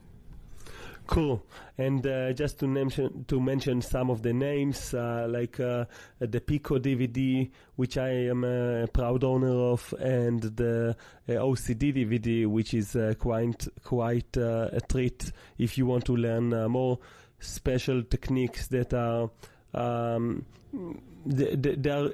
Cool. 1.06 1.44
And 1.76 2.06
uh, 2.06 2.32
just 2.32 2.58
to 2.60 2.66
mention 2.66 3.24
to 3.28 3.40
mention 3.40 3.82
some 3.82 4.10
of 4.10 4.22
the 4.22 4.32
names, 4.32 4.94
uh, 4.94 5.26
like 5.28 5.60
uh, 5.60 5.84
the 6.18 6.40
Pico 6.40 6.78
DVD, 6.78 7.50
which 7.76 7.98
I 7.98 8.08
am 8.28 8.44
a 8.44 8.86
proud 8.86 9.22
owner 9.22 9.72
of, 9.72 9.92
and 10.00 10.40
the 10.42 10.96
uh, 11.28 11.32
OCD 11.32 11.94
DVD, 11.94 12.46
which 12.46 12.72
is 12.72 12.96
uh, 12.96 13.14
quite 13.18 13.68
quite 13.82 14.36
uh, 14.36 14.70
a 14.72 14.80
treat 14.80 15.30
if 15.58 15.76
you 15.76 15.84
want 15.86 16.06
to 16.06 16.16
learn 16.16 16.50
more 16.70 16.98
special 17.38 18.02
techniques 18.02 18.68
that 18.68 18.94
are 18.94 19.28
um, 19.74 20.46
they, 21.26 21.54
they 21.54 21.90
are 21.90 22.10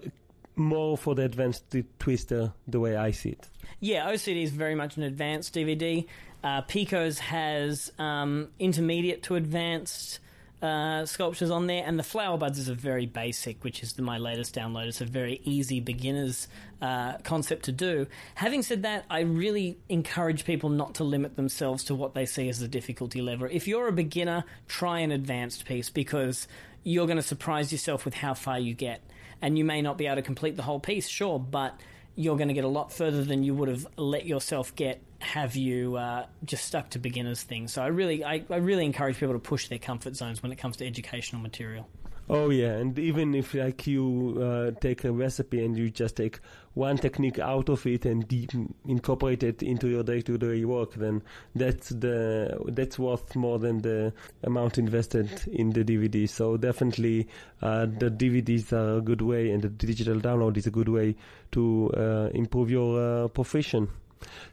more 0.57 0.97
for 0.97 1.15
the 1.15 1.23
advanced 1.23 1.75
twister 1.99 2.53
the 2.67 2.81
way 2.81 2.97
I 2.97 3.13
see 3.13 3.31
it. 3.31 3.49
Yeah, 3.81 4.11
OCD 4.11 4.43
is 4.43 4.51
very 4.51 4.75
much 4.75 4.97
an 4.97 5.05
advanced 5.05 5.55
DVD. 5.55 6.07
Uh, 6.43 6.63
Pico's 6.63 7.19
has 7.19 7.93
um, 7.99 8.49
intermediate 8.59 9.23
to 9.25 9.37
advanced 9.37 10.21
uh, 10.63 11.07
sculptures 11.07 11.51
on 11.51 11.67
there, 11.67 11.83
and 11.87 11.99
the 11.99 12.03
Flower 12.03 12.37
Buds 12.37 12.59
is 12.59 12.69
a 12.69 12.75
very 12.75 13.07
basic, 13.07 13.63
which 13.65 13.83
is 13.83 13.95
the, 13.95 14.03
my 14.03 14.19
latest 14.19 14.55
download. 14.55 14.89
It's 14.89 15.01
a 15.01 15.07
very 15.07 15.41
easy 15.45 15.81
beginner's 15.81 16.49
uh, 16.83 17.17
concept 17.19 17.65
to 17.65 17.73
do. 17.73 18.07
Having 18.35 18.63
said 18.63 18.83
that, 18.83 19.05
I 19.09 19.21
really 19.21 19.79
encourage 19.89 20.45
people 20.45 20.69
not 20.69 20.95
to 20.97 21.05
limit 21.05 21.37
themselves 21.37 21.85
to 21.85 21.95
what 21.95 22.15
they 22.15 22.27
see 22.27 22.49
as 22.49 22.61
the 22.61 22.69
difficulty 22.69 23.23
level. 23.23 23.49
If 23.51 23.67
you're 23.67 23.89
a 23.89 23.93
beginner, 23.93 24.45
try 24.69 25.01
an 25.01 25.13
advanced 25.13 25.65
piece 25.65 25.89
because 25.89 26.47
you're 26.85 27.07
going 27.07 27.17
to 27.17 27.23
surprise 27.23 27.73
yourself 27.73 28.05
with 28.05 28.15
how 28.15 28.35
far 28.35 28.59
you 28.59 28.75
get. 28.75 29.03
And 29.43 29.57
you 29.57 29.65
may 29.65 29.81
not 29.81 29.97
be 29.97 30.07
able 30.07 30.17
to 30.17 30.23
complete 30.23 30.57
the 30.57 30.63
whole 30.63 30.81
piece, 30.81 31.09
sure, 31.09 31.39
but 31.39 31.81
you're 32.21 32.37
going 32.37 32.49
to 32.49 32.55
get 32.55 32.65
a 32.65 32.69
lot 32.69 32.93
further 32.93 33.25
than 33.25 33.43
you 33.43 33.55
would 33.55 33.69
have 33.69 33.87
let 33.97 34.27
yourself 34.27 34.75
get 34.77 35.01
have 35.21 35.57
you 35.57 35.97
uh, 35.97 36.27
just 36.45 36.65
stuck 36.67 36.91
to 36.91 36.99
beginners 36.99 37.43
things. 37.43 37.73
So 37.73 37.83
I 37.83 37.87
really, 37.87 38.23
I, 38.25 38.45
I 38.51 38.57
really 38.57 38.85
encourage 38.85 39.19
people 39.19 39.35
to 39.35 39.41
push 39.41 39.69
their 39.69 39.79
comfort 39.79 40.17
zones 40.17 40.43
when 40.43 40.53
it 40.53 40.57
comes 40.57 40.77
to 40.79 40.87
educational 40.87 41.41
material. 41.41 41.89
Oh 42.29 42.51
yeah, 42.51 42.75
and 42.75 42.97
even 42.99 43.35
if 43.35 43.55
like 43.55 43.87
you 43.87 44.39
uh, 44.41 44.79
take 44.81 45.03
a 45.05 45.11
recipe 45.11 45.65
and 45.65 45.77
you 45.77 45.91
just 45.91 46.15
take 46.15 46.39
one 46.75 46.97
technique 46.97 47.39
out 47.39 47.69
of 47.69 47.85
it 47.87 48.07
and 48.07 48.27
deep, 48.29 48.51
incorporate 48.87 49.43
it 49.43 49.63
into 49.63 49.89
your 49.89 50.03
day-to-day 50.03 50.65
work, 50.65 50.95
then 50.95 51.23
that's 51.55 51.89
the 51.91 52.59
that's 52.69 52.99
worth 52.99 53.35
more 53.35 53.59
than 53.59 53.83
the 53.83 54.13
amount 54.45 54.79
invested 54.79 55.29
in 55.53 55.71
the 55.71 55.85
DVD. 55.85 56.29
So 56.29 56.57
definitely, 56.57 57.29
uh, 57.61 57.87
the 57.87 58.11
DVDs 58.11 58.73
are 58.73 58.99
a 58.99 59.01
good 59.01 59.23
way, 59.23 59.51
and 59.51 59.63
the 59.63 59.69
digital 59.69 60.21
download 60.21 60.57
is 60.57 60.67
a 60.67 60.71
good 60.71 60.89
way 60.89 61.17
to 61.53 61.91
uh, 61.97 62.31
improve 62.35 62.71
your 62.71 63.25
uh, 63.25 63.29
profession. 63.29 63.89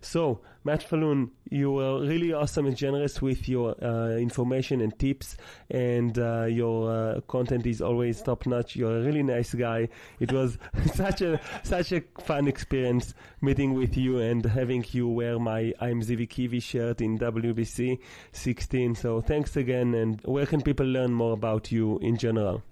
So, 0.01 0.41
Matt 0.63 0.84
Falloon, 0.84 1.32
you 1.49 1.72
were 1.72 2.01
really 2.01 2.34
awesome 2.34 2.65
and 2.65 2.76
generous 2.76 3.22
with 3.22 3.47
your 3.47 3.76
uh, 3.84 4.18
information 4.18 4.82
and 4.82 4.97
tips, 4.99 5.38
and 5.70 6.18
uh, 6.20 6.45
your 6.45 6.91
uh, 6.91 7.22
content 7.22 7.65
is 7.65 7.82
always 7.82 8.22
top 8.22 8.45
notch. 8.45 8.76
You're 8.76 8.97
a 8.97 9.01
really 9.01 9.24
nice 9.24 9.53
guy. 9.53 9.89
It 10.20 10.32
was 10.32 10.57
such 10.93 11.22
a 11.22 11.39
such 11.63 11.91
a 11.91 12.01
fun 12.20 12.47
experience 12.47 13.13
meeting 13.41 13.74
with 13.74 13.97
you 13.97 14.20
and 14.20 14.45
having 14.45 14.86
you 14.91 15.07
wear 15.07 15.39
my 15.39 15.74
I'm 15.80 16.01
Zivi 16.01 16.61
shirt 16.61 17.01
in 17.01 17.18
WBC 17.18 17.99
16. 18.32 18.95
So, 18.95 19.22
thanks 19.22 19.55
again. 19.55 19.93
And 19.93 20.22
where 20.26 20.45
can 20.45 20.61
people 20.61 20.86
learn 20.86 21.13
more 21.13 21.34
about 21.34 21.72
you 21.72 21.97
in 21.99 22.18
general? 22.18 22.63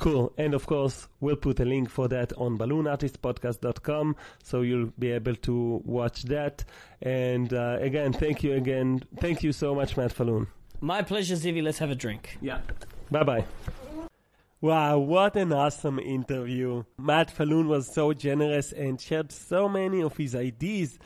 Cool. 0.00 0.32
And 0.38 0.54
of 0.54 0.66
course, 0.66 1.08
we'll 1.20 1.36
put 1.36 1.60
a 1.60 1.64
link 1.66 1.90
for 1.90 2.08
that 2.08 2.32
on 2.38 2.56
balloonartistpodcast.com 2.56 4.16
so 4.42 4.62
you'll 4.62 4.90
be 4.98 5.10
able 5.10 5.34
to 5.36 5.82
watch 5.84 6.22
that. 6.22 6.64
And 7.02 7.52
uh, 7.52 7.76
again, 7.80 8.14
thank 8.14 8.42
you 8.42 8.54
again. 8.54 9.02
Thank 9.18 9.42
you 9.42 9.52
so 9.52 9.74
much, 9.74 9.98
Matt 9.98 10.12
Falloon. 10.12 10.46
My 10.80 11.02
pleasure, 11.02 11.34
Zivi. 11.34 11.62
Let's 11.62 11.78
have 11.78 11.90
a 11.90 11.94
drink. 11.94 12.38
Yeah. 12.40 12.62
Bye 13.10 13.24
bye. 13.24 13.44
Wow, 14.62 14.98
what 14.98 15.36
an 15.36 15.52
awesome 15.52 15.98
interview. 15.98 16.84
Matt 16.98 17.30
Falloon 17.30 17.68
was 17.68 17.92
so 17.92 18.14
generous 18.14 18.72
and 18.72 18.98
shared 18.98 19.32
so 19.32 19.68
many 19.68 20.02
of 20.02 20.16
his 20.16 20.34
ideas 20.34 20.98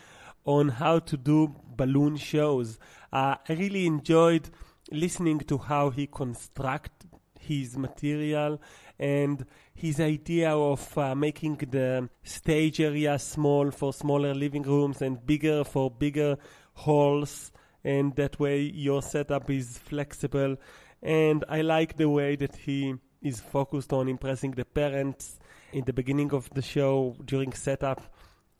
on 0.45 0.69
how 0.69 0.99
to 0.99 1.17
do 1.17 1.53
balloon 1.75 2.15
shows. 2.15 2.79
Uh, 3.11 3.35
I 3.47 3.53
really 3.53 3.85
enjoyed 3.85 4.49
listening 4.89 5.39
to 5.39 5.57
how 5.57 5.89
he 5.89 6.07
construct 6.07 7.05
his 7.45 7.77
material 7.77 8.61
and 8.99 9.45
his 9.73 9.99
idea 9.99 10.51
of 10.51 10.97
uh, 10.97 11.15
making 11.15 11.57
the 11.69 12.09
stage 12.23 12.79
area 12.79 13.19
small 13.19 13.71
for 13.71 13.93
smaller 13.93 14.33
living 14.33 14.63
rooms 14.63 15.01
and 15.01 15.25
bigger 15.25 15.63
for 15.63 15.91
bigger 15.91 16.37
halls. 16.73 17.51
And 17.83 18.15
that 18.15 18.39
way 18.39 18.61
your 18.61 19.01
setup 19.01 19.49
is 19.49 19.77
flexible. 19.77 20.57
And 21.03 21.43
i 21.49 21.61
like 21.61 21.97
the 21.97 22.09
way 22.09 22.35
that 22.35 22.55
he 22.55 22.95
is 23.21 23.39
focused 23.39 23.91
on 23.93 24.07
impressing 24.07 24.51
the 24.51 24.65
parents 24.65 25.39
in 25.73 25.83
the 25.85 25.93
beginning 25.93 26.33
of 26.33 26.49
the 26.53 26.61
show 26.61 27.15
during 27.25 27.53
setup. 27.53 28.01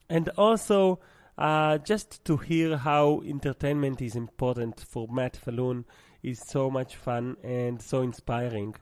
And 0.10 0.30
also 0.38 1.00
uh, 1.38 1.78
just 1.80 2.24
to 2.26 2.38
hear 2.38 2.78
how 2.78 3.22
entertainment 3.26 4.02
is 4.02 4.16
important 4.16 4.80
for 4.80 5.08
Matt 5.08 5.38
Falloon 5.38 5.86
is 6.24 6.40
so 6.40 6.70
much 6.70 6.96
fun 6.96 7.38
and 7.44 7.82
so 7.82 8.02
inspiring. 8.02 8.76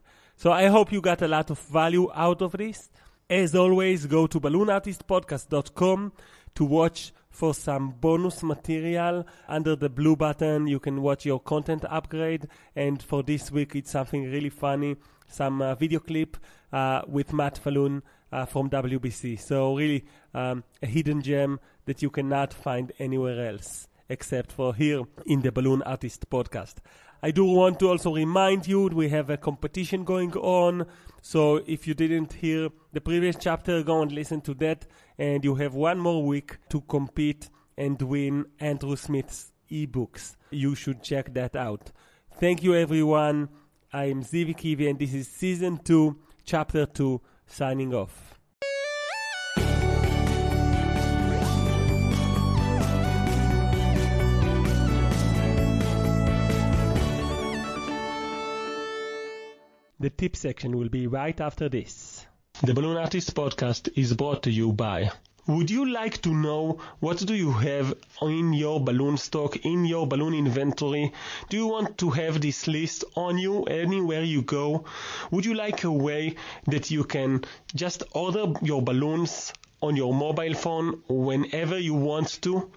So 0.44 0.52
I 0.52 0.68
hope 0.68 0.92
you 0.92 1.00
got 1.00 1.22
a 1.22 1.28
lot 1.30 1.52
of 1.52 1.60
value 1.70 2.12
out 2.14 2.42
of 2.42 2.52
this. 2.52 2.90
As 3.30 3.56
always, 3.56 4.06
go 4.08 4.28
to 4.28 4.42
balloonartistpodcast.com 4.42 6.12
to 6.56 6.66
watch 6.66 7.14
for 7.30 7.54
some 7.54 7.92
bonus 7.92 8.44
material. 8.44 9.26
Under 9.48 9.78
the 9.78 9.88
blue 9.88 10.18
button, 10.18 10.68
you 10.68 10.82
can 10.82 11.02
watch 11.02 11.26
your 11.26 11.40
content 11.40 11.86
upgrade. 11.90 12.50
And 12.76 13.02
for 13.02 13.24
this 13.24 13.54
week, 13.54 13.74
it's 13.78 13.92
something 13.92 14.30
really 14.30 14.50
funny. 14.50 14.98
Some 15.30 15.62
uh, 15.62 15.76
video 15.76 16.02
clip 16.02 16.36
uh, 16.74 17.04
with 17.08 17.32
Matt 17.32 17.58
Falloon 17.58 18.04
uh, 18.34 18.44
from 18.44 18.70
WBC. 18.70 19.40
So 19.40 19.78
really 19.78 20.04
um, 20.34 20.66
a 20.82 20.88
hidden 20.88 21.22
gem 21.22 21.62
that 21.86 22.02
you 22.02 22.10
cannot 22.10 22.54
find 22.54 22.92
anywhere 23.00 23.48
else 23.48 23.88
except 24.10 24.52
for 24.52 24.76
here 24.76 25.04
in 25.26 25.42
the 25.42 25.54
Balloon 25.54 25.82
Artist 25.84 26.30
podcast. 26.30 26.76
I 27.26 27.32
do 27.32 27.46
want 27.46 27.80
to 27.80 27.88
also 27.88 28.14
remind 28.14 28.68
you 28.68 28.88
we 28.88 29.08
have 29.08 29.30
a 29.30 29.38
competition 29.38 30.04
going 30.04 30.34
on. 30.34 30.86
So 31.22 31.64
if 31.66 31.88
you 31.88 31.94
didn't 31.94 32.34
hear 32.34 32.68
the 32.92 33.00
previous 33.00 33.38
chapter, 33.40 33.82
go 33.82 34.02
and 34.02 34.12
listen 34.12 34.42
to 34.42 34.54
that. 34.56 34.86
And 35.18 35.42
you 35.42 35.56
have 35.56 35.74
one 35.74 36.00
more 36.00 36.22
week 36.22 36.58
to 36.68 36.82
compete 36.82 37.50
and 37.78 38.02
win 38.02 38.48
Andrew 38.60 38.98
Smith's 38.98 39.54
ebooks. 39.72 40.36
You 40.52 40.76
should 40.76 41.02
check 41.02 41.34
that 41.34 41.56
out. 41.56 41.94
Thank 42.42 42.62
you, 42.62 42.76
everyone. 42.76 43.48
I 43.94 44.06
am 44.10 44.22
Zivi 44.24 44.54
Kivi, 44.54 44.90
and 44.90 45.00
this 45.00 45.14
is 45.14 45.30
season 45.30 45.78
two, 45.78 46.18
chapter 46.44 46.86
two, 46.86 47.22
signing 47.46 47.94
off. 47.94 48.33
The 60.04 60.10
tip 60.10 60.36
section 60.36 60.78
will 60.78 60.90
be 60.90 61.08
right 61.08 61.40
after 61.40 61.70
this. 61.70 62.26
The 62.62 62.74
Balloon 62.74 62.98
Artist 62.98 63.34
podcast 63.36 63.88
is 63.96 64.14
brought 64.14 64.44
to 64.44 64.52
you 64.52 64.74
by 64.74 65.12
would 65.48 65.70
you 65.70 65.90
like 65.90 66.22
to 66.22 66.34
know 66.34 66.80
what 67.02 67.18
do 67.18 67.34
you 67.34 67.52
have 67.52 67.94
in 68.22 68.54
your 68.54 68.80
balloon 68.80 69.18
stock, 69.18 69.58
in 69.66 69.84
your 69.84 70.08
balloon 70.08 70.34
inventory? 70.34 71.12
Do 71.50 71.58
you 71.58 71.68
want 71.68 71.98
to 71.98 72.10
have 72.12 72.40
this 72.40 72.66
list 72.68 73.04
on 73.16 73.38
you 73.38 73.64
anywhere 73.64 74.24
you 74.24 74.42
go? 74.42 74.86
Would 75.32 75.46
you 75.46 75.54
like 75.54 75.84
a 75.84 75.92
way 75.92 76.36
that 76.68 76.92
you 76.92 77.04
can 77.04 77.44
just 77.76 78.04
order 78.12 78.54
your 78.62 78.82
balloons 78.82 79.52
on 79.84 79.98
your 79.98 80.14
mobile 80.14 80.54
phone 80.54 81.02
whenever 81.10 81.78
you 81.78 81.94
want 81.94 82.42
to 82.42 82.72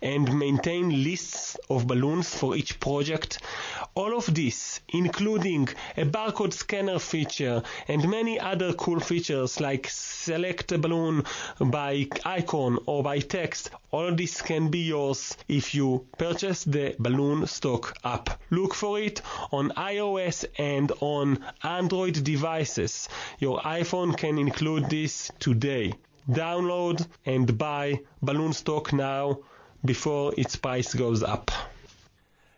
and 0.00 0.38
maintain 0.38 1.04
lists 1.04 1.54
of 1.68 1.86
balloons 1.86 2.34
for 2.34 2.56
each 2.56 2.80
project. 2.80 3.38
All 3.94 4.16
of 4.16 4.34
this, 4.34 4.80
including 4.88 5.68
a 5.98 6.06
barcode 6.06 6.54
scanner 6.54 6.98
feature 6.98 7.62
and 7.88 8.08
many 8.08 8.40
other 8.40 8.72
cool 8.72 9.00
features 9.00 9.60
like 9.60 9.86
select 9.90 10.72
a 10.72 10.78
balloon 10.78 11.24
by 11.60 12.08
icon 12.24 12.78
or 12.86 13.02
by 13.02 13.18
text, 13.18 13.68
all 13.90 14.08
of 14.08 14.16
this 14.16 14.40
can 14.40 14.70
be 14.70 14.84
yours 14.88 15.36
if 15.48 15.74
you 15.74 16.06
purchase 16.16 16.64
the 16.64 16.96
Balloon 16.98 17.46
Stock 17.46 17.98
app. 18.02 18.40
Look 18.50 18.74
for 18.74 18.98
it 18.98 19.20
on 19.52 19.72
iOS 19.72 20.46
and 20.56 20.90
on 21.00 21.44
Android 21.62 22.24
devices. 22.24 23.10
Your 23.40 23.58
iPhone 23.60 24.16
can 24.16 24.38
include 24.38 24.88
this 24.88 25.30
today 25.38 25.92
download 26.30 27.06
and 27.24 27.56
buy 27.56 28.00
balloon 28.22 28.52
stock 28.52 28.92
now 28.92 29.38
before 29.84 30.32
its 30.36 30.56
price 30.56 30.94
goes 30.94 31.22
up. 31.22 31.50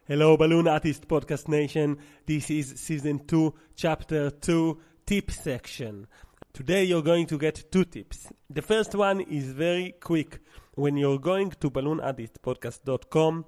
Hello, 0.06 0.36
Balloon 0.38 0.66
Artist 0.68 1.06
Podcast 1.06 1.48
Nation. 1.48 1.98
This 2.24 2.50
is 2.50 2.80
season 2.80 3.26
2, 3.26 3.52
chapter 3.76 4.30
2, 4.30 4.80
tip 5.04 5.30
section. 5.30 6.06
Today 6.54 6.84
you're 6.84 7.02
going 7.02 7.26
to 7.26 7.36
get 7.36 7.70
two 7.70 7.84
tips. 7.84 8.28
The 8.48 8.62
first 8.62 8.94
one 8.94 9.20
is 9.20 9.52
very 9.52 9.94
quick. 10.00 10.40
When 10.74 10.96
you're 10.96 11.18
going 11.18 11.50
to 11.60 11.70
balloonartistpodcast.com 11.70 13.44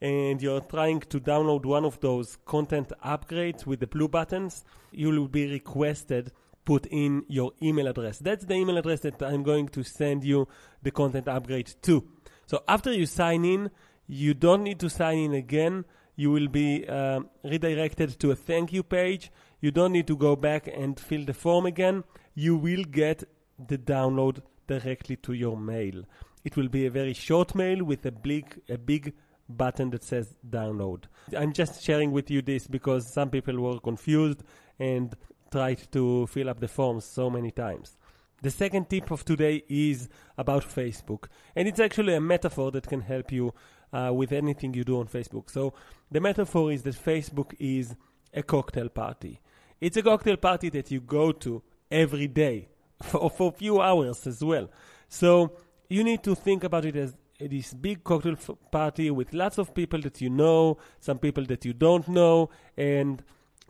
and 0.00 0.42
you're 0.42 0.60
trying 0.60 1.00
to 1.00 1.18
download 1.18 1.66
one 1.66 1.84
of 1.84 1.98
those 2.00 2.38
content 2.44 2.92
upgrades 3.04 3.66
with 3.66 3.80
the 3.80 3.86
blue 3.86 4.08
buttons, 4.08 4.64
you 4.92 5.08
will 5.10 5.26
be 5.26 5.50
requested 5.50 6.30
put 6.66 6.84
in 6.86 7.24
your 7.28 7.52
email 7.62 7.86
address. 7.86 8.18
That's 8.18 8.44
the 8.44 8.54
email 8.54 8.76
address 8.76 9.00
that 9.00 9.22
I'm 9.22 9.42
going 9.42 9.68
to 9.68 9.82
send 9.82 10.24
you 10.24 10.46
the 10.82 10.90
content 10.90 11.28
upgrade 11.28 11.72
to. 11.82 12.06
So 12.44 12.62
after 12.68 12.92
you 12.92 13.06
sign 13.06 13.46
in, 13.46 13.70
you 14.06 14.34
don't 14.34 14.62
need 14.64 14.78
to 14.80 14.90
sign 14.90 15.18
in 15.18 15.32
again. 15.32 15.86
You 16.16 16.30
will 16.30 16.48
be 16.48 16.86
uh, 16.86 17.20
redirected 17.44 18.18
to 18.20 18.32
a 18.32 18.36
thank 18.36 18.72
you 18.72 18.82
page. 18.82 19.30
You 19.60 19.70
don't 19.70 19.92
need 19.92 20.06
to 20.08 20.16
go 20.16 20.36
back 20.36 20.66
and 20.66 20.98
fill 20.98 21.24
the 21.24 21.34
form 21.34 21.66
again. 21.66 22.04
You 22.34 22.56
will 22.56 22.84
get 22.84 23.24
the 23.58 23.78
download 23.78 24.42
directly 24.66 25.16
to 25.16 25.32
your 25.32 25.56
mail. 25.56 26.02
It 26.44 26.56
will 26.56 26.68
be 26.68 26.86
a 26.86 26.90
very 26.90 27.14
short 27.14 27.54
mail 27.54 27.84
with 27.84 28.04
a 28.06 28.12
big, 28.12 28.60
a 28.68 28.76
big 28.78 29.14
button 29.48 29.90
that 29.90 30.04
says 30.04 30.34
download. 30.48 31.04
I'm 31.36 31.52
just 31.52 31.82
sharing 31.82 32.12
with 32.12 32.30
you 32.30 32.42
this 32.42 32.66
because 32.66 33.12
some 33.12 33.30
people 33.30 33.60
were 33.60 33.78
confused 33.78 34.42
and 34.78 35.14
tried 35.56 35.90
to 35.90 36.26
fill 36.26 36.50
up 36.50 36.60
the 36.60 36.68
forms 36.68 37.02
so 37.02 37.30
many 37.30 37.50
times. 37.50 37.96
The 38.42 38.50
second 38.50 38.90
tip 38.90 39.10
of 39.10 39.24
today 39.24 39.64
is 39.70 40.10
about 40.36 40.64
Facebook, 40.64 41.28
and 41.56 41.66
it's 41.66 41.80
actually 41.80 42.14
a 42.14 42.20
metaphor 42.20 42.70
that 42.72 42.86
can 42.86 43.00
help 43.00 43.32
you 43.32 43.54
uh, 43.90 44.12
with 44.12 44.32
anything 44.32 44.74
you 44.74 44.84
do 44.84 45.00
on 45.00 45.06
Facebook. 45.06 45.48
So, 45.48 45.72
the 46.10 46.20
metaphor 46.20 46.70
is 46.70 46.82
that 46.82 46.94
Facebook 46.94 47.54
is 47.58 47.96
a 48.34 48.42
cocktail 48.42 48.90
party. 48.90 49.40
It's 49.80 49.96
a 49.96 50.02
cocktail 50.02 50.36
party 50.36 50.68
that 50.68 50.90
you 50.90 51.00
go 51.00 51.32
to 51.32 51.62
every 51.90 52.28
day 52.28 52.68
for, 53.02 53.30
for 53.30 53.48
a 53.48 53.56
few 53.56 53.80
hours 53.80 54.26
as 54.26 54.44
well. 54.44 54.68
So, 55.08 55.52
you 55.88 56.04
need 56.04 56.22
to 56.24 56.34
think 56.34 56.64
about 56.64 56.84
it 56.84 56.96
as 56.96 57.16
this 57.40 57.72
big 57.72 58.04
cocktail 58.04 58.36
party 58.70 59.10
with 59.10 59.32
lots 59.32 59.56
of 59.56 59.74
people 59.74 60.02
that 60.02 60.20
you 60.20 60.28
know, 60.28 60.76
some 61.00 61.18
people 61.18 61.46
that 61.46 61.64
you 61.64 61.72
don't 61.72 62.06
know, 62.08 62.50
and 62.76 63.22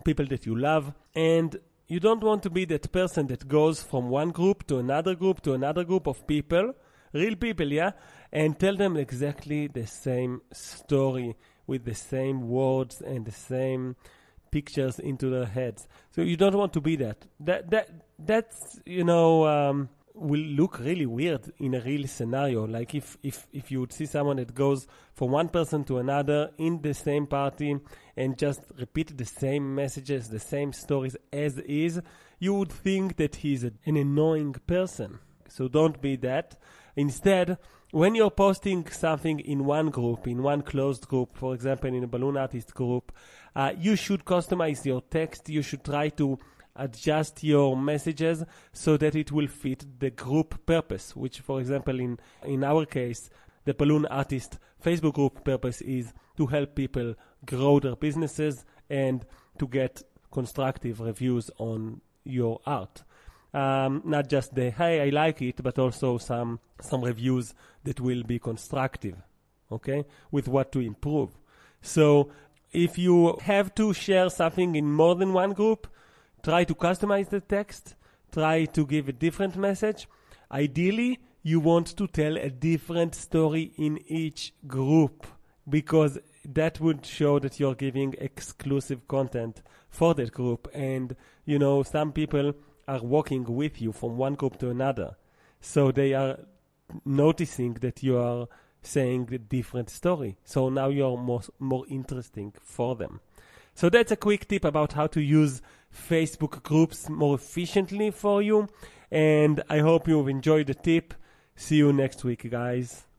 people 0.05 0.27
that 0.27 0.47
you 0.47 0.57
love. 0.57 0.93
And 1.15 1.57
you 1.89 2.01
don't 2.01 2.23
want 2.23 2.43
to 2.43 2.51
be 2.51 2.65
that 2.67 2.91
person 2.91 3.27
that 3.29 3.47
goes 3.49 3.83
from 3.83 4.09
one 4.09 4.31
group 4.31 4.67
to 4.67 4.79
another 4.79 5.15
group 5.15 5.41
to 5.43 5.55
another 5.55 5.85
group 5.85 6.07
of 6.07 6.27
people, 6.27 6.75
real 7.13 7.37
people, 7.37 7.73
yeah, 7.73 7.93
and 8.33 8.59
tell 8.59 8.77
them 8.77 8.97
exactly 8.97 9.69
the 9.69 9.87
same 9.87 10.43
story 10.53 11.37
with 11.67 11.85
the 11.85 11.95
same 11.95 12.49
words 12.49 13.01
and 13.01 13.25
the 13.25 13.33
same 13.33 13.97
pictures 14.51 14.99
into 14.99 15.31
their 15.31 15.47
heads. 15.47 15.87
So 16.11 16.23
you 16.23 16.37
don't 16.37 16.57
want 16.57 16.73
to 16.75 16.81
be 16.81 16.97
that. 16.97 17.27
That 17.41 17.71
that 17.71 17.91
that's 18.19 18.81
you 18.85 19.05
know 19.05 19.47
um, 19.47 19.89
will 20.17 20.41
look 20.41 20.79
really 20.81 21.07
weird 21.07 21.53
in 21.59 21.75
a 21.75 21.81
real 21.81 22.07
scenario. 22.07 22.67
Like 22.67 22.95
if, 22.95 23.19
if, 23.23 23.47
if 23.53 23.71
you 23.71 23.81
would 23.81 23.93
see 23.93 24.07
someone 24.07 24.37
that 24.37 24.55
goes 24.55 24.87
from 25.15 25.31
one 25.31 25.49
person 25.49 25.85
to 25.85 25.99
another 25.99 26.51
in 26.59 26.81
the 26.83 26.95
same 26.95 27.27
party 27.27 27.79
and 28.17 28.39
just 28.39 28.61
repeat 28.79 29.17
the 29.17 29.25
same 29.25 29.75
messages, 29.75 30.29
the 30.29 30.41
same 30.41 30.73
stories 30.73 31.17
as 31.33 31.59
is, 31.59 32.01
you 32.39 32.55
would 32.55 32.73
think 32.73 33.17
that 33.17 33.37
he's 33.37 33.65
a, 33.65 33.73
an 33.85 33.97
annoying 33.97 34.55
person. 34.67 35.19
So 35.49 35.69
don't 35.69 36.01
be 36.01 36.17
that. 36.17 36.57
Instead, 36.97 37.59
when 37.93 38.15
you're 38.15 38.31
posting 38.31 38.87
something 38.89 39.41
in 39.41 39.65
one 39.65 39.91
group, 39.91 40.27
in 40.27 40.43
one 40.43 40.63
closed 40.63 41.07
group, 41.09 41.37
for 41.37 41.55
example, 41.55 41.93
in 41.93 42.03
a 42.03 42.07
balloon 42.07 42.37
artist 42.37 42.75
group, 42.75 43.13
uh, 43.55 43.73
you 43.79 43.97
should 43.97 44.25
customize 44.25 44.85
your 44.85 45.03
text. 45.03 45.49
You 45.49 45.63
should 45.63 45.85
try 45.85 46.09
to 46.11 46.39
adjust 46.79 47.43
your 47.43 47.77
messages 47.77 48.45
so 48.73 48.97
that 48.97 49.15
it 49.15 49.33
will 49.33 49.49
fit 49.49 49.85
the 49.99 50.11
group 50.11 50.65
purpose, 50.67 51.15
which, 51.17 51.41
for 51.41 51.61
example, 51.61 51.99
in, 52.01 52.19
in 52.45 52.65
our 52.65 52.87
case, 52.87 53.31
the 53.65 53.75
balloon 53.75 54.07
artist 54.07 54.59
Facebook 54.85 55.15
group 55.15 55.45
purpose 55.45 55.81
is 55.83 56.13
to 56.37 56.47
help 56.47 56.75
people 56.75 57.15
grow 57.45 57.81
their 57.81 57.97
businesses 57.97 58.65
and 58.89 59.27
to 59.59 59.67
get 59.67 60.03
constructive 60.31 61.01
reviews 61.01 61.51
on 61.59 62.01
your 62.25 62.61
art. 62.67 63.03
Um, 63.55 64.03
not 64.05 64.29
just 64.29 64.55
the 64.55 64.71
hey 64.71 65.01
I 65.01 65.09
like 65.09 65.41
it, 65.41 65.63
but 65.63 65.79
also 65.79 66.19
some 66.19 66.61
some 66.81 67.03
reviews 67.03 67.55
that 67.85 68.01
will 68.01 68.23
be 68.23 68.39
constructive, 68.39 69.17
okay, 69.73 70.05
with 70.31 70.47
what 70.47 70.73
to 70.73 70.81
improve. 70.81 71.31
So 71.81 72.31
if 72.73 72.99
you 72.99 73.39
have 73.43 73.75
to 73.77 73.95
share 73.95 74.29
something 74.29 74.75
in 74.75 74.93
more 74.93 75.15
than 75.15 75.33
one 75.33 75.53
group, 75.53 75.87
try 76.47 76.63
to 76.63 76.77
customize 76.77 77.29
the 77.29 77.41
text, 77.41 77.97
try 78.31 78.65
to 78.67 78.87
give 78.87 79.09
a 79.09 79.13
different 79.13 79.57
message. 79.57 80.07
Ideally, 80.53 81.19
you 81.43 81.59
want 81.59 81.89
to 81.97 82.07
tell 82.07 82.37
a 82.37 82.51
different 82.51 83.17
story 83.17 83.73
in 83.77 83.99
each 84.07 84.55
group 84.65 85.27
because 85.69 86.21
that 86.45 86.79
would 86.79 87.05
show 87.05 87.41
that 87.41 87.59
you're 87.59 87.75
giving 87.75 88.15
exclusive 88.19 89.09
content 89.09 89.61
for 89.89 90.15
that 90.15 90.31
group. 90.31 90.69
And, 90.73 91.17
you 91.45 91.59
know, 91.59 91.83
some 91.83 92.13
people 92.13 92.55
are 92.87 93.03
walking 93.03 93.43
with 93.43 93.83
you 93.83 93.91
from 93.91 94.17
one 94.17 94.35
group 94.35 94.57
to 94.61 94.71
another. 94.71 95.17
So 95.61 95.91
they 95.91 96.15
are 96.15 96.39
noticing 97.05 97.75
that 97.81 98.05
you 98.05 98.19
are 98.19 98.47
saying 98.83 99.31
a 99.33 99.39
different 99.39 99.91
story. 99.91 100.37
So 100.45 100.69
now 100.69 100.91
you're 100.91 101.19
more, 101.19 101.43
more 101.59 101.85
interesting 101.89 102.55
for 102.63 102.95
them. 102.95 103.19
So 103.75 103.91
that's 103.91 104.13
a 104.13 104.17
quick 104.17 104.47
tip 104.47 104.65
about 104.65 104.93
how 104.93 105.09
to 105.09 105.21
use 105.21 105.61
Facebook 105.97 106.63
groups 106.63 107.09
more 107.09 107.35
efficiently 107.35 108.11
for 108.11 108.43
you. 108.43 108.69
And 109.11 109.63
I 109.69 109.79
hope 109.79 110.07
you've 110.07 110.29
enjoyed 110.29 110.67
the 110.67 110.75
tip. 110.75 111.15
See 111.55 111.77
you 111.77 111.93
next 111.93 112.25
week, 112.25 112.49
guys. 112.51 113.07